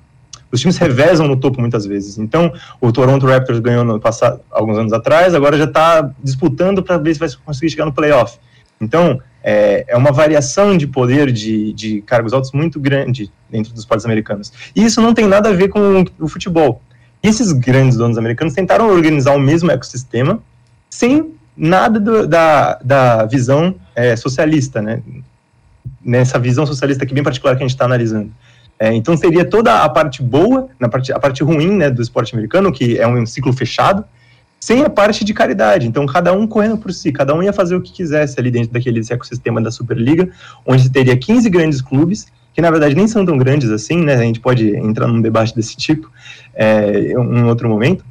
os 0.51 0.59
times 0.59 0.77
revezam 0.77 1.27
no 1.27 1.37
topo 1.37 1.61
muitas 1.61 1.85
vezes. 1.85 2.17
Então, 2.17 2.51
o 2.81 2.91
Toronto 2.91 3.25
Raptors 3.27 3.59
ganhou 3.59 3.85
no 3.85 3.99
passado, 3.99 4.41
alguns 4.49 4.77
anos 4.77 4.91
atrás, 4.91 5.35
agora 5.35 5.55
já 5.55 5.65
está 5.65 6.11
disputando 6.21 6.83
para 6.83 6.97
ver 6.97 7.13
se 7.13 7.19
vai 7.19 7.29
conseguir 7.45 7.69
chegar 7.69 7.85
no 7.85 7.93
playoff. 7.93 8.37
Então, 8.81 9.21
é, 9.43 9.85
é 9.87 9.95
uma 9.95 10.11
variação 10.11 10.75
de 10.75 10.87
poder 10.87 11.31
de, 11.31 11.71
de 11.73 12.01
cargos 12.01 12.33
altos 12.33 12.51
muito 12.51 12.79
grande 12.79 13.31
dentro 13.49 13.71
dos 13.71 13.81
esportes 13.81 14.05
americanos. 14.05 14.51
E 14.75 14.83
isso 14.83 14.99
não 14.99 15.13
tem 15.13 15.27
nada 15.27 15.49
a 15.49 15.53
ver 15.53 15.69
com 15.69 16.03
o 16.19 16.27
futebol. 16.27 16.81
E 17.23 17.27
esses 17.27 17.51
grandes 17.51 17.97
donos 17.97 18.17
americanos 18.17 18.53
tentaram 18.53 18.89
organizar 18.89 19.35
o 19.35 19.39
mesmo 19.39 19.71
ecossistema 19.71 20.41
sem 20.89 21.33
nada 21.55 21.99
do, 21.99 22.27
da, 22.27 22.79
da 22.83 23.25
visão 23.25 23.75
é, 23.95 24.15
socialista, 24.15 24.81
né? 24.81 25.01
Nessa 26.03 26.39
visão 26.39 26.65
socialista 26.65 27.03
aqui 27.03 27.13
bem 27.13 27.23
particular 27.23 27.55
que 27.55 27.63
a 27.63 27.67
gente 27.67 27.75
está 27.75 27.85
analisando. 27.85 28.31
É, 28.79 28.91
então 28.93 29.15
seria 29.15 29.45
toda 29.45 29.83
a 29.83 29.89
parte 29.89 30.23
boa, 30.23 30.69
na 30.79 30.89
parte, 30.89 31.13
a 31.13 31.19
parte 31.19 31.43
ruim 31.43 31.71
né, 31.77 31.91
do 31.91 32.01
esporte 32.01 32.33
americano, 32.33 32.71
que 32.71 32.97
é 32.97 33.07
um 33.07 33.23
ciclo 33.27 33.53
fechado, 33.53 34.03
sem 34.61 34.83
a 34.83 34.89
parte 34.89 35.25
de 35.25 35.33
caridade. 35.33 35.87
Então, 35.87 36.05
cada 36.05 36.31
um 36.31 36.45
correndo 36.45 36.77
por 36.77 36.93
si, 36.93 37.11
cada 37.11 37.33
um 37.33 37.41
ia 37.41 37.51
fazer 37.51 37.75
o 37.75 37.81
que 37.81 37.91
quisesse 37.91 38.39
ali 38.39 38.51
dentro 38.51 38.71
daquele 38.71 39.01
ecossistema 39.09 39.59
da 39.59 39.71
Superliga, 39.71 40.29
onde 40.63 40.87
teria 40.87 41.17
15 41.17 41.49
grandes 41.49 41.81
clubes, 41.81 42.27
que 42.53 42.61
na 42.61 42.69
verdade 42.69 42.93
nem 42.93 43.07
são 43.07 43.25
tão 43.25 43.37
grandes 43.37 43.71
assim, 43.71 44.03
né? 44.03 44.13
A 44.13 44.21
gente 44.21 44.39
pode 44.39 44.75
entrar 44.75 45.07
num 45.07 45.19
debate 45.19 45.55
desse 45.55 45.75
tipo 45.75 46.11
é, 46.53 47.11
em 47.11 47.17
um 47.17 47.47
outro 47.47 47.67
momento. 47.67 48.05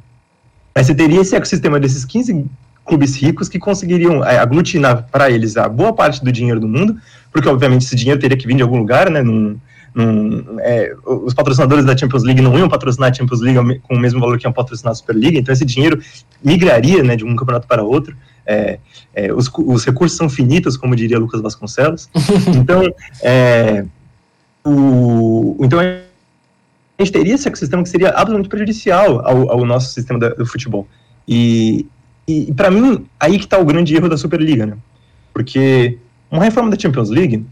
Mas 0.75 0.87
você 0.87 0.95
teria 0.95 1.21
esse 1.21 1.35
ecossistema 1.35 1.79
desses 1.79 2.03
15 2.03 2.45
clubes 2.83 3.15
ricos 3.15 3.47
que 3.47 3.57
conseguiriam 3.57 4.25
é, 4.25 4.37
aglutinar 4.37 5.07
para 5.09 5.31
eles 5.31 5.55
a 5.55 5.69
boa 5.69 5.93
parte 5.93 6.21
do 6.23 6.31
dinheiro 6.33 6.59
do 6.59 6.67
mundo, 6.67 6.97
porque 7.31 7.47
obviamente 7.47 7.85
esse 7.85 7.95
dinheiro 7.95 8.19
teria 8.19 8.35
que 8.35 8.45
vir 8.45 8.57
de 8.57 8.63
algum 8.63 8.77
lugar, 8.77 9.09
né? 9.09 9.21
Num, 9.21 9.57
num, 9.93 10.57
é, 10.59 10.95
os 11.05 11.33
patrocinadores 11.33 11.83
da 11.83 11.95
Champions 11.95 12.23
League 12.23 12.41
não 12.41 12.57
iam 12.57 12.69
patrocinar 12.69 13.11
a 13.11 13.13
Champions 13.13 13.41
League 13.41 13.79
com 13.79 13.95
o 13.95 13.99
mesmo 13.99 14.19
valor 14.19 14.37
que 14.37 14.45
iam 14.45 14.53
patrocinar 14.53 14.91
a 14.91 14.95
Superliga, 14.95 15.37
então 15.37 15.51
esse 15.51 15.65
dinheiro 15.65 16.01
migraria 16.43 17.03
né, 17.03 17.15
de 17.15 17.25
um 17.25 17.35
campeonato 17.35 17.67
para 17.67 17.83
outro. 17.83 18.15
É, 18.45 18.79
é, 19.13 19.33
os, 19.33 19.51
os, 19.53 19.85
recursos 19.85 20.17
são 20.17 20.29
finitos, 20.29 20.75
como 20.75 20.95
diria 20.95 21.19
Lucas 21.19 21.41
Vasconcelos. 21.41 22.09
Então, 22.55 22.83
é, 23.21 23.85
o, 24.65 25.57
então 25.61 25.79
a 25.79 26.01
gente 26.99 27.11
teria 27.11 27.35
esse 27.35 27.47
ecossistema 27.47 27.83
que 27.83 27.89
seria 27.89 28.09
absolutamente 28.09 28.49
prejudicial 28.49 29.25
ao, 29.25 29.51
ao 29.51 29.65
nosso 29.65 29.93
sistema 29.93 30.19
da, 30.19 30.29
do 30.29 30.45
futebol. 30.45 30.87
E, 31.27 31.85
e, 32.27 32.49
e 32.49 32.53
para 32.53 32.71
mim, 32.71 33.05
aí 33.19 33.37
que 33.37 33.45
está 33.45 33.57
o 33.57 33.65
grande 33.65 33.95
erro 33.95 34.09
da 34.09 34.17
Superliga, 34.17 34.65
né? 34.65 34.77
Porque 35.33 35.97
uma 36.29 36.43
reforma 36.43 36.69
da 36.69 36.79
Champions 36.79 37.09
League 37.09 37.45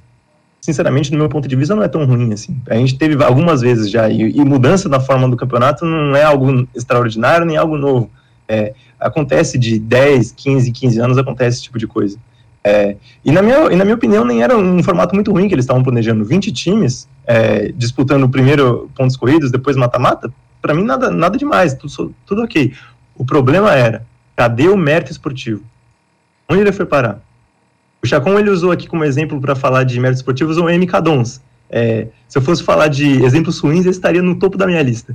sinceramente, 0.61 1.11
no 1.11 1.17
meu 1.17 1.29
ponto 1.29 1.47
de 1.47 1.55
vista, 1.55 1.75
não 1.75 1.83
é 1.83 1.87
tão 1.87 2.05
ruim 2.05 2.33
assim. 2.33 2.59
A 2.69 2.75
gente 2.75 2.97
teve 2.97 3.23
algumas 3.23 3.61
vezes 3.61 3.89
já, 3.89 4.09
e, 4.09 4.21
e 4.21 4.45
mudança 4.45 4.89
na 4.89 4.99
forma 4.99 5.29
do 5.29 5.37
campeonato 5.37 5.85
não 5.85 6.15
é 6.15 6.23
algo 6.23 6.67
extraordinário 6.75 7.45
nem 7.45 7.57
algo 7.57 7.77
novo. 7.77 8.09
É, 8.47 8.73
acontece 8.99 9.57
de 9.57 9.79
10, 9.79 10.31
15, 10.31 10.71
15 10.71 10.99
anos, 10.99 11.17
acontece 11.17 11.57
esse 11.57 11.63
tipo 11.63 11.77
de 11.77 11.87
coisa. 11.87 12.17
É, 12.63 12.97
e, 13.23 13.31
na 13.31 13.41
minha, 13.41 13.71
e 13.71 13.75
na 13.75 13.85
minha 13.85 13.95
opinião, 13.95 14.25
nem 14.25 14.43
era 14.43 14.57
um 14.57 14.83
formato 14.83 15.15
muito 15.15 15.31
ruim 15.31 15.47
que 15.47 15.55
eles 15.55 15.63
estavam 15.63 15.83
planejando. 15.83 16.25
20 16.25 16.51
times 16.51 17.07
é, 17.25 17.71
disputando 17.71 18.27
primeiro 18.27 18.89
pontos 18.95 19.15
corridos, 19.15 19.51
depois 19.51 19.77
mata-mata, 19.77 20.31
para 20.61 20.73
mim 20.73 20.83
nada, 20.83 21.09
nada 21.09 21.37
demais, 21.37 21.73
tudo, 21.73 22.13
tudo 22.25 22.43
ok. 22.43 22.73
O 23.15 23.25
problema 23.25 23.73
era, 23.73 24.05
cadê 24.35 24.67
o 24.67 24.75
mérito 24.75 25.11
esportivo? 25.11 25.63
Onde 26.49 26.61
ele 26.61 26.71
foi 26.71 26.85
parar? 26.85 27.21
O 28.01 28.07
Chacon 28.07 28.39
ele 28.39 28.49
usou 28.49 28.71
aqui 28.71 28.87
como 28.87 29.03
exemplo 29.03 29.39
para 29.41 29.55
falar 29.55 29.83
de 29.83 29.99
méritos 29.99 30.19
esportivos 30.19 30.57
o 30.57 30.65
MK 30.65 31.01
Dons. 31.03 31.41
É, 31.69 32.07
se 32.27 32.37
eu 32.37 32.41
fosse 32.41 32.63
falar 32.63 32.87
de 32.87 33.23
exemplos 33.23 33.59
ruins, 33.59 33.81
ele 33.81 33.89
estaria 33.89 34.21
no 34.21 34.35
topo 34.35 34.57
da 34.57 34.65
minha 34.65 34.81
lista. 34.81 35.13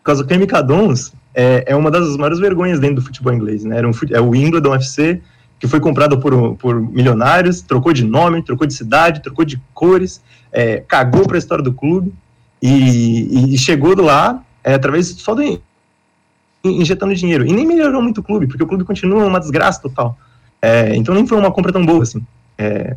Por 0.00 0.04
causa 0.04 0.24
que 0.24 0.34
o 0.34 0.38
MK 0.38 0.62
Dons 0.62 1.12
é, 1.34 1.64
é 1.66 1.76
uma 1.76 1.90
das 1.90 2.16
maiores 2.16 2.38
vergonhas 2.38 2.78
dentro 2.78 2.96
do 2.96 3.02
futebol 3.02 3.32
inglês. 3.32 3.64
Né? 3.64 3.78
Era 3.78 3.88
um, 3.88 3.92
é 4.10 4.20
o 4.20 4.30
Wimbledon 4.30 4.74
FC, 4.74 5.20
que 5.58 5.66
foi 5.66 5.80
comprado 5.80 6.18
por, 6.18 6.54
por 6.56 6.80
milionários, 6.80 7.62
trocou 7.62 7.92
de 7.92 8.04
nome, 8.04 8.42
trocou 8.42 8.66
de 8.66 8.74
cidade, 8.74 9.22
trocou 9.22 9.44
de 9.44 9.60
cores, 9.72 10.20
é, 10.52 10.82
cagou 10.86 11.26
para 11.26 11.36
a 11.36 11.38
história 11.38 11.64
do 11.64 11.72
clube 11.72 12.12
e, 12.60 13.54
e 13.54 13.58
chegou 13.58 13.96
lá 14.00 14.42
é, 14.62 14.74
através 14.74 15.08
só 15.08 15.34
de 15.34 15.60
injetando 16.64 17.14
dinheiro. 17.14 17.46
E 17.46 17.52
nem 17.52 17.66
melhorou 17.66 18.02
muito 18.02 18.18
o 18.18 18.22
clube, 18.22 18.46
porque 18.46 18.62
o 18.62 18.66
clube 18.66 18.84
continua 18.84 19.24
uma 19.24 19.40
desgraça 19.40 19.80
total. 19.80 20.18
É, 20.66 20.96
então 20.96 21.14
nem 21.14 21.24
foi 21.24 21.38
uma 21.38 21.52
compra 21.52 21.72
tão 21.72 21.86
boa 21.86 22.02
assim. 22.02 22.20
É, 22.58 22.96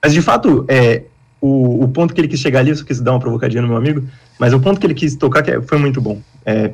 mas 0.00 0.12
de 0.12 0.22
fato, 0.22 0.64
é, 0.68 1.02
o, 1.40 1.82
o, 1.82 1.88
ponto 1.88 2.14
que 2.14 2.20
ele 2.20 2.28
quis 2.28 2.38
chegar 2.38 2.60
ali, 2.60 2.70
eu 2.70 2.76
só 2.76 2.84
quis 2.84 3.00
dar 3.00 3.10
uma 3.10 3.18
provocadinha 3.18 3.60
no 3.60 3.66
meu 3.66 3.76
amigo, 3.76 4.04
mas 4.38 4.52
o 4.52 4.60
ponto 4.60 4.78
que 4.78 4.86
ele 4.86 4.94
quis 4.94 5.16
tocar 5.16 5.42
que 5.42 5.50
é, 5.50 5.60
foi 5.60 5.78
muito 5.78 6.00
bom. 6.00 6.20
É, 6.44 6.70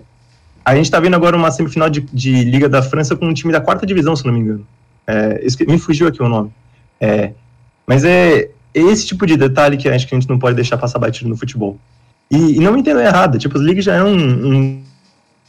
a 0.62 0.76
gente 0.76 0.84
está 0.84 1.00
vendo 1.00 1.16
agora 1.16 1.34
uma 1.34 1.50
semifinal 1.50 1.88
de, 1.88 2.02
de, 2.12 2.44
Liga 2.44 2.68
da 2.68 2.82
França 2.82 3.16
com 3.16 3.26
um 3.26 3.32
time 3.32 3.54
da 3.54 3.60
quarta 3.60 3.86
divisão, 3.86 4.14
se 4.14 4.26
não 4.26 4.34
me 4.34 4.40
engano. 4.40 4.66
É, 5.06 5.40
me 5.66 5.78
fugiu 5.78 6.06
aqui 6.06 6.22
o 6.22 6.28
nome. 6.28 6.52
É, 7.00 7.32
mas 7.86 8.04
é 8.04 8.50
esse 8.74 9.06
tipo 9.06 9.26
de 9.26 9.38
detalhe 9.38 9.78
que 9.78 9.88
acho 9.88 10.06
que 10.06 10.14
a 10.14 10.20
gente 10.20 10.28
não 10.28 10.38
pode 10.38 10.56
deixar 10.56 10.76
passar 10.76 10.98
batido 10.98 11.30
no 11.30 11.38
futebol. 11.38 11.78
E, 12.30 12.56
e 12.56 12.60
não 12.60 12.74
me 12.74 12.80
entenda 12.80 13.02
errado, 13.02 13.38
tipo, 13.38 13.56
as 13.56 13.64
ligas 13.64 13.84
já 13.84 13.94
é 13.94 14.04
um, 14.04 14.14
um 14.14 14.82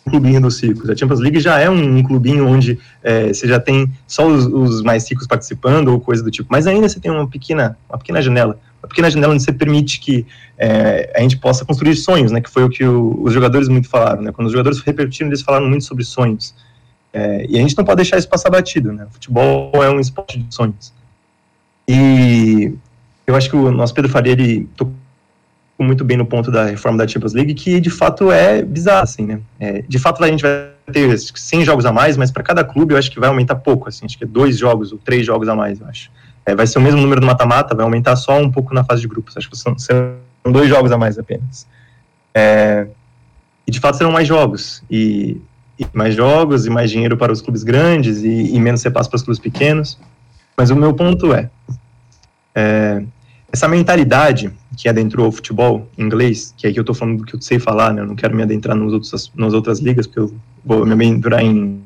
clubinho 0.10 0.42
dos 0.42 0.62
ricos. 0.62 0.90
A 0.90 0.96
Champions 0.96 1.20
League 1.20 1.40
já 1.40 1.60
é 1.60 1.70
um, 1.70 1.98
um 1.98 2.04
clubinho 2.04 2.48
onde 2.48 2.80
é, 3.02 3.28
você 3.28 3.48
já 3.48 3.60
tem 3.60 3.92
só 4.08 4.28
os, 4.28 4.46
os, 4.46 4.82
mais 4.82 5.10
ricos 5.10 5.26
participando 5.26 5.90
ou 5.90 6.00
coisa 6.00 6.24
do 6.24 6.30
tipo, 6.30 6.48
mas 6.52 6.68
ainda 6.68 6.88
você 6.88 7.00
tem 7.00 7.12
uma 7.12 7.28
pequena, 7.28 7.78
uma 7.90 7.98
pequena 7.98 8.22
janela, 8.22 8.60
uma 8.82 8.90
pequena 8.90 9.10
janela 9.10 9.34
onde 9.34 9.44
você 9.44 9.54
permite 9.54 10.00
que 10.00 10.26
é, 10.58 11.12
a 11.16 11.22
gente 11.22 11.38
possa 11.38 11.66
construir 11.66 11.96
sonhos, 11.96 12.32
né? 12.32 12.42
Que 12.42 12.50
foi 12.50 12.64
o 12.64 12.70
que 12.70 12.84
o, 12.84 13.22
os 13.24 13.34
jogadores 13.34 13.68
muito 13.68 13.90
falaram, 13.90 14.22
né? 14.22 14.32
Quando 14.32 14.48
os 14.48 14.52
jogadores 14.52 14.80
repetiram, 14.82 15.30
eles 15.30 15.42
falaram 15.42 15.68
muito 15.68 15.86
sobre 15.86 16.04
sonhos. 16.04 16.54
É, 17.12 17.46
e 17.48 17.58
a 17.58 17.62
gente 17.62 17.78
não 17.78 17.86
pode 17.86 17.98
deixar 17.98 18.18
isso 18.18 18.28
passar 18.28 18.50
batido, 18.50 18.92
né? 18.92 19.06
O 19.06 19.14
futebol 19.14 19.72
é 19.76 19.90
um 19.90 20.00
esporte 20.00 20.40
de 20.40 20.54
sonhos. 20.54 20.94
E 21.88 22.74
eu 23.26 23.36
acho 23.36 23.50
que 23.50 23.56
o 23.56 23.72
nosso 23.72 23.94
Pedro 23.94 24.12
Faria 24.12 24.34
ele 24.34 24.68
tocou 24.76 24.94
muito 25.80 26.04
bem 26.04 26.18
no 26.18 26.26
ponto 26.26 26.52
da 26.52 26.66
reforma 26.66 26.98
da 26.98 27.08
Champions 27.08 27.34
League, 27.34 27.54
que 27.54 27.80
de 27.80 27.90
fato 27.90 28.32
é 28.32 28.62
bizarro, 28.62 29.04
assim, 29.04 29.26
né? 29.26 29.40
É, 29.60 29.82
de 29.82 30.00
fato 30.00 30.24
a 30.24 30.28
gente 30.28 30.42
vai 30.42 30.70
ter 30.92 31.18
100 31.18 31.66
jogos 31.66 31.86
a 31.86 31.92
mais, 31.92 32.16
mas 32.16 32.32
para 32.32 32.44
cada 32.44 32.64
clube 32.64 32.94
eu 32.94 32.98
acho 32.98 33.10
que 33.10 33.20
vai 33.20 33.30
aumentar 33.30 33.56
pouco, 33.56 33.90
assim, 33.90 34.06
acho 34.06 34.18
que 34.18 34.24
é 34.24 34.28
dois 34.28 34.58
jogos 34.58 34.92
ou 34.92 34.98
três 34.98 35.26
jogos 35.26 35.48
a 35.50 35.56
mais, 35.56 35.80
eu 35.80 35.88
acho. 35.88 36.12
É, 36.46 36.56
vai 36.56 36.68
ser 36.68 36.80
o 36.80 36.82
mesmo 36.82 37.02
número 37.02 37.22
do 37.22 37.28
mata-mata, 37.28 37.76
vai 37.76 37.84
aumentar 37.84 38.16
só 38.16 38.38
um 38.38 38.52
pouco 38.52 38.74
na 38.74 38.84
fase 38.84 39.02
de 39.02 39.08
grupos, 39.08 39.36
acho 39.38 39.50
que 39.50 39.58
são, 39.58 39.78
serão 39.78 40.16
dois 40.46 40.70
jogos 40.70 40.92
a 40.92 40.98
mais 40.98 41.18
apenas. 41.18 41.68
É, 42.34 42.88
e 43.66 43.72
de 43.72 43.80
fato 43.80 43.98
serão 43.98 44.12
mais 44.12 44.28
jogos, 44.28 44.84
e 44.92 45.42
e 45.80 45.88
mais 45.94 46.16
jogos 46.16 46.66
e 46.66 46.70
mais 46.70 46.92
dinheiro 46.92 47.18
para 47.18 47.32
os 47.32 47.42
clubes 47.42 47.64
grandes 47.64 48.24
e, 48.24 48.56
e 48.56 48.60
menos 48.60 48.84
repasse 48.84 49.10
para 49.10 49.18
os 49.18 49.24
clubes 49.24 49.40
pequenos. 49.40 50.00
Mas 50.56 50.70
o 50.70 50.76
meu 50.76 50.94
ponto 50.94 51.34
é, 51.34 51.50
é, 52.54 53.04
essa 53.52 53.68
mentalidade 53.68 54.52
que 54.78 54.90
adentrou 54.90 55.28
o 55.28 55.32
futebol 55.32 55.88
inglês, 55.98 56.54
que 56.58 56.68
é 56.68 56.72
que 56.72 56.80
eu 56.80 56.82
estou 56.82 56.96
falando 56.96 57.20
do 57.20 57.26
que 57.26 57.36
eu 57.36 57.42
sei 57.42 57.60
falar, 57.60 57.94
né? 57.94 58.02
Eu 58.02 58.08
não 58.08 58.16
quero 58.16 58.36
me 58.36 58.44
adentrar 58.44 58.76
nos 58.76 58.94
outros, 58.94 59.32
nas 59.36 59.54
outras 59.54 59.80
ligas, 59.80 60.08
porque 60.08 60.20
eu 60.20 60.36
vou 60.66 60.86
me 60.86 60.94
aventurar 60.94 61.44
em, 61.44 61.82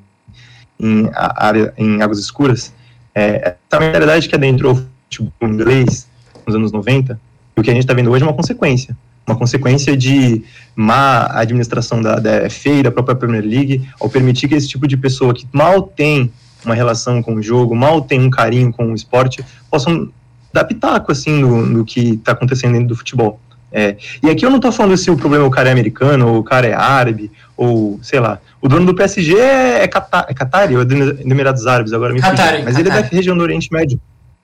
em, 0.79 1.09
área, 1.13 1.73
em 1.77 2.01
águas 2.01 2.19
escuras. 2.19 2.73
É, 3.13 3.55
essa 3.69 3.79
mentalidade 3.79 4.29
que 4.29 4.35
adentrou 4.35 4.73
o 4.73 4.75
futebol 4.75 5.31
inglês 5.49 6.07
nos 6.45 6.55
anos 6.55 6.71
90, 6.71 7.19
o 7.55 7.61
que 7.61 7.69
a 7.69 7.73
gente 7.73 7.83
está 7.83 7.93
vendo 7.93 8.11
hoje 8.11 8.23
é 8.23 8.27
uma 8.27 8.35
consequência. 8.35 8.95
Uma 9.25 9.35
consequência 9.35 9.97
de 9.97 10.43
má 10.75 11.27
administração 11.33 12.01
da, 12.01 12.15
da 12.15 12.49
FA 12.49 12.69
e 12.69 12.83
da 12.83 12.91
própria 12.91 13.15
Premier 13.15 13.43
League, 13.43 13.89
ao 13.99 14.09
permitir 14.09 14.47
que 14.47 14.55
esse 14.55 14.69
tipo 14.69 14.87
de 14.87 14.95
pessoa 14.95 15.33
que 15.33 15.45
mal 15.51 15.81
tem 15.81 16.31
uma 16.63 16.73
relação 16.73 17.21
com 17.21 17.35
o 17.35 17.43
jogo, 17.43 17.75
mal 17.75 18.01
tem 18.01 18.21
um 18.21 18.29
carinho 18.29 18.71
com 18.71 18.91
o 18.91 18.95
esporte, 18.95 19.43
possam 19.69 20.09
dar 20.51 20.63
pitaco, 20.63 21.11
assim, 21.11 21.41
no, 21.41 21.65
no 21.65 21.85
que 21.85 22.15
está 22.15 22.31
acontecendo 22.31 22.73
dentro 22.73 22.89
do 22.89 22.95
futebol. 22.95 23.39
É, 23.71 23.97
e 24.23 24.29
aqui 24.29 24.45
eu 24.45 24.49
não 24.49 24.57
estou 24.57 24.71
falando 24.71 24.95
se 24.95 25.11
o 25.11 25.17
problema 25.17 25.43
é 25.43 25.47
o 25.47 25.51
cara 25.51 25.69
é 25.69 25.71
americano, 25.71 26.27
ou 26.27 26.39
o 26.39 26.43
cara 26.43 26.67
é 26.67 26.73
árabe, 26.73 27.31
ou 27.55 27.99
sei 28.01 28.19
lá. 28.19 28.39
O 28.61 28.67
dono 28.67 28.85
do 28.85 28.95
PSG 28.95 29.35
é, 29.37 29.83
é, 29.83 29.87
Qatar, 29.87 30.25
é 30.29 30.33
Qatari, 30.33 30.75
ou 30.75 30.81
é 30.81 30.85
dos 30.85 31.19
Emirados 31.19 31.67
Árabes, 31.67 31.93
agora 31.93 32.13
me 32.13 32.21
Qatari, 32.21 32.63
Mas 32.63 32.77
ele 32.77 32.89
é 32.89 32.91
da 32.91 33.01
região 33.01 33.37
do 33.37 33.43
Oriente 33.43 33.71
Médio. 33.71 33.99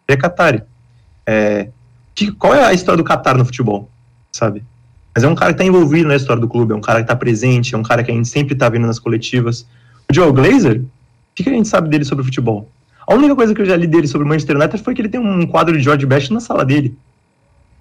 Ele 0.08 0.18
é 0.18 0.22
Qatari. 0.22 0.64
É, 1.26 1.70
que, 2.14 2.32
qual 2.32 2.54
é 2.54 2.66
a 2.66 2.74
história 2.74 3.02
do 3.02 3.08
Qatar 3.08 3.38
no 3.38 3.46
futebol, 3.46 3.90
sabe? 4.32 4.64
Mas 5.16 5.24
é 5.24 5.28
um 5.28 5.36
cara 5.36 5.54
que 5.54 5.62
está 5.62 5.66
envolvido 5.66 6.08
na 6.08 6.16
história 6.16 6.42
do 6.42 6.48
clube, 6.48 6.74
é 6.74 6.76
um 6.76 6.82
cara 6.82 7.00
que 7.00 7.04
está 7.04 7.16
presente, 7.16 7.76
é 7.76 7.78
um 7.78 7.84
cara 7.84 8.04
que 8.04 8.12
a 8.12 8.14
gente 8.14 8.28
sempre 8.28 8.54
está 8.54 8.68
vendo 8.68 8.88
nas 8.88 9.00
coletivas. 9.00 9.66
O 10.10 10.14
Joe 10.14 10.32
Glazer, 10.32 10.82
o 10.82 10.86
que, 11.36 11.44
que 11.44 11.50
a 11.50 11.54
gente 11.54 11.68
sabe 11.68 11.88
dele 11.88 12.04
sobre 12.04 12.26
futebol? 12.26 12.70
A 13.08 13.14
única 13.14 13.36
coisa 13.36 13.54
que 13.54 13.62
eu 13.62 13.66
já 13.66 13.76
li 13.76 13.88
dele 13.88 14.08
sobre 14.08 14.26
o 14.26 14.30
Manchester 14.30 14.56
United 14.56 14.82
foi 14.84 14.94
que 14.94 15.02
ele 15.02 15.10
tem 15.10 15.20
um 15.20 15.46
quadro 15.46 15.78
de 15.78 15.84
George 15.84 16.06
Best 16.06 16.32
na 16.32 16.40
sala 16.40 16.66
dele. 16.66 16.96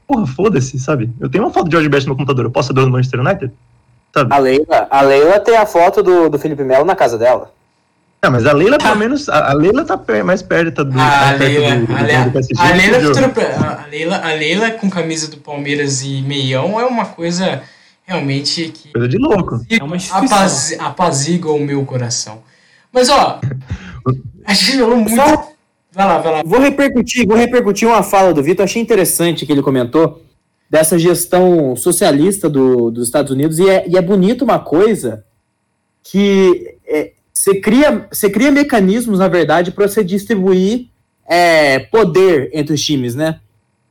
Porra, 0.06 0.26
foda-se, 0.26 0.78
sabe? 0.78 1.10
Eu 1.20 1.28
tenho 1.28 1.44
uma 1.44 1.52
foto 1.52 1.66
de 1.66 1.72
George 1.72 1.88
Best 1.88 2.08
no 2.08 2.16
computador, 2.16 2.44
eu 2.44 2.50
posso 2.50 2.68
ser 2.68 2.74
dono 2.74 2.88
do 2.88 2.92
Manchester 2.92 3.20
United? 3.20 3.52
Sabe? 4.12 4.34
A 4.34 4.38
Leila, 4.38 4.86
a 4.90 5.02
Leila 5.02 5.40
tem 5.40 5.56
a 5.56 5.64
foto 5.64 6.02
do, 6.02 6.28
do 6.28 6.38
Felipe 6.38 6.64
Melo 6.64 6.84
na 6.84 6.94
casa 6.94 7.16
dela. 7.16 7.50
É, 8.24 8.28
mas 8.28 8.46
a 8.46 8.52
Leila, 8.52 8.78
pelo 8.78 8.96
menos, 8.96 9.28
a, 9.28 9.50
a 9.50 9.52
Leila 9.52 9.84
tá 9.84 9.98
mais 10.24 10.42
perto 10.42 10.84
do, 10.84 10.96
ah, 10.96 11.30
a 11.30 11.32
Leila, 11.32 11.76
do, 11.76 11.86
do, 11.86 11.96
a 11.96 12.02
Leila, 12.02 12.24
do 12.24 12.30
PSG. 12.30 12.54
A 12.56 12.72
Leila, 12.72 12.98
a, 12.98 13.86
Leila, 13.86 14.16
a 14.18 14.32
Leila 14.34 14.70
com 14.72 14.88
camisa 14.88 15.28
do 15.28 15.38
Palmeiras 15.38 16.02
e 16.02 16.22
meião 16.22 16.78
é 16.78 16.84
uma 16.84 17.06
coisa 17.06 17.62
realmente 18.04 18.68
que... 18.68 18.92
Coisa 18.92 19.08
de 19.08 19.18
louco. 19.18 19.60
É 19.68 19.82
uma 19.82 19.96
apaz, 19.96 20.76
apazigua 20.78 21.52
o 21.52 21.60
meu 21.60 21.84
coração. 21.84 22.42
Mas, 22.92 23.08
ó, 23.08 23.40
a 24.44 24.54
gente 24.54 24.78
falou 24.78 24.96
muito. 24.96 25.14
Só... 25.14 25.52
Vai 25.92 26.06
lá, 26.06 26.18
vai 26.18 26.32
lá. 26.32 26.42
Vou 26.44 26.58
repercutir, 26.58 27.26
vou 27.26 27.36
repercutir 27.36 27.86
uma 27.86 28.02
fala 28.02 28.32
do 28.32 28.42
Vitor. 28.42 28.64
Achei 28.64 28.80
interessante 28.80 29.44
que 29.44 29.52
ele 29.52 29.62
comentou 29.62 30.22
dessa 30.70 30.98
gestão 30.98 31.76
socialista 31.76 32.48
do, 32.48 32.90
dos 32.90 33.06
Estados 33.06 33.30
Unidos. 33.30 33.58
E 33.58 33.68
é, 33.68 33.86
e 33.88 33.96
é 33.96 34.00
bonito 34.00 34.42
uma 34.42 34.58
coisa 34.58 35.24
que 36.02 36.76
é, 36.86 37.12
você, 37.32 37.60
cria, 37.60 38.08
você 38.10 38.30
cria 38.30 38.50
mecanismos, 38.50 39.18
na 39.18 39.28
verdade, 39.28 39.70
para 39.70 39.86
você 39.86 40.02
distribuir 40.02 40.88
é, 41.28 41.78
poder 41.78 42.50
entre 42.54 42.74
os 42.74 42.82
times, 42.82 43.14
né? 43.14 43.40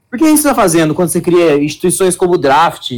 Porque 0.09 0.25
isso 0.25 0.37
está 0.37 0.55
fazendo 0.55 0.93
quando 0.93 1.09
você 1.09 1.21
cria 1.21 1.55
instituições 1.61 2.15
como 2.15 2.33
o 2.33 2.37
draft, 2.37 2.91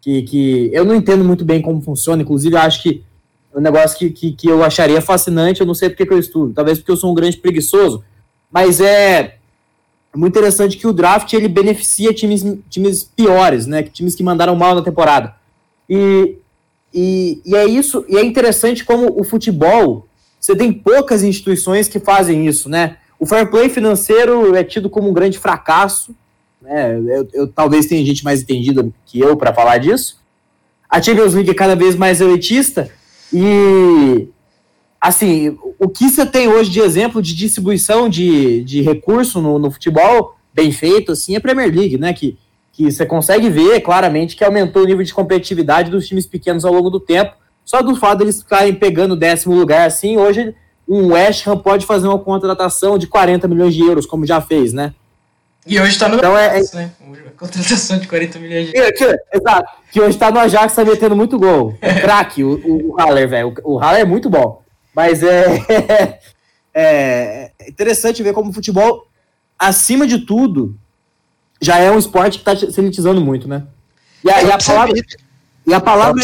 que, 0.00 0.22
que 0.22 0.70
eu 0.72 0.84
não 0.84 0.94
entendo 0.94 1.24
muito 1.24 1.44
bem 1.44 1.62
como 1.62 1.80
funciona, 1.80 2.22
inclusive 2.22 2.56
acho 2.56 2.82
que 2.82 3.02
um 3.54 3.60
negócio 3.60 3.98
que, 3.98 4.10
que, 4.10 4.32
que 4.32 4.48
eu 4.48 4.62
acharia 4.62 5.00
fascinante, 5.00 5.60
eu 5.60 5.66
não 5.66 5.74
sei 5.74 5.88
porque 5.88 6.06
que 6.06 6.12
eu 6.12 6.18
estudo, 6.18 6.54
talvez 6.54 6.78
porque 6.78 6.90
eu 6.90 6.96
sou 6.96 7.10
um 7.10 7.14
grande 7.14 7.36
preguiçoso, 7.36 8.04
mas 8.50 8.80
é 8.80 9.36
muito 10.14 10.36
interessante 10.36 10.76
que 10.76 10.86
o 10.86 10.92
draft 10.92 11.32
ele 11.32 11.48
beneficia 11.48 12.12
times, 12.12 12.44
times 12.68 13.04
piores, 13.04 13.66
né? 13.66 13.82
Times 13.82 14.14
que 14.14 14.22
mandaram 14.22 14.54
mal 14.54 14.74
na 14.74 14.82
temporada. 14.82 15.34
E, 15.88 16.36
e, 16.92 17.40
e 17.44 17.56
é 17.56 17.64
isso, 17.64 18.04
e 18.08 18.16
é 18.16 18.24
interessante 18.24 18.84
como 18.84 19.18
o 19.18 19.24
futebol, 19.24 20.06
você 20.38 20.54
tem 20.54 20.72
poucas 20.72 21.22
instituições 21.22 21.88
que 21.88 21.98
fazem 21.98 22.46
isso, 22.46 22.68
né? 22.68 22.98
O 23.18 23.24
fair 23.24 23.50
play 23.50 23.68
financeiro 23.68 24.54
é 24.54 24.64
tido 24.64 24.90
como 24.90 25.08
um 25.08 25.12
grande 25.12 25.38
fracasso, 25.38 26.14
né? 26.60 26.98
Eu, 26.98 27.28
eu 27.32 27.48
talvez 27.48 27.86
tenha 27.86 28.04
gente 28.04 28.24
mais 28.24 28.42
entendida 28.42 28.86
que 29.06 29.20
eu 29.20 29.36
para 29.36 29.54
falar 29.54 29.78
disso. 29.78 30.20
A 30.88 31.00
Champions 31.00 31.32
League 31.32 31.50
é 31.50 31.54
cada 31.54 31.74
vez 31.74 31.94
mais 31.94 32.20
elitista, 32.20 32.90
e, 33.32 34.28
assim, 35.00 35.56
o 35.78 35.88
que 35.88 36.08
você 36.08 36.26
tem 36.26 36.48
hoje 36.48 36.70
de 36.70 36.80
exemplo 36.80 37.22
de 37.22 37.34
distribuição 37.34 38.08
de, 38.08 38.62
de 38.64 38.82
recurso 38.82 39.40
no, 39.40 39.58
no 39.58 39.70
futebol 39.70 40.36
bem 40.52 40.70
feito, 40.70 41.12
assim, 41.12 41.34
é 41.34 41.38
a 41.38 41.40
Premier 41.40 41.74
League, 41.74 41.98
né? 41.98 42.12
Que, 42.12 42.38
que 42.72 42.90
você 42.90 43.06
consegue 43.06 43.48
ver 43.48 43.80
claramente 43.80 44.36
que 44.36 44.44
aumentou 44.44 44.82
o 44.82 44.86
nível 44.86 45.04
de 45.04 45.14
competitividade 45.14 45.90
dos 45.90 46.06
times 46.06 46.26
pequenos 46.26 46.64
ao 46.64 46.72
longo 46.72 46.90
do 46.90 47.00
tempo. 47.00 47.34
Só 47.64 47.80
do 47.80 47.96
fato 47.96 48.18
deles 48.18 48.36
de 48.36 48.42
ficarem 48.42 48.74
pegando 48.74 49.12
o 49.12 49.16
décimo 49.16 49.54
lugar, 49.54 49.86
assim, 49.86 50.16
hoje 50.16 50.54
um 50.88 51.12
West 51.12 51.46
Ham 51.46 51.58
pode 51.58 51.86
fazer 51.86 52.08
uma 52.08 52.18
contratação 52.18 52.98
de 52.98 53.06
40 53.06 53.46
milhões 53.48 53.74
de 53.74 53.82
euros, 53.82 54.04
como 54.04 54.26
já 54.26 54.40
fez, 54.40 54.72
né? 54.72 54.92
E 55.66 55.80
hoje 55.80 55.98
tá 55.98 56.08
no 56.08 56.16
então, 56.16 56.36
é, 56.36 56.58
é... 56.58 56.62
né? 56.74 56.92
Contratação 57.38 57.98
de 57.98 58.08
40 58.08 58.38
milhões 58.38 58.70
de 58.70 58.76
euros. 58.76 59.00
Exato. 59.32 59.72
Que 59.90 60.00
hoje 60.00 60.18
tá 60.18 60.30
no 60.30 60.38
Ajax, 60.38 60.74
tá 60.74 60.84
metendo 60.84 61.16
muito 61.16 61.38
gol. 61.38 61.76
É 61.82 62.00
craque, 62.00 62.44
o, 62.44 62.54
o, 62.64 62.90
o 62.90 62.96
Haller, 62.96 63.28
velho. 63.28 63.54
O, 63.64 63.74
o 63.74 63.78
Haller 63.78 64.02
é 64.02 64.04
muito 64.04 64.30
bom. 64.30 64.62
Mas 64.94 65.22
é, 65.24 66.18
é 66.74 67.50
interessante 67.66 68.22
ver 68.22 68.32
como 68.32 68.50
o 68.50 68.52
futebol, 68.52 69.06
acima 69.58 70.06
de 70.06 70.18
tudo, 70.18 70.76
já 71.60 71.78
é 71.78 71.90
um 71.90 71.98
esporte 71.98 72.38
que 72.38 72.44
tá 72.44 72.56
se 72.56 72.80
elitizando 72.80 73.20
muito, 73.20 73.48
né? 73.48 73.64
E 74.24 74.30
a, 74.30 74.42
e 74.42 74.52
a 74.52 74.58
palavra. 74.58 74.94
E 75.66 75.74
a 75.74 75.80
palavra, 75.80 76.22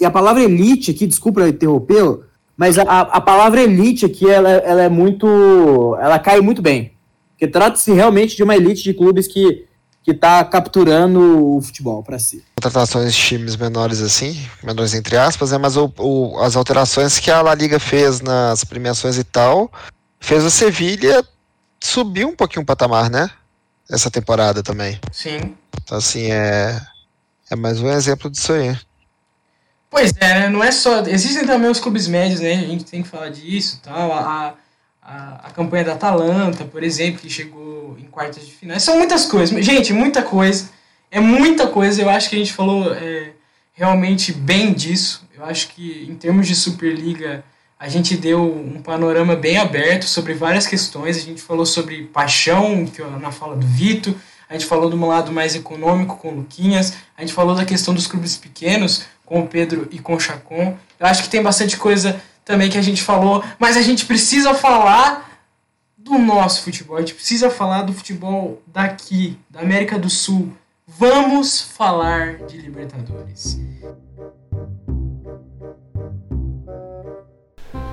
e 0.00 0.04
a 0.04 0.10
palavra 0.10 0.42
elite 0.42 0.90
aqui, 0.90 1.06
desculpa 1.06 1.46
interromper, 1.46 2.20
mas 2.56 2.78
a, 2.78 2.82
a 2.82 3.20
palavra 3.20 3.62
elite 3.62 4.06
aqui, 4.06 4.28
ela, 4.28 4.50
ela 4.50 4.82
é 4.82 4.88
muito. 4.88 5.96
Ela 6.00 6.18
cai 6.18 6.40
muito 6.40 6.62
bem. 6.62 6.92
Porque 7.30 7.46
trata-se 7.46 7.92
realmente 7.92 8.36
de 8.36 8.42
uma 8.42 8.56
elite 8.56 8.82
de 8.82 8.94
clubes 8.94 9.26
que 9.26 9.66
que 10.02 10.10
está 10.10 10.44
capturando 10.44 11.56
o 11.56 11.62
futebol 11.62 12.02
para 12.02 12.18
si. 12.18 12.44
Contratações 12.56 13.14
de 13.14 13.20
times 13.20 13.56
menores 13.56 14.00
assim, 14.00 14.48
menores 14.62 14.94
entre 14.94 15.16
aspas, 15.16 15.52
né, 15.52 15.58
mas 15.58 15.76
o, 15.76 15.92
o, 15.98 16.38
as 16.40 16.56
alterações 16.56 17.18
que 17.18 17.30
a 17.30 17.40
La 17.40 17.54
Liga 17.54 17.78
fez 17.78 18.20
nas 18.20 18.64
premiações 18.64 19.16
e 19.16 19.24
tal, 19.24 19.70
fez 20.18 20.42
o 20.44 20.50
Sevilha 20.50 21.24
subir 21.80 22.24
um 22.24 22.34
pouquinho 22.34 22.62
o 22.62 22.66
patamar, 22.66 23.10
né? 23.10 23.30
Essa 23.90 24.10
temporada 24.10 24.62
também. 24.62 24.98
Sim. 25.12 25.56
Então 25.82 25.98
assim, 25.98 26.30
é, 26.30 26.80
é 27.50 27.56
mais 27.56 27.80
um 27.80 27.88
exemplo 27.90 28.30
disso 28.30 28.52
aí. 28.52 28.76
Pois 29.90 30.14
é, 30.20 30.40
né, 30.40 30.48
não 30.48 30.64
é 30.64 30.72
só. 30.72 31.00
Existem 31.02 31.46
também 31.46 31.70
os 31.70 31.78
clubes 31.78 32.08
médios, 32.08 32.40
né? 32.40 32.54
A 32.54 32.66
gente 32.66 32.84
tem 32.84 33.02
que 33.02 33.08
falar 33.08 33.28
disso 33.28 33.78
tal. 33.82 34.10
A, 34.10 34.20
a, 34.20 34.54
a 35.02 35.50
campanha 35.50 35.84
da 35.84 35.92
Atalanta, 35.94 36.64
por 36.64 36.82
exemplo, 36.82 37.20
que 37.20 37.28
chegou 37.28 37.96
em 37.98 38.04
quartas 38.04 38.46
de 38.46 38.52
final. 38.52 38.78
São 38.78 38.96
muitas 38.96 39.26
coisas. 39.26 39.64
Gente, 39.64 39.92
muita 39.92 40.22
coisa. 40.22 40.70
É 41.10 41.18
muita 41.18 41.66
coisa. 41.66 42.00
Eu 42.00 42.08
acho 42.08 42.30
que 42.30 42.36
a 42.36 42.38
gente 42.38 42.52
falou 42.52 42.92
é, 42.94 43.32
realmente 43.72 44.32
bem 44.32 44.72
disso. 44.72 45.26
Eu 45.36 45.44
acho 45.44 45.68
que 45.68 46.06
em 46.08 46.14
termos 46.14 46.46
de 46.46 46.54
Superliga 46.54 47.44
a 47.78 47.88
gente 47.88 48.16
deu 48.16 48.44
um 48.44 48.80
panorama 48.80 49.34
bem 49.34 49.58
aberto 49.58 50.04
sobre 50.04 50.34
várias 50.34 50.68
questões. 50.68 51.16
A 51.16 51.20
gente 51.20 51.42
falou 51.42 51.66
sobre 51.66 52.04
paixão, 52.04 52.86
que 52.86 53.02
na 53.02 53.32
fala 53.32 53.56
do 53.56 53.66
Vito. 53.66 54.14
A 54.48 54.52
gente 54.52 54.66
falou 54.66 54.88
de 54.88 54.94
um 54.94 55.06
lado 55.06 55.32
mais 55.32 55.56
econômico 55.56 56.16
com 56.16 56.28
o 56.28 56.34
Luquinhas. 56.36 56.94
A 57.16 57.22
gente 57.22 57.32
falou 57.32 57.56
da 57.56 57.64
questão 57.64 57.92
dos 57.92 58.06
clubes 58.06 58.36
pequenos 58.36 59.04
com 59.26 59.40
o 59.40 59.48
Pedro 59.48 59.88
e 59.90 59.98
com 59.98 60.14
o 60.14 60.20
Chacon. 60.20 60.76
Eu 61.00 61.06
acho 61.06 61.24
que 61.24 61.28
tem 61.28 61.42
bastante 61.42 61.76
coisa 61.76 62.22
também 62.44 62.70
que 62.70 62.78
a 62.78 62.82
gente 62.82 63.02
falou, 63.02 63.42
mas 63.58 63.76
a 63.76 63.82
gente 63.82 64.04
precisa 64.06 64.54
falar 64.54 65.30
do 65.96 66.18
nosso 66.18 66.62
futebol, 66.62 66.96
a 66.96 67.00
gente 67.00 67.14
precisa 67.14 67.48
falar 67.48 67.82
do 67.82 67.92
futebol 67.92 68.60
daqui, 68.66 69.38
da 69.48 69.60
América 69.60 69.98
do 69.98 70.10
Sul. 70.10 70.52
Vamos 70.86 71.60
falar 71.60 72.38
de 72.46 72.58
Libertadores. 72.58 73.60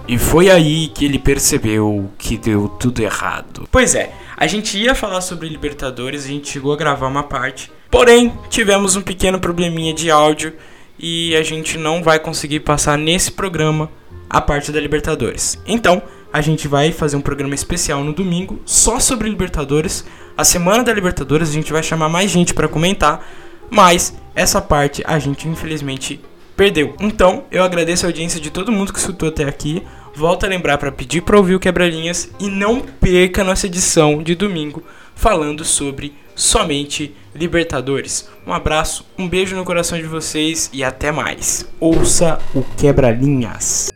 E 0.07 0.17
foi 0.17 0.49
aí 0.49 0.87
que 0.87 1.05
ele 1.05 1.19
percebeu 1.19 2.11
que 2.17 2.35
deu 2.35 2.67
tudo 2.67 2.99
errado. 2.99 3.69
Pois 3.71 3.93
é, 3.93 4.11
a 4.35 4.47
gente 4.47 4.75
ia 4.75 4.95
falar 4.95 5.21
sobre 5.21 5.47
Libertadores, 5.47 6.25
a 6.25 6.29
gente 6.29 6.49
chegou 6.49 6.73
a 6.73 6.77
gravar 6.77 7.07
uma 7.07 7.21
parte, 7.21 7.71
porém 7.91 8.33
tivemos 8.49 8.95
um 8.95 9.03
pequeno 9.03 9.39
probleminha 9.39 9.93
de 9.93 10.09
áudio 10.09 10.55
e 10.97 11.35
a 11.35 11.43
gente 11.43 11.77
não 11.77 12.01
vai 12.01 12.19
conseguir 12.19 12.61
passar 12.61 12.97
nesse 12.97 13.31
programa 13.31 13.87
a 14.29 14.39
parte 14.39 14.71
da 14.71 14.79
Libertadores. 14.79 15.57
Então, 15.65 16.01
a 16.31 16.41
gente 16.41 16.67
vai 16.67 16.91
fazer 16.91 17.15
um 17.15 17.21
programa 17.21 17.55
especial 17.55 18.03
no 18.03 18.13
domingo 18.13 18.59
só 18.65 18.99
sobre 18.99 19.29
Libertadores. 19.29 20.05
A 20.37 20.43
semana 20.43 20.83
da 20.83 20.93
Libertadores 20.93 21.49
a 21.49 21.53
gente 21.53 21.71
vai 21.71 21.81
chamar 21.81 22.09
mais 22.09 22.29
gente 22.29 22.53
para 22.53 22.67
comentar, 22.67 23.27
mas 23.69 24.13
essa 24.35 24.61
parte 24.61 25.03
a 25.05 25.17
gente 25.17 25.47
infelizmente 25.47 26.21
perdeu. 26.55 26.93
Então, 26.99 27.45
eu 27.51 27.63
agradeço 27.63 28.05
a 28.05 28.09
audiência 28.09 28.39
de 28.39 28.51
todo 28.51 28.71
mundo 28.71 28.93
que 28.93 28.99
escutou 28.99 29.29
até 29.29 29.45
aqui. 29.45 29.81
Volto 30.13 30.43
a 30.43 30.49
lembrar 30.49 30.77
para 30.77 30.91
pedir 30.91 31.21
para 31.21 31.37
ouvir 31.37 31.55
o 31.55 31.59
Quebra-Linhas 31.59 32.29
e 32.39 32.49
não 32.49 32.81
perca 32.81 33.43
nossa 33.43 33.67
edição 33.67 34.21
de 34.21 34.35
domingo 34.35 34.83
falando 35.15 35.65
sobre 35.65 36.13
somente 36.35 37.15
Libertadores. 37.35 38.29
Um 38.45 38.53
abraço, 38.53 39.05
um 39.17 39.27
beijo 39.27 39.55
no 39.55 39.63
coração 39.63 39.97
de 39.97 40.05
vocês 40.05 40.69
e 40.73 40.83
até 40.83 41.11
mais. 41.11 41.69
Ouça 41.79 42.39
o 42.55 42.63
Quebra-Linhas. 42.77 43.88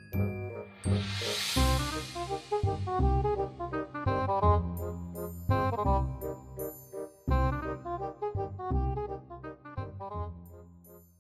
Mm-hmm. 0.86 1.12